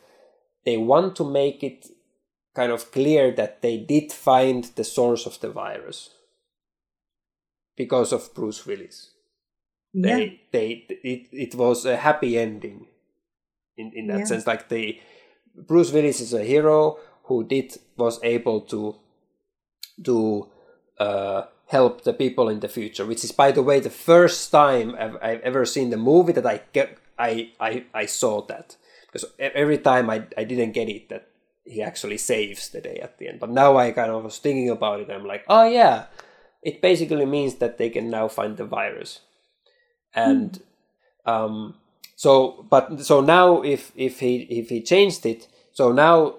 they 0.65 0.77
want 0.77 1.17
to 1.17 1.25
make 1.25 1.63
it 1.63 1.87
kind 2.55 2.71
of 2.73 2.91
clear 2.93 3.31
that 3.33 3.63
they 3.63 3.77
did 3.79 4.13
find 4.13 4.65
the 4.77 4.85
source 4.85 5.27
of 5.27 5.41
the 5.41 5.51
virus 5.51 6.11
because 7.77 8.13
of 8.13 8.33
Bruce 8.35 8.65
Willis. 8.67 9.11
Yeah. 9.93 10.17
They 10.17 10.41
they 10.53 10.69
it, 11.03 11.29
it 11.33 11.55
was 11.55 11.85
a 11.87 11.97
happy 11.97 12.39
ending 12.39 12.87
in, 13.77 13.93
in 13.95 14.07
that 14.09 14.21
Yeah. 14.21 14.25
sense. 14.25 14.47
Like 14.47 14.69
they 14.69 15.01
Bruce 15.57 15.93
Willis 15.93 16.21
is 16.21 16.33
a 16.35 16.45
hero 16.45 16.99
who 17.25 17.45
did 17.45 17.77
was 17.97 18.21
able 18.23 18.61
to 18.63 18.97
to 20.05 20.49
uh, 20.99 21.43
help 21.67 22.03
the 22.03 22.13
people 22.13 22.49
in 22.49 22.61
the 22.61 22.69
future, 22.69 23.07
which 23.07 23.25
is 23.25 23.33
by 23.33 23.53
the 23.53 23.63
way 23.63 23.81
the 23.81 23.91
first 23.91 24.51
time 24.51 24.95
I've, 24.99 25.17
I've 25.23 25.41
ever 25.41 25.65
seen 25.65 25.91
the 25.91 25.97
movie 25.97 26.33
that 26.33 26.47
I 26.47 26.61
get 26.73 26.99
I, 27.19 27.53
I 27.61 27.85
I 27.95 28.07
saw 28.07 28.43
that 28.47 28.77
because 29.07 29.25
every 29.39 29.79
time 29.79 30.11
I 30.11 30.27
I 30.37 30.45
didn't 30.45 30.73
get 30.73 30.89
it 30.89 31.09
that 31.09 31.29
he 31.65 31.83
actually 31.83 32.19
saves 32.19 32.69
the 32.69 32.81
day 32.81 32.99
at 33.03 33.19
the 33.19 33.29
end. 33.29 33.41
But 33.41 33.51
now 33.51 33.77
I 33.77 33.93
kind 33.93 34.11
of 34.11 34.25
was 34.25 34.39
thinking 34.39 34.69
about 34.71 35.01
it. 35.01 35.11
I'm 35.11 35.27
like, 35.27 35.45
oh 35.49 35.67
yeah, 35.67 36.07
it 36.63 36.83
basically 36.83 37.27
means 37.27 37.57
that 37.57 37.79
they 37.79 37.91
can 37.91 38.11
now 38.11 38.29
find 38.29 38.57
the 38.57 38.65
virus, 38.65 39.21
and 40.15 40.61
um, 41.25 41.77
so 42.17 42.67
but 42.69 43.01
so 43.01 43.21
now 43.21 43.63
if 43.63 43.93
if 43.97 44.21
he 44.21 44.43
if 44.51 44.69
he 44.69 44.83
changed 44.83 45.25
it, 45.27 45.49
so 45.73 45.93
now 45.93 46.37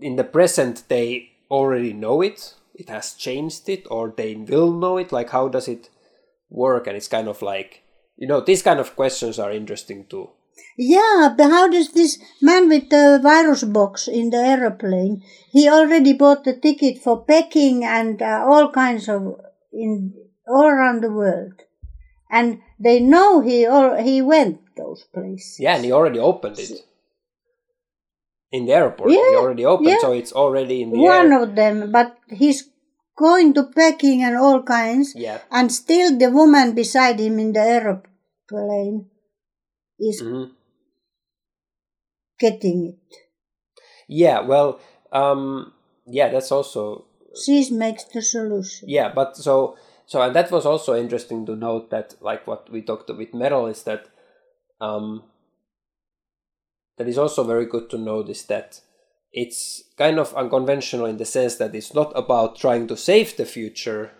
in 0.00 0.16
the 0.16 0.24
present 0.24 0.84
they 0.88 1.30
already 1.50 1.92
know 1.92 2.22
it. 2.22 2.54
It 2.74 2.88
has 2.88 3.12
changed 3.12 3.68
it, 3.68 3.86
or 3.90 4.14
they 4.16 4.34
will 4.34 4.72
know 4.72 4.96
it. 4.96 5.12
Like 5.12 5.30
how 5.30 5.48
does 5.48 5.68
it 5.68 5.90
work? 6.48 6.86
And 6.86 6.96
it's 6.96 7.08
kind 7.08 7.28
of 7.28 7.42
like 7.42 7.82
you 8.20 8.28
know 8.28 8.40
these 8.40 8.62
kind 8.62 8.78
of 8.78 8.94
questions 8.94 9.38
are 9.40 9.50
interesting 9.50 10.06
too. 10.06 10.28
Yeah, 10.76 11.34
but 11.36 11.50
how 11.50 11.68
does 11.68 11.88
this 11.92 12.18
man 12.40 12.68
with 12.68 12.88
the 12.90 13.18
virus 13.22 13.64
box 13.64 14.06
in 14.08 14.30
the 14.30 14.38
aeroplane? 14.38 15.22
He 15.52 15.68
already 15.68 16.12
bought 16.12 16.44
the 16.44 16.54
ticket 16.66 16.98
for 17.02 17.24
Peking 17.24 17.84
and 17.84 18.20
uh, 18.22 18.44
all 18.48 18.70
kinds 18.70 19.08
of 19.08 19.40
in 19.72 20.14
all 20.46 20.66
around 20.68 21.02
the 21.02 21.10
world, 21.12 21.54
and 22.30 22.60
they 22.78 23.00
know 23.00 23.40
he 23.40 23.66
all 23.66 23.96
he 23.96 24.20
went 24.22 24.60
those 24.76 25.04
places. 25.14 25.56
Yeah, 25.58 25.76
and 25.76 25.84
he 25.84 25.92
already 25.92 26.18
opened 26.18 26.58
it 26.58 26.72
in 28.52 28.66
the 28.66 28.72
airport. 28.72 29.10
yeah, 29.10 29.28
he 29.30 29.36
already 29.36 29.64
opened, 29.64 29.88
yeah. 29.88 30.00
so 30.00 30.12
it's 30.12 30.32
already 30.32 30.82
in 30.82 30.90
the 30.90 30.98
One 30.98 31.32
air. 31.32 31.42
of 31.42 31.54
them, 31.54 31.92
but 31.92 32.16
he's 32.28 32.68
going 33.16 33.54
to 33.54 33.64
Peking 33.64 34.22
and 34.22 34.36
all 34.36 34.62
kinds, 34.62 35.12
Yeah. 35.16 35.38
and 35.50 35.70
still 35.70 36.16
the 36.18 36.30
woman 36.30 36.74
beside 36.74 37.20
him 37.20 37.38
in 37.38 37.52
the 37.52 37.60
aeroplane 38.52 39.10
is 39.98 40.22
Mhm. 40.22 40.50
getting 42.38 42.86
it. 42.88 43.16
Yeah. 44.08 44.40
Well. 44.40 44.80
Um. 45.12 45.72
Yeah. 46.06 46.28
That's 46.30 46.52
also. 46.52 47.06
She 47.44 47.70
makes 47.70 48.04
the 48.04 48.22
solution. 48.22 48.88
Yeah. 48.88 49.12
But 49.14 49.36
so. 49.36 49.76
So 50.06 50.20
and 50.22 50.34
that 50.34 50.50
was 50.50 50.66
also 50.66 50.96
interesting 50.96 51.46
to 51.46 51.54
note 51.54 51.90
that 51.90 52.14
like 52.20 52.44
what 52.46 52.68
we 52.70 52.82
talked 52.82 53.08
about 53.10 53.18
with 53.18 53.34
metal 53.34 53.66
is 53.66 53.82
that. 53.84 54.06
Um. 54.80 55.24
That 56.98 57.08
is 57.08 57.16
also 57.18 57.44
very 57.44 57.64
good 57.64 57.88
to 57.90 57.98
notice 57.98 58.42
that 58.44 58.80
it's 59.32 59.84
kind 59.96 60.18
of 60.18 60.34
unconventional 60.34 61.06
in 61.06 61.16
the 61.16 61.24
sense 61.24 61.56
that 61.56 61.74
it's 61.74 61.94
not 61.94 62.12
about 62.14 62.56
trying 62.58 62.88
to 62.88 62.96
save 62.96 63.36
the 63.36 63.46
future 63.46 64.10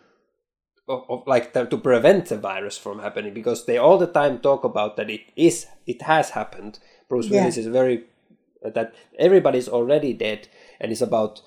of, 0.90 1.04
of 1.08 1.26
like 1.26 1.52
to 1.54 1.78
prevent 1.78 2.26
the 2.26 2.36
virus 2.38 2.76
from 2.76 2.98
happening 2.98 3.32
because 3.34 3.64
they 3.66 3.78
all 3.78 3.98
the 3.98 4.06
time 4.20 4.38
talk 4.38 4.64
about 4.64 4.96
that 4.96 5.08
it 5.10 5.22
is 5.36 5.66
it 5.86 6.02
has 6.02 6.30
happened 6.30 6.78
bruce 7.08 7.28
Yeah. 7.30 7.40
willis 7.40 7.56
is 7.56 7.66
very 7.66 8.04
that 8.76 8.94
everybody's 9.18 9.68
already 9.68 10.12
dead 10.12 10.48
and 10.80 10.92
it's 10.92 11.00
about 11.00 11.40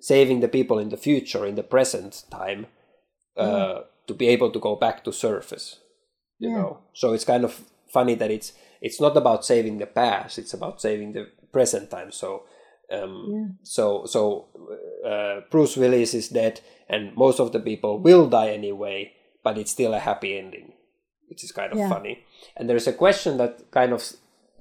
saving 0.00 0.40
the 0.40 0.48
people 0.48 0.78
in 0.78 0.88
the 0.90 0.96
future 0.96 1.46
in 1.46 1.54
the 1.54 1.62
present 1.62 2.24
time 2.30 2.66
uh, 3.36 3.80
to 4.06 4.14
be 4.14 4.28
able 4.28 4.50
to 4.50 4.58
go 4.58 4.76
back 4.76 5.04
to 5.04 5.12
surface. 5.12 5.80
You 6.38 6.48
Yeah. 6.50 6.56
know, 6.56 6.78
so 6.92 7.12
it's 7.14 7.24
kind 7.24 7.44
of 7.44 7.64
funny 7.92 8.14
that 8.16 8.30
it's 8.30 8.52
it's 8.80 9.00
not 9.00 9.16
about 9.16 9.44
saving 9.44 9.78
the 9.78 9.86
past; 9.86 10.38
it's 10.38 10.54
about 10.54 10.80
saving 10.80 11.12
the 11.12 11.26
present 11.52 11.90
time. 11.90 12.12
So. 12.12 12.42
Um, 12.90 13.58
So, 13.62 14.06
so 14.06 14.48
uh, 15.06 15.40
Bruce 15.50 15.76
Willis 15.76 16.14
is 16.14 16.28
dead, 16.28 16.60
and 16.88 17.14
most 17.16 17.40
of 17.40 17.52
the 17.52 17.60
people 17.60 17.98
will 17.98 18.28
die 18.28 18.50
anyway, 18.50 19.12
but 19.44 19.58
it's 19.58 19.70
still 19.72 19.94
a 19.94 19.98
happy 19.98 20.38
ending, 20.38 20.72
which 21.28 21.44
is 21.44 21.52
kind 21.52 21.72
of 21.72 21.78
Yeah. 21.78 21.88
funny. 21.88 22.24
And 22.56 22.68
there's 22.68 22.86
a 22.88 22.92
question 22.92 23.36
that 23.38 23.70
kind 23.70 23.92
of 23.92 24.02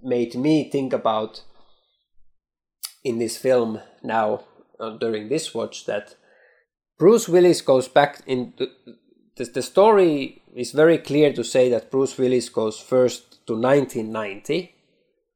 made 0.04 0.36
me 0.36 0.70
think 0.70 0.94
about 0.94 1.42
in 3.04 3.18
this 3.20 3.38
film 3.38 3.80
now 4.04 4.44
uh, 4.80 4.98
during 4.98 5.30
this 5.30 5.54
watch 5.54 5.86
that 5.86 6.16
Bruce 7.00 7.30
Willis 7.30 7.62
goes 7.62 7.88
back 7.88 8.22
in 8.26 8.54
the, 8.58 8.68
the, 9.38 9.46
the 9.46 9.62
story 9.62 10.42
is 10.56 10.72
very 10.72 10.98
clear 10.98 11.32
to 11.34 11.44
say 11.44 11.70
that 11.70 11.92
Bruce 11.92 12.18
Willis 12.18 12.50
goes 12.50 12.80
first 12.80 13.46
to 13.48 13.54
1990 13.54 14.74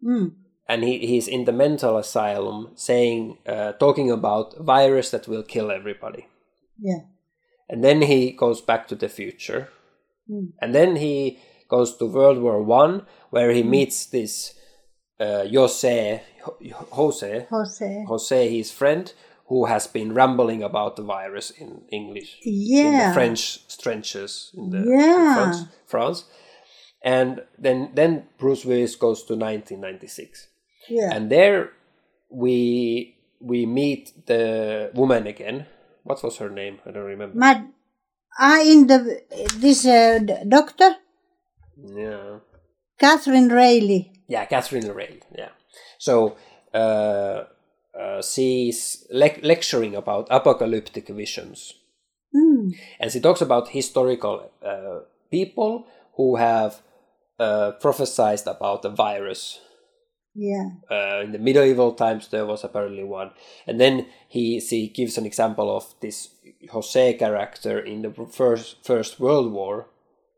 Mm. 0.04 0.32
And 0.72 0.84
he, 0.88 0.93
he's 1.11 1.28
in 1.28 1.43
the 1.45 1.51
mental 1.65 1.93
asylum 1.97 2.59
saying 2.76 3.38
uh, 3.53 3.72
talking 3.84 4.09
about 4.11 4.57
virus 4.74 5.07
that 5.11 5.28
will 5.32 5.43
kill 5.53 5.69
everybody 5.80 6.24
Yeah. 6.89 7.01
and 7.72 7.84
then 7.84 7.99
he 8.11 8.19
goes 8.43 8.59
back 8.69 8.88
to 8.88 8.95
the 8.95 9.09
future 9.09 9.63
Mm. 10.30 10.47
and 10.61 10.72
then 10.76 10.91
he 11.05 11.39
goes 11.67 11.89
to 11.97 12.05
world 12.05 12.39
war 12.45 12.59
one 12.84 12.93
where 13.34 13.51
he 13.57 13.63
meets 13.63 14.05
this 14.17 14.34
uh, 15.26 15.43
jose 15.57 16.22
jose 16.99 17.47
Jose. 17.49 18.05
jose 18.11 18.39
his 18.57 18.72
friend 18.72 19.05
who 19.49 19.65
has 19.65 19.88
been 19.88 20.13
rambling 20.13 20.61
about 20.63 20.95
the 20.95 21.03
virus 21.17 21.47
in 21.63 21.72
english 21.99 22.32
in 22.45 22.91
the 23.07 23.13
french 23.17 23.41
trenches 23.84 24.51
in 24.57 24.69
the 24.74 24.78
in 24.78 24.89
Yeah. 24.99 25.34
france, 25.36 25.59
france 25.93 26.19
and 27.03 27.41
then 27.65 27.80
then 27.99 28.11
bruce 28.39 28.63
willis 28.69 28.95
goes 29.05 29.19
to 29.28 29.34
1996 29.34 30.47
Yeah. 30.89 31.09
and 31.13 31.29
there 31.32 31.71
we 32.29 33.15
we 33.39 33.65
meet 33.65 34.13
the 34.25 34.91
woman 34.93 35.27
again 35.27 35.65
what 36.03 36.23
was 36.23 36.38
her 36.38 36.49
name 36.49 36.79
i 36.86 36.91
don't 36.91 37.03
remember 37.05 37.38
Mad. 37.38 37.67
Ah, 38.39 38.61
in 38.61 38.88
the 38.88 39.21
this 39.59 39.86
uh, 39.86 40.19
doctor 40.47 40.95
yeah 41.77 42.39
Kathryn 42.99 43.51
Railly. 43.51 44.11
yeah 44.27 44.45
catherine 44.45 44.88
ray 44.93 45.19
yeah 45.38 45.49
so 45.97 46.38
uh, 46.73 47.43
uh, 47.97 48.21
she's 48.21 49.05
le- 49.11 49.41
lecturing 49.43 49.95
about 49.95 50.27
apocalyptic 50.29 51.07
visions 51.09 51.73
Mm. 52.34 52.71
and 53.01 53.11
she 53.11 53.19
talks 53.19 53.41
about 53.41 53.67
historical 53.75 54.49
uh, 54.63 54.99
people 55.29 55.86
who 56.15 56.38
have 56.38 56.79
uh, 57.39 57.71
prophesied 57.82 58.47
about 58.47 58.84
the 58.84 58.89
virus 58.89 59.59
Yeah. 60.34 60.69
uh, 60.89 61.21
in 61.23 61.34
the 61.34 61.39
medieval 61.39 61.91
times 61.93 62.29
there 62.29 62.45
was 62.45 62.63
apparently 62.63 63.03
one. 63.03 63.32
And 63.67 63.79
then 63.79 64.07
he 64.29 64.59
he 64.59 64.88
gives 64.88 65.17
an 65.17 65.25
example 65.25 65.75
of 65.75 65.93
this 65.99 66.29
jose 66.71 67.13
character 67.15 67.79
in 67.79 68.01
the 68.01 68.27
first 68.32 68.86
first 68.86 69.19
world 69.19 69.51
war. 69.51 69.88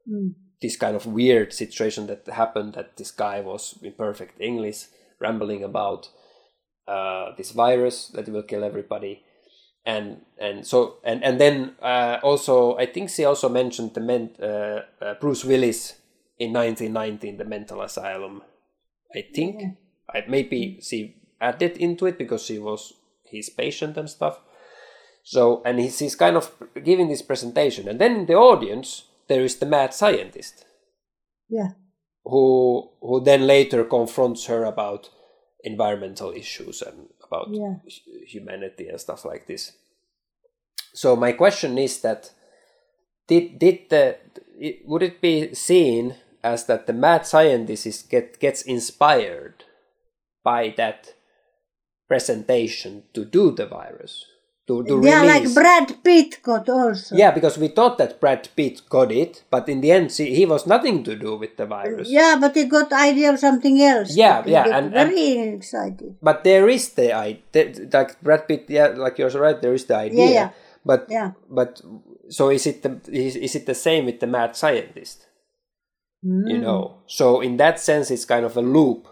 Mm. 0.09 0.35
this 0.61 0.75
kind 0.75 0.95
of 0.95 1.05
weird 1.05 1.53
situation 1.53 2.07
that 2.07 2.27
happened 2.27 2.73
that 2.73 2.97
this 2.97 3.11
guy 3.11 3.39
was 3.39 3.79
in 3.81 3.93
perfect 3.93 4.39
english 4.41 4.87
rambling 5.19 5.63
about 5.63 6.09
uh, 6.87 7.31
this 7.37 7.51
virus 7.51 8.07
that 8.09 8.27
will 8.27 8.43
kill 8.43 8.63
everybody. 8.63 9.23
And 9.85 10.21
and 10.39 10.65
so 10.65 10.97
and 11.03 11.23
and 11.23 11.39
then 11.39 11.75
uh, 11.81 12.19
also 12.23 12.77
i 12.77 12.85
think 12.85 13.09
she 13.09 13.25
also 13.25 13.49
mentioned 13.49 13.93
the 13.93 14.01
men, 14.01 14.31
uh, 14.41 14.79
uh, 15.01 15.13
bruce 15.19 15.43
willis 15.45 15.95
in 16.39 16.53
1990 16.53 17.29
in 17.29 17.37
the 17.37 17.45
mental 17.45 17.81
asylum 17.81 18.41
i 19.15 19.21
think. 19.35 19.61
I, 19.61 19.77
maybe 20.28 20.78
mm. 20.78 20.88
she 20.88 21.16
added 21.41 21.78
into 21.78 22.05
it 22.05 22.18
because 22.18 22.43
she 22.43 22.59
was 22.59 22.93
his 23.26 23.49
patient 23.49 23.97
and 23.97 24.09
stuff 24.09 24.39
so 25.24 25.61
and 25.66 25.80
he's, 25.80 25.99
he's 25.99 26.16
kind 26.16 26.36
of 26.36 26.51
giving 26.84 27.07
this 27.09 27.22
presentation 27.22 27.88
and 27.88 27.99
then 27.99 28.16
in 28.16 28.26
the 28.26 28.36
audience 28.36 29.05
there 29.28 29.43
is 29.43 29.57
the 29.57 29.66
mad 29.66 29.93
scientist 29.93 30.66
Yeah. 31.49 31.72
who 32.24 32.89
who 33.01 33.22
then 33.24 33.47
later 33.47 33.84
confronts 33.84 34.45
her 34.45 34.64
about 34.66 35.09
environmental 35.64 36.32
issues 36.32 36.82
and 36.82 37.09
about 37.26 37.47
Yeah. 37.49 37.76
humanity 38.28 38.88
and 38.89 38.99
stuff 38.99 39.26
like 39.26 39.47
this. 39.47 39.72
So 40.93 41.16
my 41.16 41.32
question 41.32 41.78
is 41.78 42.01
that 42.01 42.32
did 43.28 43.59
did 43.59 43.89
the 43.89 44.18
would 44.86 45.03
it 45.03 45.22
be 45.22 45.53
seen 45.55 46.16
as 46.43 46.66
that 46.66 46.86
the 46.86 46.93
mad 46.93 47.26
scientist 47.26 47.86
is 47.88 48.03
get 48.03 48.39
gets 48.39 48.61
inspired 48.61 49.64
by 50.43 50.73
that 50.77 51.13
presentation 52.07 53.03
to 53.13 53.25
do 53.25 53.51
the 53.51 53.65
virus 53.65 54.25
to 54.67 54.81
to 54.85 55.01
yeah, 55.03 55.23
like 55.23 55.53
Brad 55.53 56.01
Pitt 56.05 56.39
got 56.41 56.69
also. 56.69 57.15
yeah, 57.15 57.31
because 57.31 57.57
we 57.57 57.67
thought 57.67 57.97
that 57.97 58.21
Brad 58.21 58.47
Pitt 58.55 58.81
got 58.87 59.11
it, 59.11 59.43
but 59.49 59.67
in 59.67 59.81
the 59.81 59.91
end, 59.91 60.09
see, 60.09 60.33
he 60.33 60.45
was 60.45 60.65
nothing 60.65 61.03
to 61.03 61.15
do 61.17 61.35
with 61.35 61.57
the 61.57 61.65
virus. 61.65 62.07
Yeah, 62.09 62.37
but 62.39 62.55
he 62.55 62.63
got 62.65 62.93
idea 62.93 63.33
of 63.33 63.39
something 63.39 63.81
else. 63.81 64.15
Yeah, 64.15 64.41
yeah, 64.45 64.63
and- 64.63 64.95
and- 64.95 65.09
very 65.11 65.39
excited. 65.59 66.15
But 66.21 66.45
there 66.45 66.69
is 66.69 66.89
the 66.95 67.11
idea, 67.11 67.73
like 67.91 68.21
Brad 68.21 68.47
Pitt, 68.47 68.65
yeah, 68.69 68.87
like 68.95 69.17
you're 69.19 69.29
right, 69.31 69.61
there 69.61 69.73
is 69.73 69.83
the 69.85 69.97
idea. 69.97 70.25
yeah. 70.27 70.31
yeah. 70.33 70.49
But 70.85 71.07
Yeah. 71.09 71.31
but 71.49 71.81
so 72.29 72.49
is 72.49 72.65
it 72.67 72.83
the 72.83 72.99
is, 73.11 73.35
is 73.35 73.55
it 73.55 73.65
the 73.65 73.75
same 73.75 74.05
with 74.05 74.19
the 74.19 74.27
mad 74.27 74.55
scientist? 74.55 75.27
You 76.23 76.55
Mm. 76.55 76.61
know, 76.61 77.03
so 77.05 77.41
in 77.41 77.57
that 77.57 77.79
sense, 77.81 78.11
it's 78.11 78.23
kind 78.23 78.45
of 78.45 78.55
a 78.55 78.61
loop. 78.61 79.07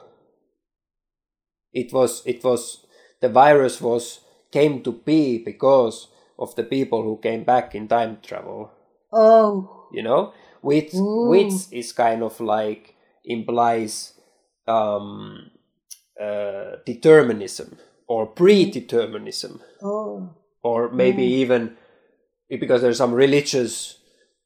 It 1.73 1.93
was 1.93 2.23
it 2.25 2.43
was 2.43 2.85
the 3.19 3.29
virus 3.29 3.81
was 3.81 4.21
came 4.51 4.83
to 4.83 4.91
be 4.91 5.37
because 5.37 6.07
of 6.37 6.55
the 6.55 6.63
people 6.63 7.03
who 7.03 7.17
came 7.17 7.43
back 7.43 7.75
in 7.75 7.87
time 7.87 8.17
travel. 8.21 8.71
Oh, 9.13 9.87
you 9.91 10.03
know? 10.03 10.33
Which 10.61 10.93
Ooh. 10.93 11.29
which 11.29 11.53
is 11.71 11.91
kind 11.93 12.23
of 12.23 12.39
like 12.39 12.95
implies 13.23 14.13
um 14.67 15.51
uh 16.19 16.77
determinism 16.85 17.77
or 18.07 18.27
predeterminism. 18.27 19.61
Oh, 19.81 20.35
or 20.63 20.91
maybe 20.91 21.23
even 21.23 21.77
because 22.49 22.81
there's 22.81 22.97
some 22.97 23.13
religious 23.13 23.97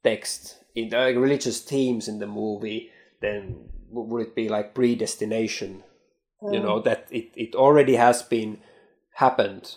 text 0.03 0.59
in 0.75 0.93
uh, 0.93 1.07
religious 1.07 1.61
themes 1.61 2.07
in 2.07 2.19
the 2.19 2.27
movie 2.27 2.91
then 3.21 3.69
would 3.89 4.27
it 4.27 4.35
be 4.35 4.49
like 4.49 4.75
predestination 4.75 5.83
you 6.41 6.59
know 6.59 6.79
that 6.81 7.07
it, 7.11 7.31
it 7.35 7.55
already 7.55 7.95
has 7.95 8.21
been 8.21 8.59
happened. 9.15 9.75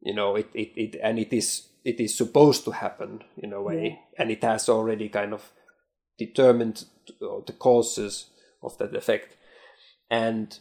You 0.00 0.14
know 0.14 0.36
it, 0.36 0.48
it, 0.54 0.72
it 0.76 1.00
and 1.02 1.18
it 1.18 1.32
is 1.32 1.68
it 1.84 2.00
is 2.00 2.16
supposed 2.16 2.64
to 2.64 2.72
happen 2.72 3.22
in 3.36 3.52
a 3.52 3.62
way. 3.62 4.00
And 4.18 4.30
it 4.30 4.42
has 4.42 4.68
already 4.68 5.08
kind 5.08 5.32
of 5.32 5.52
determined 6.18 6.84
the 7.20 7.54
causes 7.58 8.26
of 8.62 8.78
that 8.78 8.94
effect. 8.94 9.36
And 10.10 10.58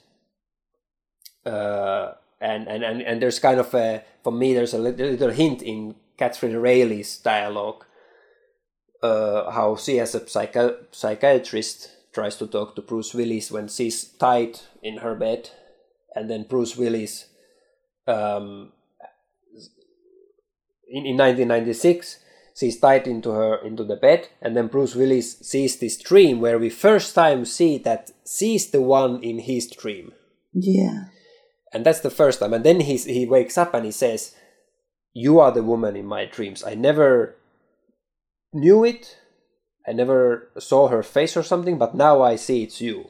uh 1.46 2.14
and 2.40 2.68
and 2.68 2.84
and, 2.84 3.02
and 3.02 3.22
there's 3.22 3.40
kind 3.40 3.60
of 3.60 3.74
a 3.74 4.04
for 4.24 4.32
me 4.32 4.54
there's 4.54 4.74
a 4.74 4.80
little, 4.80 5.08
little 5.08 5.30
hint 5.30 5.62
in 5.62 5.96
Kathryn 6.18 6.62
Railly's 6.62 7.18
dialogue 7.18 7.86
uh, 9.02 9.50
how 9.52 9.76
she 9.76 10.00
as 10.00 10.16
a 10.16 10.22
psychi- 10.22 10.78
psychiatrist 10.92 11.90
tries 12.14 12.36
to 12.38 12.48
talk 12.48 12.76
to 12.76 12.82
Bruce 12.82 13.14
Willis 13.14 13.52
when 13.52 13.68
she's 13.68 14.04
tied 14.04 14.60
in 14.84 14.98
her 14.98 15.16
bed 15.16 15.50
and 16.16 16.30
then 16.30 16.46
Bruce 16.50 16.76
Willis 16.76 17.28
um, 18.08 18.72
in, 20.88 21.06
in 21.06 21.18
1996 21.18 22.20
she's 22.56 22.80
tied 22.80 23.08
into 23.08 23.32
her 23.32 23.56
into 23.66 23.84
the 23.84 23.96
bed 23.96 24.28
and 24.42 24.56
then 24.56 24.68
Bruce 24.68 24.96
Willis 24.96 25.40
sees 25.40 25.78
this 25.78 25.98
dream 25.98 26.42
where 26.42 26.60
we 26.60 26.70
first 26.70 27.16
time 27.16 27.46
see 27.46 27.78
that 27.80 28.12
she's 28.28 28.72
the 28.72 28.82
one 28.82 29.24
in 29.24 29.40
his 29.40 29.68
dream. 29.70 30.12
Yeah. 30.54 31.06
and 31.74 31.86
that's 31.86 32.02
the 32.02 32.10
first 32.10 32.40
time. 32.42 32.54
And 32.54 32.66
then 32.66 32.82
he's, 32.82 33.06
he 33.06 33.26
wakes 33.26 33.58
up 33.58 33.74
and 33.74 33.86
he 33.86 33.92
says 33.92 34.36
you 35.14 35.40
are 35.40 35.52
the 35.52 35.64
woman 35.64 35.96
in 35.96 36.06
my 36.06 36.26
dreams. 36.26 36.64
I 36.64 36.76
never 36.76 37.36
knew 38.54 38.84
it 38.84 39.18
i 39.88 39.92
never 39.92 40.50
saw 40.60 40.88
her 40.88 41.04
face 41.04 41.36
or 41.36 41.44
something 41.44 41.78
but 41.78 41.96
now 41.96 42.22
i 42.22 42.36
see 42.36 42.64
it's 42.64 42.82
you. 42.82 43.10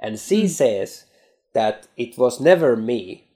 And 0.00 0.18
she 0.18 0.46
says 0.48 1.06
that 1.54 1.88
it 1.96 2.18
was 2.18 2.40
never 2.40 2.76
me. 2.76 3.28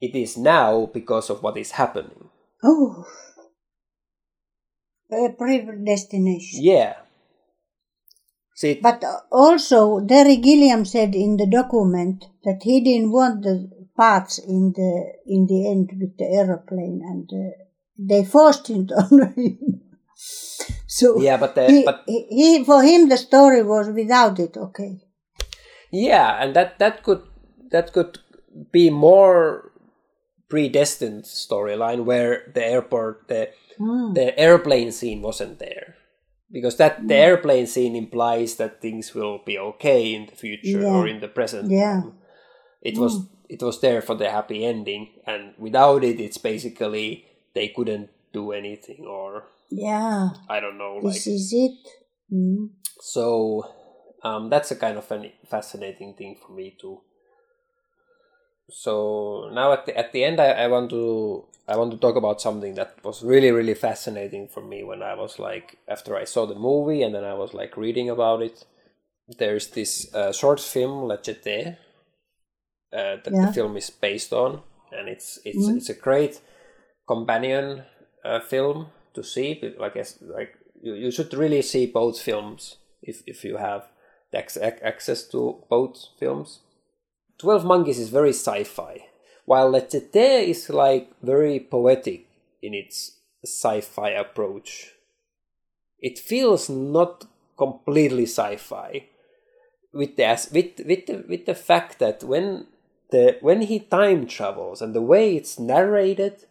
It 0.00 0.14
is 0.14 0.36
now 0.36 0.86
because 0.86 1.28
of 1.30 1.42
what 1.42 1.56
is 1.56 1.72
happening. 1.72 2.30
Oh, 2.62 3.04
a 5.10 5.30
predestination. 5.36 6.62
yeah. 6.62 6.96
See 8.54 8.80
But 8.82 9.04
also, 9.30 10.00
Terry 10.06 10.36
Gilliam 10.36 10.84
said 10.84 11.14
in 11.14 11.36
the 11.36 11.46
document 11.46 12.24
that 12.44 12.60
he 12.62 12.80
didn't 12.80 13.12
want 13.12 13.42
the 13.42 13.70
parts 13.96 14.38
in 14.38 14.72
the 14.74 15.12
in 15.26 15.46
the 15.46 15.70
end 15.70 15.90
with 16.00 16.16
the 16.16 16.24
aeroplane, 16.24 17.02
and 17.04 17.30
uh, 17.32 17.50
they 17.98 18.24
forced 18.24 18.70
it 18.70 18.90
on 18.92 19.34
him. 19.34 19.58
So 20.86 21.20
Yeah, 21.20 21.36
but 21.36 21.54
the- 21.54 21.68
he, 21.68 21.84
but- 21.84 22.02
he, 22.06 22.26
he 22.30 22.64
for 22.64 22.82
him 22.82 23.08
the 23.08 23.16
story 23.18 23.62
was 23.62 23.88
without 23.90 24.38
it. 24.38 24.56
Okay. 24.56 25.00
Yeah, 25.92 26.42
and 26.42 26.54
that 26.56 26.78
that 26.78 27.02
could 27.02 27.22
that 27.70 27.92
could 27.92 28.18
be 28.72 28.90
more 28.90 29.72
predestined 30.48 31.24
storyline 31.24 32.04
where 32.04 32.50
the 32.54 32.64
airport 32.64 33.28
the 33.28 33.50
Hmm. 33.78 34.14
the 34.14 34.32
airplane 34.40 34.90
scene 34.90 35.20
wasn't 35.20 35.58
there 35.58 35.96
because 36.50 36.76
that 36.78 37.06
the 37.08 37.14
airplane 37.14 37.66
scene 37.66 37.94
implies 37.94 38.56
that 38.56 38.80
things 38.80 39.12
will 39.14 39.40
be 39.44 39.58
okay 39.58 40.14
in 40.14 40.24
the 40.26 40.36
future 40.36 40.80
Yeah. 40.80 40.96
or 40.96 41.06
in 41.06 41.20
the 41.20 41.28
present 41.28 41.68
Yeah. 41.70 42.02
it 42.80 42.96
was 42.96 43.20
it 43.50 43.60
was 43.60 43.80
there 43.84 44.00
for 44.00 44.14
the 44.16 44.30
happy 44.30 44.64
ending 44.64 45.08
and 45.26 45.52
without 45.58 46.04
it 46.04 46.18
it's 46.20 46.38
basically 46.40 47.26
they 47.52 47.68
couldn't 47.68 48.08
do 48.32 48.52
anything 48.52 49.04
or 49.04 49.44
Yeah. 49.70 50.30
i 50.48 50.60
don't 50.60 50.78
know 50.78 51.00
like 51.02 51.14
This 51.14 51.26
is 51.26 51.52
it. 51.52 51.78
Mm. 52.32 52.70
so 53.00 53.64
um, 54.22 54.50
that's 54.50 54.70
a 54.72 54.76
kind 54.76 54.98
of 54.98 55.10
a 55.12 55.32
fascinating 55.48 56.14
thing 56.14 56.34
for 56.44 56.52
me 56.52 56.76
too. 56.80 57.00
So 58.68 59.48
now 59.52 59.72
at 59.72 59.86
the 59.86 59.96
at 59.96 60.12
the 60.12 60.24
end, 60.24 60.40
I, 60.40 60.50
I 60.64 60.66
want 60.66 60.90
to 60.90 61.44
I 61.68 61.76
want 61.76 61.92
to 61.92 61.98
talk 61.98 62.16
about 62.16 62.40
something 62.40 62.74
that 62.74 62.96
was 63.04 63.22
really 63.22 63.52
really 63.52 63.74
fascinating 63.74 64.48
for 64.48 64.62
me 64.62 64.82
when 64.82 65.02
I 65.02 65.14
was 65.14 65.38
like 65.38 65.78
after 65.88 66.16
I 66.16 66.24
saw 66.24 66.46
the 66.46 66.54
movie 66.56 67.02
and 67.02 67.14
then 67.14 67.22
I 67.24 67.34
was 67.34 67.54
like 67.54 67.76
reading 67.76 68.10
about 68.10 68.42
it. 68.42 68.64
There's 69.38 69.68
this 69.68 70.12
uh, 70.14 70.32
short 70.32 70.60
film 70.60 71.06
La 71.08 71.16
Jetée 71.18 71.76
uh, 72.92 73.16
that 73.22 73.32
Yeah. 73.32 73.46
the 73.46 73.52
film 73.52 73.76
is 73.76 73.90
based 73.90 74.32
on, 74.32 74.62
and 74.90 75.08
it's 75.08 75.38
it's 75.44 75.68
it's 75.76 75.88
a 75.90 75.94
great 75.94 76.40
companion 77.06 77.84
uh, 78.24 78.40
film 78.40 78.86
to 79.16 79.24
see. 79.24 79.58
but 79.60 79.78
Like 79.78 79.96
like 80.22 80.56
you, 80.80 80.94
you 80.94 81.10
should 81.10 81.34
really 81.34 81.62
see 81.62 81.86
both 81.86 82.20
films 82.20 82.76
if 83.02 83.22
if 83.26 83.44
you 83.44 83.56
have 83.56 83.88
access 84.32 85.24
to 85.28 85.64
both 85.68 86.08
films. 86.18 86.60
Twelve 87.38 87.64
Monkeys 87.64 87.98
is 87.98 88.10
very 88.10 88.32
sci-fi, 88.32 89.06
while 89.44 89.70
La 89.70 89.80
Jetée 89.80 90.48
is 90.48 90.70
like 90.70 91.10
very 91.22 91.60
poetic 91.60 92.26
in 92.62 92.74
its 92.74 93.18
sci-fi 93.44 94.10
approach. 94.10 94.92
It 96.00 96.18
feels 96.18 96.68
not 96.68 97.24
completely 97.56 98.24
sci-fi 98.24 99.08
with 99.92 100.16
the 100.16 100.24
with 100.52 100.86
with 100.86 101.06
the, 101.06 101.24
with 101.28 101.46
the 101.46 101.54
fact 101.54 101.98
that 101.98 102.22
when 102.22 102.66
the 103.10 103.38
when 103.40 103.62
he 103.62 103.80
time 103.80 104.26
travels 104.26 104.82
and 104.82 104.94
the 104.94 105.02
way 105.02 105.36
it's 105.36 105.58
narrated, 105.58 106.44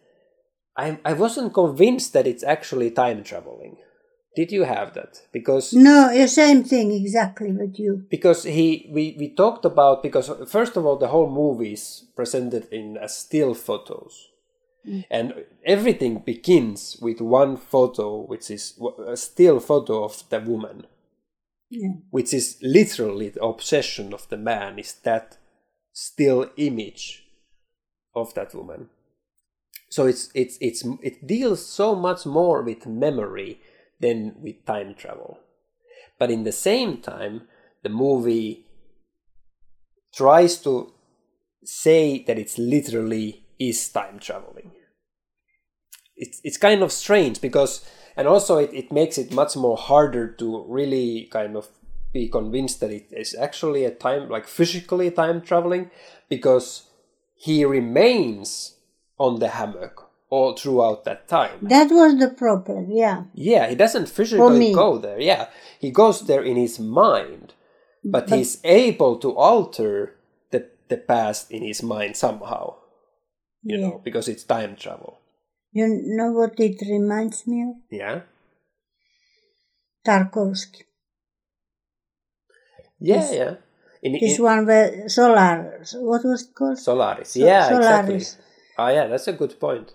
I 0.76 0.98
I 1.04 1.12
wasn't 1.14 1.54
convinced 1.54 2.12
that 2.12 2.26
it's 2.26 2.44
actually 2.44 2.90
time 2.90 3.22
traveling. 3.24 3.76
Did 4.36 4.52
you 4.52 4.64
have 4.64 4.92
that? 4.94 5.22
Because 5.32 5.72
No, 5.72 6.12
the 6.12 6.28
same 6.28 6.62
thing 6.62 6.92
exactly 6.92 7.52
with 7.52 7.78
you. 7.78 8.04
because 8.10 8.42
he 8.42 8.90
we, 8.92 9.16
we 9.18 9.34
talked 9.34 9.64
about 9.64 10.02
because 10.02 10.30
first 10.46 10.76
of 10.76 10.84
all 10.84 10.98
the 10.98 11.08
whole 11.08 11.30
movie 11.30 11.72
is 11.72 12.04
presented 12.14 12.68
in 12.70 12.96
as 12.98 13.16
still 13.16 13.54
photos 13.54 14.28
mm. 14.86 15.04
and 15.10 15.32
everything 15.64 16.18
begins 16.18 16.98
with 17.00 17.20
one 17.22 17.56
photo 17.56 18.20
which 18.26 18.50
is 18.50 18.78
a 19.08 19.16
still 19.16 19.58
photo 19.60 20.04
of 20.04 20.22
the 20.28 20.40
woman 20.40 20.86
Yeah. 21.70 21.94
which 22.10 22.32
is 22.34 22.58
literally 22.62 23.30
the 23.30 23.42
obsession 23.42 24.12
of 24.14 24.28
the 24.28 24.36
man 24.36 24.78
is 24.78 24.92
that 25.02 25.38
still 25.92 26.50
image 26.56 27.24
of 28.14 28.34
that 28.34 28.54
woman 28.54 28.90
so 29.88 30.06
it's 30.06 30.30
it's 30.34 30.58
it's 30.60 30.84
it 31.02 31.26
deals 31.26 31.64
so 31.64 31.94
much 31.94 32.26
more 32.26 32.62
with 32.62 32.86
memory 32.86 33.60
than 34.00 34.34
with 34.40 34.64
time 34.66 34.94
travel. 34.94 35.38
But 36.18 36.30
in 36.30 36.44
the 36.44 36.52
same 36.52 37.00
time 37.00 37.42
the 37.82 37.88
movie 37.88 38.66
tries 40.14 40.58
to 40.58 40.92
say 41.64 42.24
that 42.24 42.38
it's 42.38 42.58
literally 42.58 43.44
is 43.58 43.88
time 43.88 44.18
traveling. 44.18 44.72
It's 46.16 46.40
it's 46.42 46.56
kind 46.56 46.82
of 46.82 46.92
strange 46.92 47.40
because 47.40 47.88
and 48.16 48.26
also 48.26 48.58
it, 48.58 48.72
it 48.72 48.90
makes 48.90 49.18
it 49.18 49.32
much 49.32 49.56
more 49.56 49.76
harder 49.76 50.28
to 50.32 50.64
really 50.68 51.28
kind 51.30 51.56
of 51.56 51.68
be 52.12 52.28
convinced 52.28 52.80
that 52.80 52.90
it 52.90 53.08
is 53.12 53.34
actually 53.34 53.84
a 53.84 53.90
time 53.90 54.28
like 54.28 54.46
physically 54.46 55.10
time 55.10 55.42
traveling 55.42 55.90
because 56.28 56.88
he 57.34 57.64
remains 57.64 58.75
on 59.18 59.38
the 59.38 59.48
hammock 59.48 60.10
all 60.28 60.54
throughout 60.56 61.04
that 61.04 61.28
time 61.28 61.58
That 61.62 61.88
was 61.90 62.18
the 62.18 62.30
problem. 62.30 62.90
Yeah. 62.90 63.24
yeah 63.34 63.68
he 63.68 63.74
doesn't 63.76 64.08
physically 64.08 64.72
go 64.74 64.98
there 64.98 65.20
yeah 65.20 65.46
he 65.78 65.90
goes 65.90 66.26
there 66.26 66.42
in 66.42 66.56
his 66.56 66.78
mind 66.80 67.54
but, 68.04 68.28
But- 68.28 68.38
he's 68.38 68.58
able 68.64 69.18
to 69.18 69.30
alter 69.36 70.14
the 70.50 70.68
the 70.88 70.96
past 70.98 71.50
in 71.50 71.62
his 71.62 71.82
mind 71.82 72.16
somehow 72.16 72.74
you 73.62 73.78
Yeah. 73.78 73.88
know 73.88 74.00
because 74.04 74.28
it's 74.28 74.44
time 74.44 74.74
travel 74.76 75.20
You 75.72 75.86
know 76.16 76.32
what 76.32 76.58
it 76.58 76.80
reminds 76.88 77.46
me 77.46 77.62
of? 77.68 77.74
yeah 77.90 78.20
Tarkovsky. 80.06 80.82
yeah 83.00 83.20
This- 83.20 83.32
yeah 83.34 83.54
in, 84.02 84.12
This 84.20 84.38
in- 84.38 84.44
one 84.44 84.66
where 84.66 85.08
Solar. 85.08 85.82
What 85.94 86.22
was 86.24 86.42
it 86.44 86.54
called? 86.54 86.78
Solaris. 86.78 87.30
So- 87.30 87.40
yeah, 87.40 87.68
Solaris. 87.68 88.08
exactly. 88.10 88.44
Oh, 88.78 88.88
yeah, 88.88 89.06
that's 89.06 89.28
a 89.28 89.32
good 89.32 89.58
point. 89.58 89.92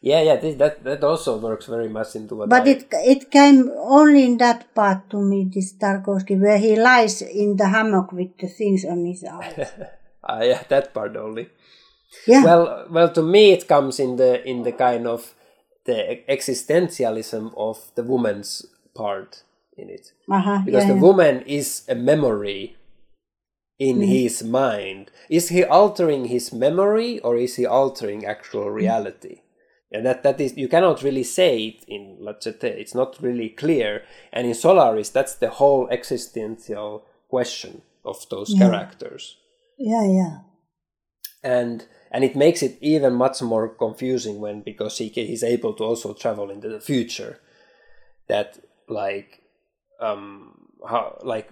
Yeah, 0.00 0.22
yeah, 0.22 0.36
this, 0.36 0.56
that 0.56 0.84
that 0.84 1.02
also 1.02 1.38
works 1.38 1.66
very 1.66 1.88
much 1.88 2.14
into 2.16 2.36
what. 2.36 2.48
But 2.48 2.66
I, 2.66 2.70
it 2.70 2.86
it 2.92 3.30
came 3.30 3.72
only 3.76 4.24
in 4.24 4.36
that 4.38 4.74
part 4.74 5.08
to 5.10 5.20
me, 5.20 5.50
this 5.52 5.72
Tarkovsky, 5.72 6.38
where 6.40 6.58
he 6.58 6.76
lies 6.76 7.22
in 7.22 7.56
the 7.56 7.68
hammock 7.68 8.12
with 8.12 8.36
the 8.38 8.48
things 8.48 8.84
on 8.84 9.04
his 9.04 9.24
eyes. 9.24 9.72
Ah, 10.28 10.42
yeah, 10.42 10.62
that 10.68 10.92
part 10.92 11.16
only. 11.16 11.48
Yeah. 12.26 12.44
Well, 12.44 12.86
well, 12.90 13.12
to 13.12 13.22
me, 13.22 13.52
it 13.52 13.68
comes 13.68 14.00
in 14.00 14.16
the 14.16 14.44
in 14.44 14.64
the 14.64 14.72
kind 14.72 15.06
of 15.06 15.34
the 15.84 16.20
existentialism 16.28 17.52
of 17.56 17.92
the 17.94 18.02
woman's 18.02 18.66
part 18.94 19.44
in 19.76 19.88
it, 19.88 20.12
uh-huh, 20.28 20.62
because 20.64 20.82
yeah, 20.82 20.88
the 20.88 20.94
yeah. 20.94 21.00
woman 21.00 21.42
is 21.46 21.84
a 21.88 21.94
memory 21.94 22.75
in 23.78 23.98
Mm. 23.98 24.06
his 24.08 24.42
mind. 24.42 25.10
Is 25.28 25.48
he 25.50 25.62
altering 25.64 26.26
his 26.26 26.52
memory 26.52 27.18
or 27.20 27.36
is 27.36 27.56
he 27.56 27.66
altering 27.66 28.24
actual 28.24 28.70
reality? 28.70 29.42
And 29.92 30.04
that, 30.06 30.22
that 30.22 30.40
is 30.40 30.56
you 30.56 30.68
cannot 30.68 31.02
really 31.02 31.22
say 31.22 31.58
it 31.64 31.84
in 31.86 32.16
La 32.20 32.32
Jetée. 32.32 32.64
It's 32.80 32.94
not 32.94 33.22
really 33.22 33.48
clear. 33.50 34.02
And 34.32 34.46
in 34.46 34.54
Solaris, 34.54 35.10
that's 35.10 35.34
the 35.36 35.50
whole 35.50 35.88
existential 35.90 37.04
question 37.28 37.82
of 38.04 38.26
those 38.30 38.50
Yeah. 38.52 38.58
characters. 38.68 39.36
Yeah, 39.78 40.04
yeah. 40.06 40.38
And 41.42 41.86
and 42.10 42.24
it 42.24 42.34
makes 42.36 42.62
it 42.62 42.78
even 42.80 43.12
much 43.14 43.42
more 43.42 43.68
confusing 43.68 44.40
when 44.40 44.62
because 44.62 44.98
he 44.98 45.08
he's 45.08 45.42
able 45.44 45.74
to 45.74 45.84
also 45.84 46.14
travel 46.14 46.50
into 46.50 46.68
the 46.68 46.80
future. 46.80 47.40
That 48.28 48.58
like 48.88 49.42
um 50.00 50.65
how 50.86 51.18
like 51.22 51.50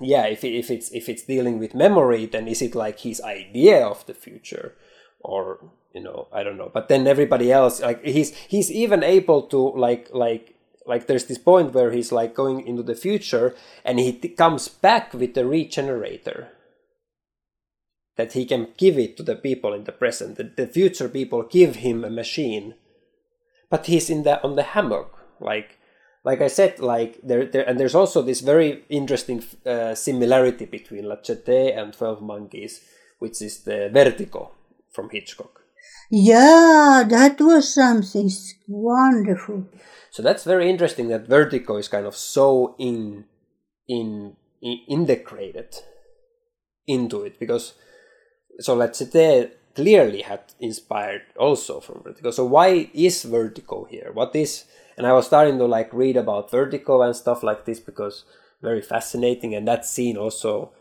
yeah 0.00 0.26
if 0.26 0.44
if 0.44 0.70
it's 0.70 0.90
if 0.92 1.08
it's 1.08 1.22
dealing 1.22 1.58
with 1.58 1.74
memory 1.74 2.26
then 2.26 2.48
is 2.48 2.62
it 2.62 2.74
like 2.74 3.00
his 3.00 3.20
idea 3.20 3.84
of 3.86 4.04
the 4.06 4.14
future? 4.14 4.74
Or 5.20 5.70
you 5.94 6.02
know 6.02 6.28
i 6.32 6.42
don't 6.42 6.58
know. 6.58 6.70
But 6.72 6.88
then 6.88 7.06
everybody 7.06 7.50
else 7.50 7.80
like 7.80 8.04
he's 8.04 8.34
he's 8.36 8.70
even 8.70 9.02
able 9.02 9.42
to 9.48 9.58
like 9.58 10.08
like 10.12 10.54
like 10.86 11.06
there's 11.06 11.24
this 11.26 11.38
point 11.38 11.72
where 11.72 11.90
he's 11.90 12.12
like 12.12 12.34
going 12.34 12.66
into 12.66 12.82
the 12.82 12.94
future 12.94 13.54
and 13.84 13.98
he 13.98 14.12
t- 14.12 14.28
comes 14.28 14.68
back 14.68 15.12
with 15.12 15.34
the 15.34 15.44
regenerator 15.44 16.50
that 18.16 18.32
he 18.32 18.46
can 18.46 18.68
give 18.78 18.96
it 18.96 19.16
to 19.16 19.22
the 19.22 19.36
people 19.36 19.74
in 19.74 19.84
the 19.84 19.92
present. 19.92 20.36
That 20.36 20.56
the 20.56 20.66
future 20.66 21.08
people 21.08 21.42
give 21.42 21.76
him 21.76 22.04
a 22.04 22.10
machine 22.10 22.74
but 23.70 23.86
he's 23.86 24.10
in 24.10 24.22
the 24.22 24.42
on 24.42 24.56
the 24.56 24.62
hammock 24.62 25.18
like 25.40 25.78
like 26.26 26.40
I 26.40 26.48
said, 26.48 26.80
like 26.80 27.20
there, 27.22 27.46
there 27.46 27.66
and 27.68 27.78
there's 27.78 27.94
also 27.94 28.20
this 28.20 28.40
very 28.40 28.84
interesting 28.88 29.44
uh, 29.64 29.94
similarity 29.94 30.64
between 30.64 31.04
La 31.08 31.16
Jetée 31.16 31.78
and 31.78 31.92
Twelve 31.94 32.20
Monkeys, 32.20 32.80
which 33.20 33.40
is 33.40 33.62
the 33.62 33.88
Vertigo 33.92 34.50
from 34.92 35.08
Hitchcock. 35.10 35.60
Yeah, 36.10 37.04
that 37.08 37.40
was 37.40 37.72
something 37.72 38.28
wonderful. 38.66 39.66
So 40.10 40.20
that's 40.20 40.42
very 40.42 40.68
interesting 40.68 41.06
that 41.08 41.28
Vertigo 41.28 41.76
is 41.76 41.86
kind 41.86 42.06
of 42.06 42.16
so 42.16 42.74
in 42.76 43.26
in, 43.86 44.34
in 44.60 44.78
integrated 44.88 45.76
into 46.88 47.22
it 47.22 47.38
because 47.38 47.74
so 48.58 48.74
La 48.74 48.88
Jetée 48.88 49.52
clearly 49.76 50.22
had 50.22 50.40
inspired 50.58 51.22
also 51.38 51.78
from 51.78 52.02
Vertigo. 52.02 52.32
So 52.32 52.46
why 52.46 52.90
is 52.92 53.22
Vertigo 53.22 53.84
here? 53.84 54.10
What 54.12 54.34
is 54.34 54.64
and 54.96 55.06
I 55.06 55.12
was 55.12 55.26
starting 55.26 55.58
to 55.58 55.66
like 55.66 55.92
read 55.92 56.16
about 56.16 56.50
Vertigo 56.50 57.02
and 57.02 57.14
stuff 57.14 57.42
like 57.42 57.64
this 57.64 57.80
because 57.80 58.24
very 58.62 58.82
fascinating 58.82 59.54
and 59.54 59.68
that 59.68 59.84
scene 59.84 60.16
also 60.16 60.72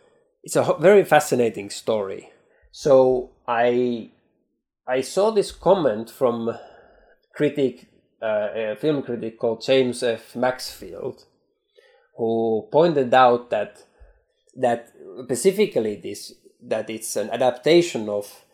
it's 0.43 0.55
a 0.55 0.75
very 0.79 1.03
fascinating 1.03 1.69
story. 1.69 2.29
So 2.71 3.31
I 3.47 4.11
I 4.87 5.01
saw 5.01 5.31
this 5.31 5.51
comment 5.51 6.09
from 6.09 6.57
critic 7.33 7.87
uh, 8.21 8.49
a 8.53 8.75
film 8.75 9.03
critic 9.03 9.39
called 9.39 9.61
James 9.61 10.01
F. 10.01 10.35
Maxfield, 10.35 11.25
who 12.17 12.67
pointed 12.71 13.13
out 13.13 13.49
that 13.49 13.83
that 14.55 14.91
specifically 15.23 15.95
this 15.95 16.33
that 16.61 16.89
it's 16.89 17.15
an 17.15 17.29
adaptation 17.29 18.07
of 18.07 18.45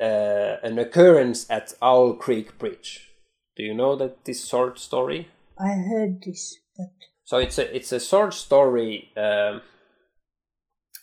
uh, 0.00 0.56
an 0.62 0.78
occurrence 0.78 1.48
at 1.50 1.74
Owl 1.82 2.14
Creek 2.14 2.58
Bridge. 2.58 3.09
Do 3.56 3.62
you 3.62 3.74
know 3.74 3.96
that 3.96 4.24
this 4.24 4.48
short 4.48 4.78
story? 4.78 5.28
I 5.58 5.72
heard 5.74 6.22
this, 6.24 6.56
but 6.76 6.88
So 7.24 7.38
it's 7.38 7.58
a 7.58 7.76
it's 7.76 7.92
a 7.92 8.00
short 8.00 8.34
story 8.34 9.12
um, 9.16 9.60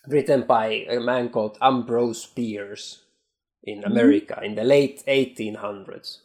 written 0.07 0.43
by 0.47 0.85
a 0.89 0.99
man 0.99 1.29
called 1.29 1.57
Ambrose 1.61 2.25
Bierce 2.25 3.03
in 3.63 3.83
America 3.83 4.39
in 4.43 4.55
the 4.55 4.63
late 4.63 5.03
1800s, 5.07 6.17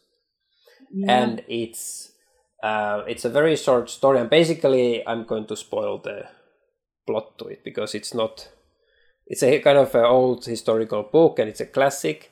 and 1.07 1.43
it's 1.47 2.11
uh, 2.63 3.03
it's 3.07 3.25
a 3.25 3.29
very 3.29 3.55
short 3.55 3.89
story. 3.89 4.19
And 4.19 4.29
basically, 4.29 5.05
I'm 5.07 5.25
going 5.25 5.45
to 5.47 5.55
spoil 5.55 5.99
the 5.99 6.27
plot 7.05 7.37
to 7.39 7.45
it 7.47 7.63
because 7.63 7.93
it's 7.93 8.13
not. 8.13 8.49
It's 9.27 9.43
a 9.43 9.59
kind 9.59 9.77
of 9.77 9.93
an 9.95 10.05
old 10.05 10.45
historical 10.45 11.03
book, 11.03 11.39
and 11.39 11.49
it's 11.49 11.61
a 11.61 11.65
classic 11.65 12.31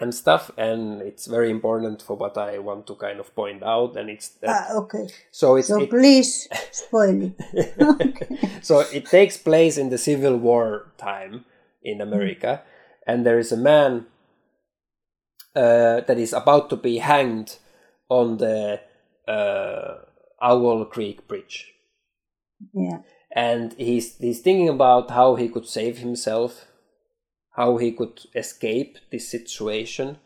and 0.00 0.14
stuff, 0.14 0.50
and 0.56 1.02
it's 1.02 1.26
very 1.26 1.50
important 1.50 2.02
for 2.02 2.16
what 2.16 2.38
I 2.38 2.58
want 2.58 2.86
to 2.86 2.94
kind 2.94 3.20
of 3.20 3.34
point 3.34 3.62
out. 3.62 3.96
And 3.96 4.08
it's 4.08 4.28
that, 4.40 4.68
ah, 4.70 4.76
okay. 4.78 5.08
so 5.30 5.56
it's 5.56 5.68
So 5.68 5.82
it, 5.82 5.90
please 5.90 6.48
spoil 6.72 7.32
it. 7.52 8.58
so 8.64 8.80
it 8.80 9.06
takes 9.06 9.36
place 9.36 9.76
in 9.76 9.90
the 9.90 9.98
Civil 9.98 10.36
War 10.36 10.92
time 10.96 11.44
in 11.82 12.00
America, 12.00 12.62
and 13.06 13.24
there 13.26 13.38
is 13.38 13.52
a 13.52 13.56
man 13.56 14.06
uh, 15.54 16.00
that 16.00 16.18
is 16.18 16.32
about 16.32 16.70
to 16.70 16.76
be 16.76 16.98
hanged 16.98 17.58
on 18.08 18.38
the 18.38 18.80
uh, 19.28 19.98
Owl 20.40 20.84
Creek 20.86 21.28
Bridge, 21.28 21.74
yeah. 22.72 22.98
and 23.32 23.74
he's 23.74 24.16
he's 24.18 24.40
thinking 24.40 24.68
about 24.68 25.10
how 25.10 25.34
he 25.34 25.48
could 25.48 25.66
save 25.66 25.98
himself, 25.98 26.66
how 27.52 27.76
he 27.76 27.92
could 27.92 28.20
escape 28.34 28.98
this 29.10 29.28
situation, 29.28 30.18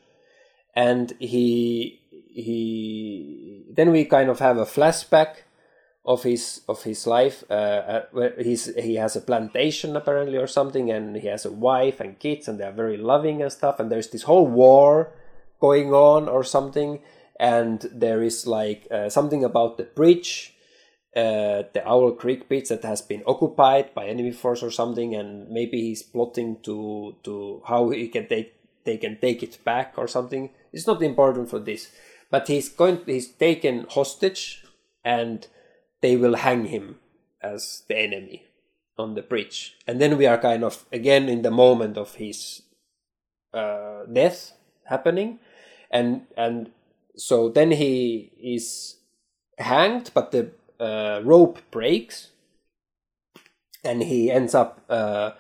and 0.75 1.13
he 1.19 2.01
he 2.11 3.65
then 3.71 3.91
we 3.91 4.05
kind 4.05 4.29
of 4.29 4.41
have 4.41 4.59
a 4.59 4.65
flashback 4.65 5.37
of 6.07 6.23
his 6.23 6.61
of 6.69 6.83
his 6.83 7.07
life 7.07 7.45
uh, 7.49 7.53
uh, 7.53 8.03
where 8.13 8.35
he's 8.43 8.75
he 8.77 8.97
has 8.97 9.17
a 9.17 9.21
plantation 9.21 9.97
apparently 9.97 10.37
or 10.37 10.47
something 10.47 10.91
and 10.91 11.17
he 11.17 11.29
has 11.29 11.47
a 11.47 11.53
wife 11.53 11.99
and 11.99 12.19
kids 12.19 12.47
and 12.47 12.61
they're 12.61 12.73
very 12.73 12.97
loving 12.97 13.41
and 13.41 13.51
stuff 13.51 13.81
and 13.81 13.91
there's 13.91 14.11
this 14.11 14.25
whole 14.25 14.47
war 14.47 15.13
going 15.61 15.95
on 15.95 16.29
or 16.29 16.45
something 16.45 17.01
and 17.41 17.89
there 17.93 18.23
is 18.23 18.47
like 18.47 18.87
uh, 18.91 19.09
something 19.09 19.43
about 19.43 19.79
the 19.79 19.85
bridge 19.85 20.54
uh, 21.17 21.63
the 21.73 21.83
Owl 21.87 22.13
Creek 22.13 22.49
bridge 22.49 22.69
that 22.69 22.85
has 22.85 23.01
been 23.01 23.23
occupied 23.27 23.95
by 23.95 24.07
enemy 24.07 24.33
force 24.33 24.63
or 24.63 24.71
something, 24.71 25.15
and 25.15 25.49
maybe 25.49 25.81
he's 25.81 26.03
plotting 26.03 26.59
to 26.63 27.17
to 27.23 27.63
how 27.67 27.91
he 27.91 28.09
can 28.09 28.27
take 28.27 28.55
they 28.85 28.97
can 28.97 29.19
take 29.19 29.43
it 29.43 29.63
back 29.65 29.95
or 29.97 30.09
something. 30.09 30.51
It's 30.73 30.87
not 30.87 31.03
important 31.03 31.51
for 31.51 31.59
this, 31.59 31.91
but 32.31 32.49
he's 32.49 32.69
going 32.69 33.01
he's 33.07 33.29
taken 33.29 33.87
hostage, 33.89 34.65
and 35.05 35.47
they 36.01 36.17
will 36.17 36.37
hang 36.37 36.67
him 36.67 36.99
as 37.43 37.85
the 37.89 37.97
enemy 37.97 38.47
on 38.99 39.15
the 39.15 39.23
bridge, 39.23 39.77
and 39.87 40.01
then 40.01 40.17
we 40.19 40.27
are 40.27 40.39
kind 40.39 40.65
of 40.65 40.85
again 40.93 41.29
in 41.29 41.43
the 41.43 41.51
moment 41.51 41.97
of 41.97 42.17
his 42.17 42.63
uh, 43.53 44.05
death 44.13 44.53
happening, 44.87 45.39
and 45.91 46.27
and 46.37 46.71
so 47.17 47.49
then 47.49 47.71
he 47.71 48.33
is 48.43 48.97
hanged, 49.59 50.11
but 50.13 50.33
the 50.33 50.51
uh, 50.81 51.21
rope 51.25 51.59
breaks, 51.71 52.31
and 53.83 54.03
he 54.03 54.31
ends 54.31 54.55
up 54.55 54.81
uh, 54.89 55.33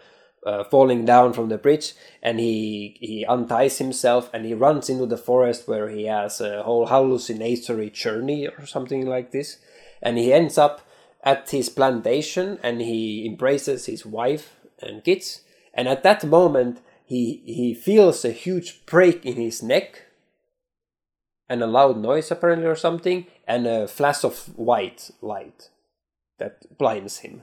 uh, 0.44 0.64
falling 0.64 1.04
down 1.04 1.32
from 1.32 1.48
the 1.48 1.58
bridge. 1.58 1.94
And 2.22 2.38
he 2.38 2.96
he 3.00 3.24
unties 3.26 3.78
himself 3.78 4.30
and 4.32 4.44
he 4.44 4.54
runs 4.54 4.88
into 4.88 5.06
the 5.06 5.16
forest 5.16 5.66
where 5.66 5.88
he 5.88 6.04
has 6.04 6.40
a 6.40 6.62
whole 6.62 6.86
hallucinatory 6.86 7.90
journey 7.90 8.46
or 8.46 8.66
something 8.66 9.06
like 9.06 9.32
this. 9.32 9.58
And 10.02 10.18
he 10.18 10.32
ends 10.32 10.58
up 10.58 10.82
at 11.22 11.50
his 11.50 11.70
plantation 11.70 12.58
and 12.62 12.80
he 12.80 13.26
embraces 13.26 13.86
his 13.86 14.04
wife 14.04 14.56
and 14.80 15.02
kids. 15.02 15.40
And 15.72 15.88
at 15.88 16.02
that 16.02 16.24
moment, 16.24 16.80
he 17.04 17.42
he 17.46 17.74
feels 17.74 18.24
a 18.24 18.30
huge 18.30 18.84
break 18.86 19.24
in 19.24 19.36
his 19.36 19.62
neck 19.62 20.03
and 21.48 21.62
a 21.62 21.66
loud 21.66 21.98
noise 21.98 22.30
apparently 22.30 22.66
or 22.66 22.76
something 22.76 23.26
and 23.46 23.66
a 23.66 23.88
flash 23.88 24.24
of 24.24 24.56
white 24.56 25.10
light 25.20 25.70
that 26.38 26.78
blinds 26.78 27.18
him. 27.18 27.42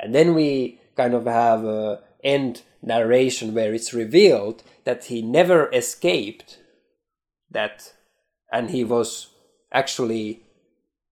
And 0.00 0.14
then 0.14 0.34
we 0.34 0.80
kind 0.96 1.14
of 1.14 1.26
have 1.26 1.64
a 1.64 2.00
end 2.22 2.62
narration 2.82 3.54
where 3.54 3.74
it's 3.74 3.92
revealed 3.92 4.62
that 4.84 5.04
he 5.04 5.22
never 5.22 5.70
escaped 5.72 6.58
that 7.50 7.92
and 8.52 8.70
he 8.70 8.84
was 8.84 9.28
actually 9.72 10.42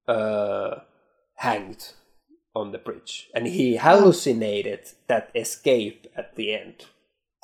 uh, 0.09 0.77
hanged 1.37 1.93
on 2.55 2.73
the 2.73 2.79
bridge. 2.79 3.29
And 3.35 3.47
he 3.47 3.77
hallucinated 3.77 4.91
that 5.07 5.31
escape 5.35 6.07
at 6.17 6.37
the 6.37 6.55
end 6.55 6.87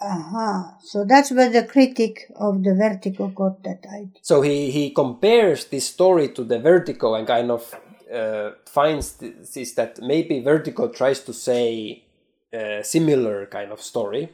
Uh-huh. 0.01 0.73
So 0.81 1.05
that's 1.05 1.31
where 1.33 1.51
the 1.51 1.65
critic 1.65 2.31
of 2.37 2.63
the 2.63 2.75
Vertigo 2.75 3.29
got 3.29 3.63
that 3.65 3.85
idea. 3.87 4.21
So 4.23 4.43
he, 4.43 4.71
he 4.71 4.91
compares 4.91 5.65
this 5.67 5.89
story 5.89 6.29
to 6.29 6.45
the 6.45 6.59
Vertigo 6.59 7.15
and 7.15 7.27
kind 7.27 7.51
of 7.51 7.75
uh, 8.13 8.51
finds 8.67 9.13
this, 9.15 9.57
is 9.57 9.75
that 9.75 10.01
maybe 10.01 10.41
Vertigo 10.41 10.89
tries 10.89 11.21
to 11.23 11.33
say 11.33 12.05
a 12.53 12.83
similar 12.83 13.47
kind 13.47 13.73
of 13.73 13.83
story, 13.83 14.31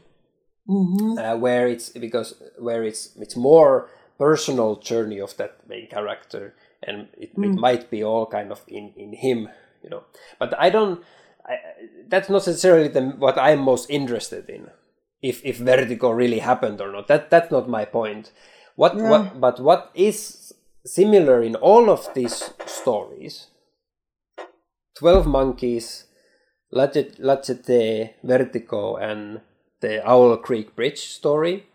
Mm-hmm. 0.66 1.18
uh, 1.18 1.36
where 1.36 1.68
it's 1.68 1.90
because 1.90 2.40
where 2.58 2.84
it's 2.84 3.10
it's 3.20 3.36
more 3.36 3.90
personal 4.16 4.76
journey 4.76 5.20
of 5.20 5.36
that 5.36 5.58
main 5.68 5.88
character, 5.88 6.54
and 6.82 7.08
it, 7.18 7.32
it 7.36 7.54
might 7.54 7.90
be 7.90 8.02
all 8.02 8.24
kind 8.24 8.50
of 8.50 8.62
in 8.66 8.94
in 8.96 9.12
him, 9.12 9.50
you 9.82 9.90
know. 9.90 10.04
But 10.38 10.58
I 10.58 10.70
don't. 10.70 11.04
I, 11.44 11.58
that's 12.08 12.30
not 12.30 12.46
necessarily 12.46 12.88
the, 12.88 13.10
what 13.18 13.36
I'm 13.36 13.58
most 13.58 13.90
interested 13.90 14.48
in. 14.48 14.70
If 15.24 15.40
if 15.42 15.56
Vertigo 15.56 16.10
really 16.10 16.40
happened 16.40 16.82
or 16.82 16.92
not, 16.92 17.08
that 17.08 17.30
that's 17.30 17.50
not 17.50 17.66
my 17.66 17.86
point. 17.86 18.30
What 18.76 18.96
what 18.96 19.40
but 19.40 19.56
what 19.58 19.90
is 19.94 20.52
similar 20.84 21.40
in 21.42 21.56
all 21.56 21.88
of 21.88 22.12
these 22.12 22.52
stories? 22.66 23.48
Twelve 24.98 25.26
Monkeys, 25.26 26.04
La 26.70 26.88
Jetée, 26.88 27.16
Lachete, 27.18 28.14
Vertigo, 28.22 28.96
and 28.96 29.40
the 29.80 30.06
Owl 30.06 30.36
Creek 30.36 30.76
Bridge 30.76 31.00
story. 31.00 31.66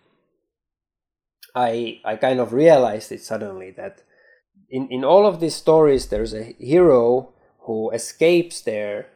I 1.55 2.01
I 2.05 2.17
kind 2.17 2.39
of 2.39 2.53
realized 2.53 3.11
it 3.11 3.23
suddenly 3.23 3.71
that 3.71 4.03
in 4.69 4.87
in 4.89 5.03
all 5.03 5.25
of 5.25 5.39
these 5.39 5.55
stories 5.55 6.07
there's 6.07 6.35
a 6.35 6.53
hero 6.59 7.33
who 7.65 7.89
escapes 7.89 8.61
their 8.61 9.07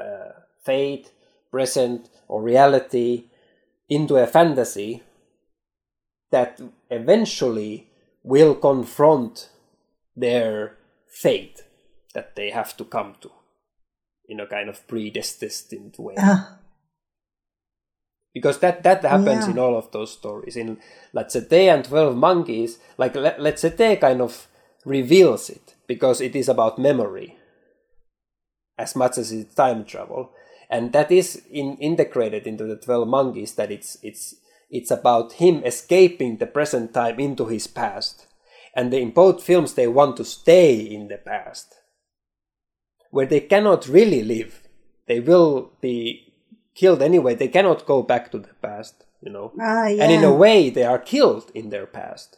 uh, 0.00 0.40
fate, 0.64 1.12
present 1.50 2.08
or 2.28 2.40
reality 2.40 3.28
into 3.88 4.16
a 4.16 4.26
fantasy 4.26 5.02
that 6.30 6.60
eventually 6.90 7.90
will 8.22 8.54
confront 8.54 9.50
their 10.16 10.76
fate 11.08 11.62
that 12.14 12.34
they 12.36 12.50
have 12.50 12.76
to 12.76 12.84
come 12.84 13.14
to 13.20 13.30
in 14.28 14.40
a 14.40 14.46
kind 14.46 14.68
of 14.68 14.86
predestined 14.86 15.94
way. 15.98 16.14
Ah, 16.18 16.58
because 18.32 18.58
that 18.60 18.82
that 18.82 19.02
happens 19.04 19.44
Yeah. 19.46 19.50
in 19.52 19.58
all 19.58 19.76
of 19.76 19.90
those 19.92 20.12
stories. 20.12 20.56
In 20.56 20.78
La 21.12 21.22
Jetée 21.24 21.72
and 21.72 21.84
12 21.84 22.16
monkeys 22.16 22.78
like 22.98 23.14
La 23.14 23.50
Jetée 23.52 24.00
kind 24.00 24.20
of 24.20 24.48
reveals 24.84 25.50
it 25.50 25.74
because 25.86 26.20
it 26.20 26.34
is 26.34 26.48
about 26.48 26.78
memory. 26.78 27.36
As 28.76 28.96
much 28.96 29.18
as 29.18 29.30
it's 29.30 29.54
time 29.54 29.84
travel 29.84 30.32
and 30.70 30.92
that 30.92 31.10
is 31.10 31.42
in, 31.50 31.76
integrated 31.78 32.46
into 32.46 32.64
the 32.64 32.76
12 32.76 33.08
monkeys 33.08 33.54
that 33.54 33.70
it's 33.70 33.98
it's 34.02 34.36
it's 34.70 34.90
about 34.90 35.34
him 35.34 35.62
escaping 35.64 36.38
the 36.38 36.46
present 36.46 36.94
time 36.94 37.20
into 37.20 37.46
his 37.46 37.66
past. 37.66 38.26
And 38.76 38.92
in 38.92 39.12
both 39.12 39.42
films 39.42 39.74
they 39.74 39.86
want 39.86 40.16
to 40.16 40.24
stay 40.24 40.74
in 40.74 41.08
the 41.08 41.18
past. 41.18 41.74
Where 43.10 43.26
they 43.26 43.40
cannot 43.40 43.86
really 43.86 44.24
live. 44.24 44.62
They 45.06 45.20
will 45.20 45.72
be 45.80 46.32
killed 46.74 47.02
anyway. 47.02 47.36
They 47.36 47.48
cannot 47.48 47.86
go 47.86 48.02
back 48.02 48.32
to 48.32 48.38
the 48.38 48.54
past 48.60 49.04
you 49.24 49.32
know. 49.32 49.52
Ah, 49.60 49.86
yeah. 49.86 50.04
and 50.04 50.12
in 50.12 50.22
a 50.22 50.34
way 50.34 50.70
they 50.70 50.84
are 50.84 50.98
killed 50.98 51.50
in 51.54 51.70
their 51.70 51.86
past 51.86 52.36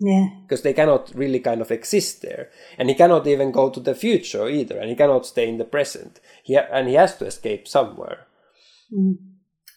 yeah. 0.00 0.28
because 0.42 0.62
they 0.62 0.72
cannot 0.72 1.12
really 1.14 1.38
kind 1.38 1.60
of 1.60 1.70
exist 1.70 2.22
there. 2.22 2.50
And 2.78 2.88
he 2.88 2.94
cannot 2.94 3.26
even 3.26 3.52
go 3.52 3.70
to 3.70 3.80
the 3.80 3.94
future 3.94 4.48
either 4.48 4.78
and 4.78 4.88
he 4.88 4.96
cannot 4.96 5.26
stay 5.26 5.48
in 5.48 5.58
the 5.58 5.64
present. 5.64 6.20
He 6.42 6.54
ha- 6.54 6.68
and 6.72 6.88
he 6.88 6.94
has 6.94 7.16
to 7.18 7.26
escape 7.26 7.68
somewhere. 7.68 8.26
Mm. 8.92 9.18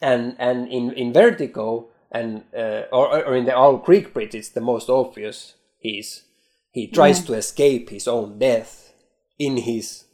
and 0.02 0.36
and 0.40 0.68
in 0.68 0.92
in 0.94 1.14
vertigo 1.14 1.90
and 2.12 2.44
uh, 2.56 2.84
or 2.92 3.26
or 3.26 3.36
in 3.36 3.46
the 3.46 3.56
owl 3.56 3.78
creek 3.78 4.14
bridge 4.14 4.36
it's 4.36 4.50
the 4.50 4.62
most 4.62 4.90
obvious 4.90 5.56
he's 5.78 6.24
he 6.72 6.88
tries 6.88 7.24
to 7.24 7.34
escape 7.34 7.90
his 7.90 8.08
own 8.08 8.40
death 8.40 8.94
in 9.38 9.58
his 9.58 10.06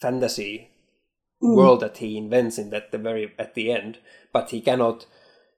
fantasy 0.00 0.70
world 1.40 1.80
that 1.80 1.98
he 1.98 2.18
invents 2.18 2.58
in 2.58 2.70
that 2.70 2.90
the 2.90 2.98
very 2.98 3.32
at 3.38 3.54
the 3.54 3.72
end 3.72 3.98
but 4.32 4.50
he 4.50 4.60
cannot 4.60 5.06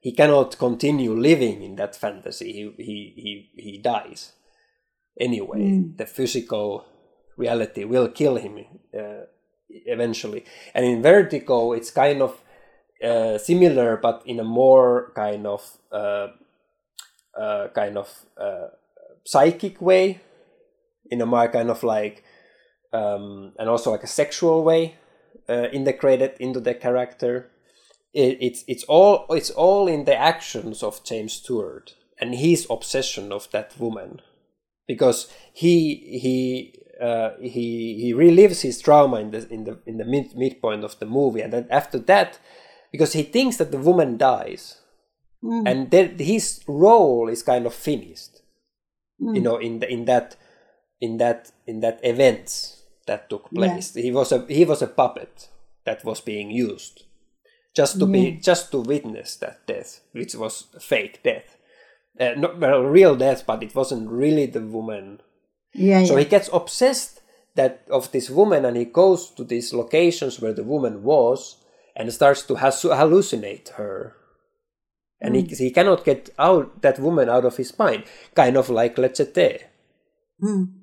he 0.03 0.11
cannot 0.11 0.57
continue 0.57 1.15
living 1.15 1.63
in 1.63 1.77
that 1.77 1.95
fantasy. 1.95 2.51
He 2.51 2.63
he 2.77 2.97
he, 3.55 3.61
he 3.63 3.77
dies. 3.77 4.33
Anyway 5.17 5.85
the 5.95 6.05
physical 6.05 6.85
reality 7.37 7.85
will 7.85 8.09
kill 8.09 8.35
him 8.35 8.65
uh, 8.93 9.23
eventually. 9.69 10.43
And 10.75 10.85
in 10.85 11.01
vertigo 11.01 11.71
it's 11.71 11.89
kind 11.89 12.21
of 12.21 12.41
uh, 13.01 13.37
similar 13.37 13.97
but 13.97 14.23
in 14.25 14.39
a 14.41 14.43
more 14.43 15.13
kind 15.15 15.47
of 15.47 15.61
uh, 15.89 16.27
uh, 17.39 17.69
kind 17.73 17.97
of 17.97 18.09
uh, 18.37 18.67
psychic 19.25 19.81
way. 19.81 20.19
In 21.11 21.21
a 21.21 21.25
more 21.25 21.47
kind 21.47 21.69
of 21.69 21.83
like 21.83 22.23
um, 22.91 23.53
and 23.57 23.69
also 23.69 23.91
like 23.91 24.03
a 24.03 24.07
sexual 24.07 24.63
way 24.63 24.95
uh, 25.47 25.67
integrated 25.71 26.33
into 26.39 26.59
the 26.59 26.73
character 26.73 27.51
it, 28.13 28.37
it's 28.39 28.63
it's 28.67 28.83
all 28.83 29.25
it's 29.29 29.49
all 29.49 29.87
in 29.87 30.05
the 30.05 30.15
actions 30.15 30.83
of 30.83 31.03
James 31.03 31.33
Stewart 31.33 31.95
and 32.19 32.35
his 32.35 32.67
obsession 32.69 33.31
of 33.31 33.49
that 33.51 33.77
woman. 33.79 34.21
Because 34.87 35.31
he 35.53 35.95
he 35.95 36.79
uh, 37.01 37.31
he 37.41 37.99
he 38.01 38.13
relives 38.13 38.61
his 38.61 38.81
trauma 38.81 39.19
in 39.19 39.31
the 39.31 39.47
in 39.51 39.63
the 39.63 39.79
in 39.85 39.97
the 39.97 40.05
mid, 40.05 40.35
midpoint 40.35 40.83
of 40.83 40.99
the 40.99 41.05
movie. 41.05 41.41
And 41.41 41.53
then 41.53 41.67
after 41.69 41.97
that 41.99 42.39
because 42.91 43.13
he 43.13 43.23
thinks 43.23 43.57
that 43.57 43.71
the 43.71 43.77
woman 43.77 44.17
dies. 44.17 44.79
And 45.67 45.91
then 45.91 46.19
his 46.19 46.63
role 46.67 47.27
is 47.27 47.43
kind 47.43 47.65
of 47.65 47.73
finished. 47.73 48.41
You 49.35 49.41
know 49.41 49.57
in 49.57 49.79
the, 49.79 49.89
in 49.89 50.05
that 50.05 50.35
in 51.01 51.17
that 51.17 51.51
in 51.65 51.79
that 51.79 51.99
events 52.03 52.83
that 53.07 53.29
took 53.29 53.49
place. 53.51 53.93
He 53.93 54.11
was 54.11 54.31
a 54.31 54.45
he 54.47 54.65
was 54.65 54.81
a 54.81 54.87
puppet 54.87 55.49
that 55.85 56.03
was 56.05 56.21
being 56.21 56.51
used 56.51 57.03
just 57.75 57.99
to 57.99 58.05
be 58.05 58.31
just 58.31 58.71
to 58.71 58.79
witness 58.79 59.35
that 59.37 59.65
death 59.67 60.01
which 60.11 60.35
was 60.35 60.67
fake 60.79 61.21
death. 61.23 61.57
Uh, 62.19 62.33
not 62.37 62.59
well 62.59 62.83
real 62.83 63.15
death 63.15 63.45
but 63.45 63.63
it 63.63 63.73
wasn't 63.75 64.09
really 64.09 64.45
the 64.45 64.61
woman. 64.61 65.21
Yeah, 65.73 66.03
so 66.05 66.13
yeah. 66.13 66.23
he 66.23 66.29
gets 66.29 66.49
obsessed 66.53 67.21
that 67.55 67.85
of 67.89 68.11
this 68.11 68.29
woman 68.29 68.65
and 68.65 68.77
he 68.77 68.85
goes 68.85 69.29
to 69.31 69.43
these 69.43 69.73
locations 69.73 70.39
where 70.39 70.53
the 70.53 70.63
woman 70.63 71.03
was 71.03 71.63
and 71.95 72.11
starts 72.11 72.43
to 72.43 72.55
hallucinate 72.55 73.69
her. 73.73 74.15
And 75.21 75.35
he, 75.35 75.43
he 75.43 75.71
cannot 75.71 76.03
get 76.03 76.31
out 76.37 76.81
that 76.81 76.99
woman 76.99 77.29
out 77.29 77.45
of 77.45 77.55
his 77.55 77.77
mind. 77.79 78.03
Kind 78.35 78.57
of 78.57 78.69
like 78.69 78.97
La 78.97 79.07
Jetée. 79.07 79.61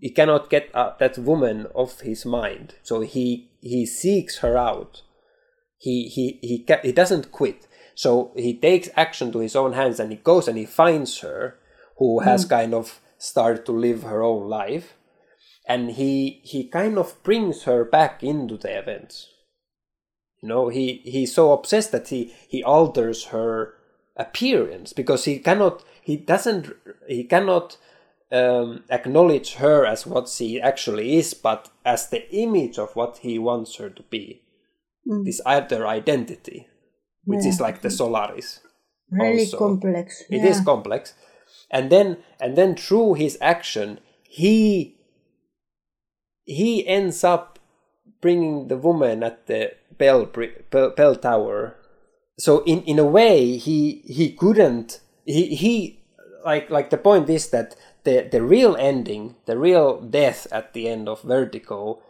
he 0.00 0.10
cannot 0.10 0.48
get 0.48 0.70
uh, 0.74 0.94
that 0.98 1.18
woman 1.18 1.66
off 1.74 2.00
his 2.00 2.24
mind. 2.24 2.74
So 2.82 3.00
he 3.00 3.50
he 3.60 3.84
seeks 3.84 4.38
her 4.38 4.56
out 4.56 5.02
he 5.80 6.08
he 6.08 6.38
he 6.42 6.58
ca- 6.62 6.82
he 6.82 6.92
doesn't 6.92 7.32
quit. 7.32 7.66
So 7.94 8.32
he 8.36 8.54
takes 8.54 8.90
action 8.96 9.32
to 9.32 9.38
his 9.40 9.56
own 9.56 9.72
hands 9.72 9.98
and 9.98 10.12
he 10.12 10.18
goes 10.18 10.46
and 10.46 10.56
he 10.56 10.66
finds 10.66 11.20
her 11.20 11.58
who 11.96 12.20
has 12.20 12.44
kind 12.44 12.74
of 12.74 13.00
started 13.18 13.66
to 13.66 13.72
live 13.72 14.02
her 14.02 14.22
own 14.22 14.48
life. 14.48 14.94
And 15.66 15.92
he 15.92 16.40
he 16.44 16.64
kind 16.64 16.98
of 16.98 17.20
brings 17.22 17.62
her 17.64 17.84
back 17.84 18.22
into 18.22 18.58
the 18.58 18.78
events. 18.78 19.28
You 20.42 20.50
know 20.50 20.68
he 20.68 21.00
he's 21.04 21.34
so 21.34 21.52
obsessed 21.52 21.92
that 21.92 22.08
he 22.08 22.34
he 22.48 22.62
alters 22.62 23.26
her 23.26 23.74
appearance 24.16 24.92
because 24.92 25.24
he 25.24 25.38
cannot 25.38 25.82
he 26.02 26.16
doesn't 26.18 26.74
he 27.08 27.24
cannot 27.24 27.78
um, 28.32 28.84
acknowledge 28.90 29.54
her 29.54 29.86
as 29.86 30.06
what 30.06 30.28
she 30.28 30.60
actually 30.60 31.16
is 31.16 31.32
but 31.34 31.70
as 31.84 32.08
the 32.08 32.30
image 32.32 32.78
of 32.78 32.94
what 32.94 33.18
he 33.18 33.38
wants 33.38 33.76
her 33.76 33.88
to 33.90 34.02
be 34.04 34.42
Mm. 35.08 35.24
this 35.24 35.40
other 35.46 35.86
identity 35.86 36.68
which 37.24 37.44
is 37.46 37.60
like 37.60 37.82
the 37.82 37.90
solaris 37.90 38.60
really 39.10 39.40
also. 39.40 39.58
complex. 39.58 40.22
It 40.30 40.44
is 40.44 40.58
yeah. 40.58 40.64
complex 40.64 41.14
and 41.70 41.90
then 41.90 42.18
and 42.40 42.56
then 42.56 42.76
through 42.76 43.14
his 43.14 43.38
action 43.40 44.00
he 44.22 44.96
he 46.44 46.86
ends 46.86 47.24
up 47.24 47.58
bringing 48.20 48.68
the 48.68 48.76
woman 48.76 49.22
at 49.22 49.46
the 49.46 49.72
bell 49.96 50.26
bell, 50.70 50.90
bell 50.90 51.16
tower 51.16 51.76
so 52.38 52.62
in 52.64 52.82
in 52.82 52.98
a 52.98 53.04
way 53.04 53.56
he 53.56 54.02
he 54.06 54.32
couldn't 54.32 55.00
he 55.24 55.54
he 55.54 56.00
like 56.44 56.70
like 56.70 56.90
the 56.90 56.98
point 56.98 57.28
is 57.28 57.50
that 57.50 57.76
the 58.04 58.28
the 58.30 58.42
real 58.42 58.76
ending 58.76 59.36
the 59.46 59.58
real 59.58 60.00
death 60.00 60.46
at 60.50 60.72
the 60.72 60.88
end 60.88 61.08
of 61.08 61.22
vertigo 61.22 62.02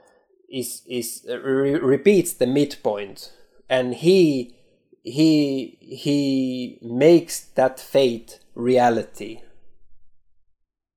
is 0.51 0.82
is 0.86 1.26
uh, 1.28 1.38
re- 1.40 1.78
repeats 1.78 2.32
the 2.32 2.46
midpoint. 2.46 3.32
And 3.68 3.94
he 3.94 4.57
he 5.03 5.78
he 5.80 6.78
makes 6.82 7.40
that 7.55 7.78
fate 7.80 8.40
reality 8.55 9.40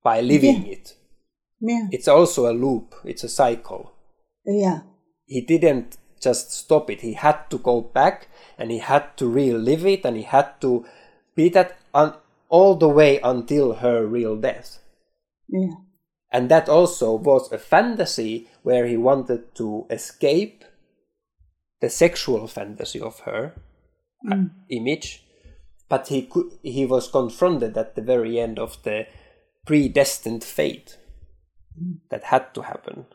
by 0.02 0.20
living 0.20 0.66
it. 0.66 0.96
Yeah, 1.60 1.86
it's 1.90 2.08
also 2.08 2.50
a 2.50 2.52
loop. 2.52 2.94
It's 3.04 3.24
a 3.24 3.28
cycle. 3.28 3.92
Yeah, 4.44 4.80
he 5.26 5.40
didn't 5.40 5.96
just 6.20 6.52
stop 6.52 6.90
it. 6.90 7.00
He 7.00 7.14
had 7.14 7.50
to 7.50 7.58
go 7.58 7.80
back 7.80 8.28
and 8.58 8.70
he 8.70 8.78
had 8.78 9.16
to 9.18 9.28
relive 9.28 9.86
it 9.86 10.04
and 10.04 10.16
he 10.16 10.22
had 10.22 10.60
to 10.60 10.84
be 11.34 11.48
that 11.50 11.76
un- 11.92 12.14
all 12.48 12.74
the 12.74 12.88
way 12.88 13.20
until 13.20 13.74
her 13.74 14.06
real 14.06 14.36
death. 14.36 14.78
Yeah, 15.48 15.74
and 16.34 16.50
that 16.50 16.68
also 16.68 17.14
was 17.14 17.50
a 17.52 17.58
fantasy 17.58 18.48
where 18.64 18.86
he 18.86 18.96
wanted 18.96 19.54
to 19.54 19.86
escape 19.88 20.64
the 21.80 21.88
sexual 21.88 22.48
fantasy 22.48 23.00
of 23.00 23.20
her 23.20 23.54
uh, 24.30 24.36
image 24.68 25.24
but 25.88 26.08
he 26.08 26.22
could 26.22 26.50
he 26.62 26.84
was 26.84 27.08
confronted 27.08 27.78
at 27.78 27.94
the 27.94 28.02
very 28.02 28.40
end 28.40 28.58
of 28.58 28.82
the 28.82 29.06
predestined 29.64 30.42
fate 30.42 30.98
that 32.10 32.24
had 32.24 32.52
to 32.54 32.62
happen 32.62 33.06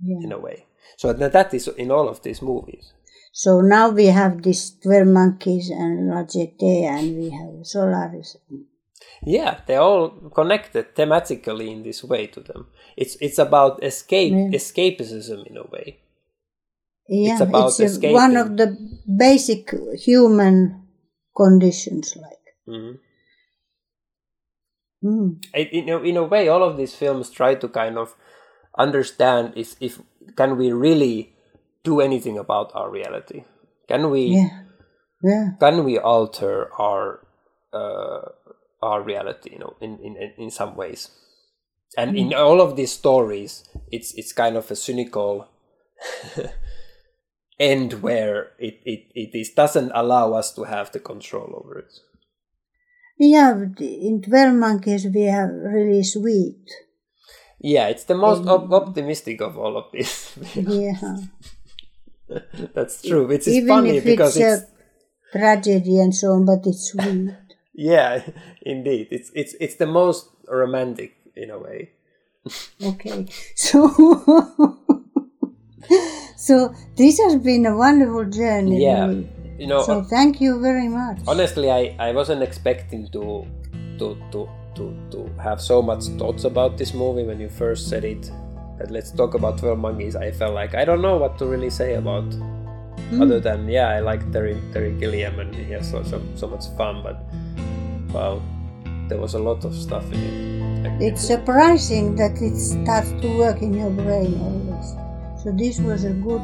yeah. 0.00 0.18
in 0.22 0.30
a 0.30 0.38
way 0.38 0.66
so 0.96 1.12
that 1.12 1.54
is 1.54 1.68
in 1.68 1.90
all 1.90 2.08
of 2.08 2.22
these 2.22 2.42
movies 2.42 2.92
So 3.32 3.60
now 3.60 3.90
we 3.90 4.06
have 4.06 4.42
these 4.42 4.72
12 4.82 5.06
monkeys 5.06 5.70
and 5.70 6.10
Jetée 6.28 6.82
and 6.82 7.16
we 7.16 7.30
have 7.30 7.64
Solaris. 7.64 8.36
Yeah 9.24 9.60
they're 9.66 9.80
all 9.80 10.10
connected 10.34 10.94
thematically 10.94 11.68
in 11.70 11.82
this 11.82 12.02
way 12.04 12.26
to 12.26 12.40
them 12.40 12.66
it's 12.96 13.16
it's 13.20 13.38
about 13.38 13.82
escape 13.84 14.32
Yeah. 14.32 14.50
escapism 14.58 15.46
in 15.46 15.56
a 15.56 15.64
way 15.64 15.98
Yeah, 17.12 17.32
It's 17.32 17.40
about 17.42 17.80
a- 17.80 17.84
escaping. 17.84 18.14
one 18.14 18.36
of 18.36 18.56
the 18.56 18.66
basic 19.18 19.74
human 20.06 20.86
conditions, 21.34 22.14
like. 22.14 22.44
Mhm. 22.68 22.98
Mm. 25.04 25.40
it, 25.54 25.72
in, 25.72 25.88
a, 25.88 25.98
in 26.02 26.16
a 26.16 26.24
way 26.24 26.48
all 26.48 26.62
of 26.62 26.76
these 26.76 26.94
films 26.94 27.30
try 27.30 27.54
to 27.54 27.68
kind 27.68 27.96
of 27.96 28.14
understand 28.78 29.54
if, 29.56 29.74
if 29.80 29.98
can 30.36 30.58
we 30.58 30.70
really 30.72 31.34
do 31.84 32.00
anything 32.00 32.36
about 32.38 32.70
our 32.74 32.90
reality 32.90 33.44
can 33.88 34.10
we 34.10 34.36
Yeah, 34.36 34.60
yeah, 35.24 35.46
can 35.58 35.84
we 35.84 35.98
alter 35.98 36.68
our 36.78 37.26
uh, 37.72 38.28
our 38.82 39.02
reality 39.02 39.50
you 39.52 39.58
know 39.58 39.76
in, 39.80 39.98
in, 39.98 40.16
in- 40.36 40.50
some 40.50 40.74
ways 40.76 41.10
and 41.96 42.16
in 42.16 42.30
mm. 42.30 42.38
all 42.38 42.60
of 42.60 42.76
these 42.76 42.92
stories 42.92 43.64
it's 43.90 44.14
it's 44.14 44.32
kind 44.32 44.56
of 44.56 44.70
a 44.70 44.76
cynical 44.76 45.48
end 47.58 47.94
where 48.02 48.52
it, 48.58 48.80
it, 48.84 49.10
it 49.14 49.36
is, 49.38 49.50
doesn't 49.50 49.90
allow 49.94 50.32
us 50.32 50.54
to 50.54 50.64
have 50.64 50.90
the 50.92 51.00
control 51.00 51.52
over 51.62 51.78
it 51.78 51.92
yeah. 53.20 53.52
In 53.78 54.22
12 54.22 54.54
monkeys, 54.54 55.06
we 55.14 55.24
have 55.24 55.50
really 55.50 56.02
sweet. 56.02 56.64
yeah 57.62 57.88
it's 57.88 58.04
the 58.04 58.14
most 58.14 58.48
op- 58.48 58.72
optimistic 58.72 59.42
of 59.42 59.58
all 59.58 59.76
of 59.76 59.92
this. 59.92 60.32
Yeah. 60.56 61.16
That's 62.74 63.02
true, 63.02 63.30
It's, 63.30 63.48
Even 63.48 63.68
funny 63.68 63.96
if 63.98 64.04
because 64.04 64.36
it's, 64.36 64.62
it's, 64.62 64.70
a 65.34 65.38
tragedy 65.38 65.98
and 65.98 66.14
so 66.14 66.28
on, 66.28 66.46
but 66.46 66.64
it's 66.64 66.92
sweet. 66.92 67.36
Yeah, 67.74 68.22
indeed, 68.62 69.08
it's 69.10 69.30
it's 69.34 69.54
it's 69.60 69.76
the 69.76 69.86
most 69.86 70.30
romantic 70.48 71.16
in 71.36 71.50
a 71.50 71.58
way. 71.58 71.90
Okay, 72.82 73.26
so 73.54 73.88
so 76.36 76.74
this 76.96 77.18
has 77.20 77.36
been 77.36 77.66
a 77.66 77.76
wonderful 77.76 78.24
journey. 78.24 78.84
Yeah, 78.84 79.12
you 79.58 79.66
know, 79.66 79.82
So 79.82 80.00
uh, 80.00 80.04
thank 80.04 80.40
you 80.40 80.60
very 80.60 80.88
much. 80.88 81.18
honestly, 81.26 81.70
I 81.70 81.94
I 81.98 82.12
wasn't 82.12 82.42
expecting 82.42 83.08
to 83.12 83.46
to 83.98 84.16
to 84.32 84.48
to 84.74 84.94
to 85.10 85.30
have 85.42 85.60
so 85.60 85.82
much 85.82 86.04
thoughts 86.18 86.44
about 86.44 86.78
this 86.78 86.94
movie 86.94 87.24
when 87.24 87.40
you 87.40 87.48
first 87.48 87.88
said 87.88 88.04
it. 88.04 88.30
That 88.78 88.90
let's 88.90 89.12
talk 89.12 89.34
about 89.34 89.58
Twelve 89.58 89.78
Monkeys. 89.78 90.16
I 90.16 90.30
felt 90.32 90.54
like 90.54 90.74
I 90.74 90.84
don't 90.84 91.02
know 91.02 91.16
what 91.18 91.38
to 91.38 91.46
really 91.46 91.70
say 91.70 91.94
about. 91.94 92.24
Hmm. 93.10 93.22
Other 93.22 93.40
than 93.40 93.68
yeah, 93.68 93.88
I 93.88 94.00
like 94.00 94.22
Terry 94.32 94.54
Terry 94.72 94.92
Gilliam 94.94 95.38
and 95.40 95.54
he 95.54 95.72
has 95.72 95.90
so 95.90 96.02
so, 96.02 96.22
so 96.34 96.46
much 96.46 96.66
fun. 96.78 97.02
But 97.02 97.18
well, 98.14 98.42
there 99.08 99.18
was 99.18 99.34
a 99.34 99.42
lot 99.42 99.64
of 99.64 99.74
stuff 99.74 100.06
in 100.12 100.22
it. 100.22 101.02
It's 101.02 101.26
surprising 101.26 102.16
that 102.16 102.40
it 102.40 102.56
starts 102.56 103.10
to 103.22 103.28
work 103.36 103.62
in 103.62 103.74
your 103.74 103.90
brain 103.90 104.38
always. 104.40 104.94
So 105.42 105.50
this 105.52 105.80
was 105.80 106.04
a 106.04 106.12
good 106.12 106.42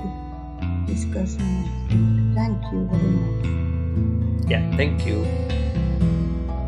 discussion. 0.86 1.46
Thank 2.34 2.60
you 2.72 2.88
very 2.90 3.12
much. 3.22 4.50
Yeah, 4.50 4.62
thank 4.76 5.06
you. 5.06 5.22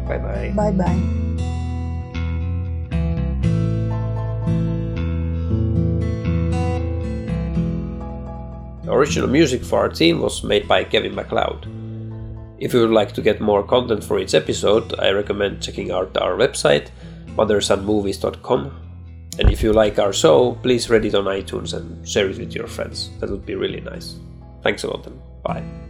Bye 0.07 0.19
bye. 0.19 0.53
Bye 0.55 0.73
bye. 0.73 1.28
Original 8.89 9.28
music 9.28 9.62
for 9.62 9.80
our 9.80 9.95
theme 9.95 10.20
was 10.20 10.43
made 10.43 10.66
by 10.66 10.84
Kevin 10.84 11.14
MacLeod. 11.14 11.66
If 12.59 12.74
you 12.74 12.80
would 12.80 12.91
like 12.91 13.12
to 13.12 13.22
get 13.22 13.41
more 13.41 13.62
content 13.62 14.03
for 14.03 14.18
each 14.18 14.34
episode, 14.34 14.99
I 14.99 15.11
recommend 15.11 15.62
checking 15.62 15.91
out 15.91 16.16
our 16.16 16.36
website, 16.36 16.89
mothersandmovies.com. 17.36 18.89
And 19.39 19.51
if 19.51 19.62
you 19.62 19.72
like 19.72 19.99
our 19.99 20.12
show, 20.12 20.59
please 20.62 20.91
rate 20.91 21.05
it 21.05 21.14
on 21.14 21.26
iTunes 21.26 21.74
and 21.74 22.07
share 22.09 22.28
it 22.28 22.39
with 22.39 22.55
your 22.55 22.66
friends. 22.66 23.11
That 23.20 23.30
would 23.30 23.47
be 23.47 23.55
really 23.55 23.80
nice. 23.80 24.16
Thanks 24.62 24.82
a 24.82 24.89
lot 24.89 25.07
and 25.07 25.20
bye. 25.45 25.88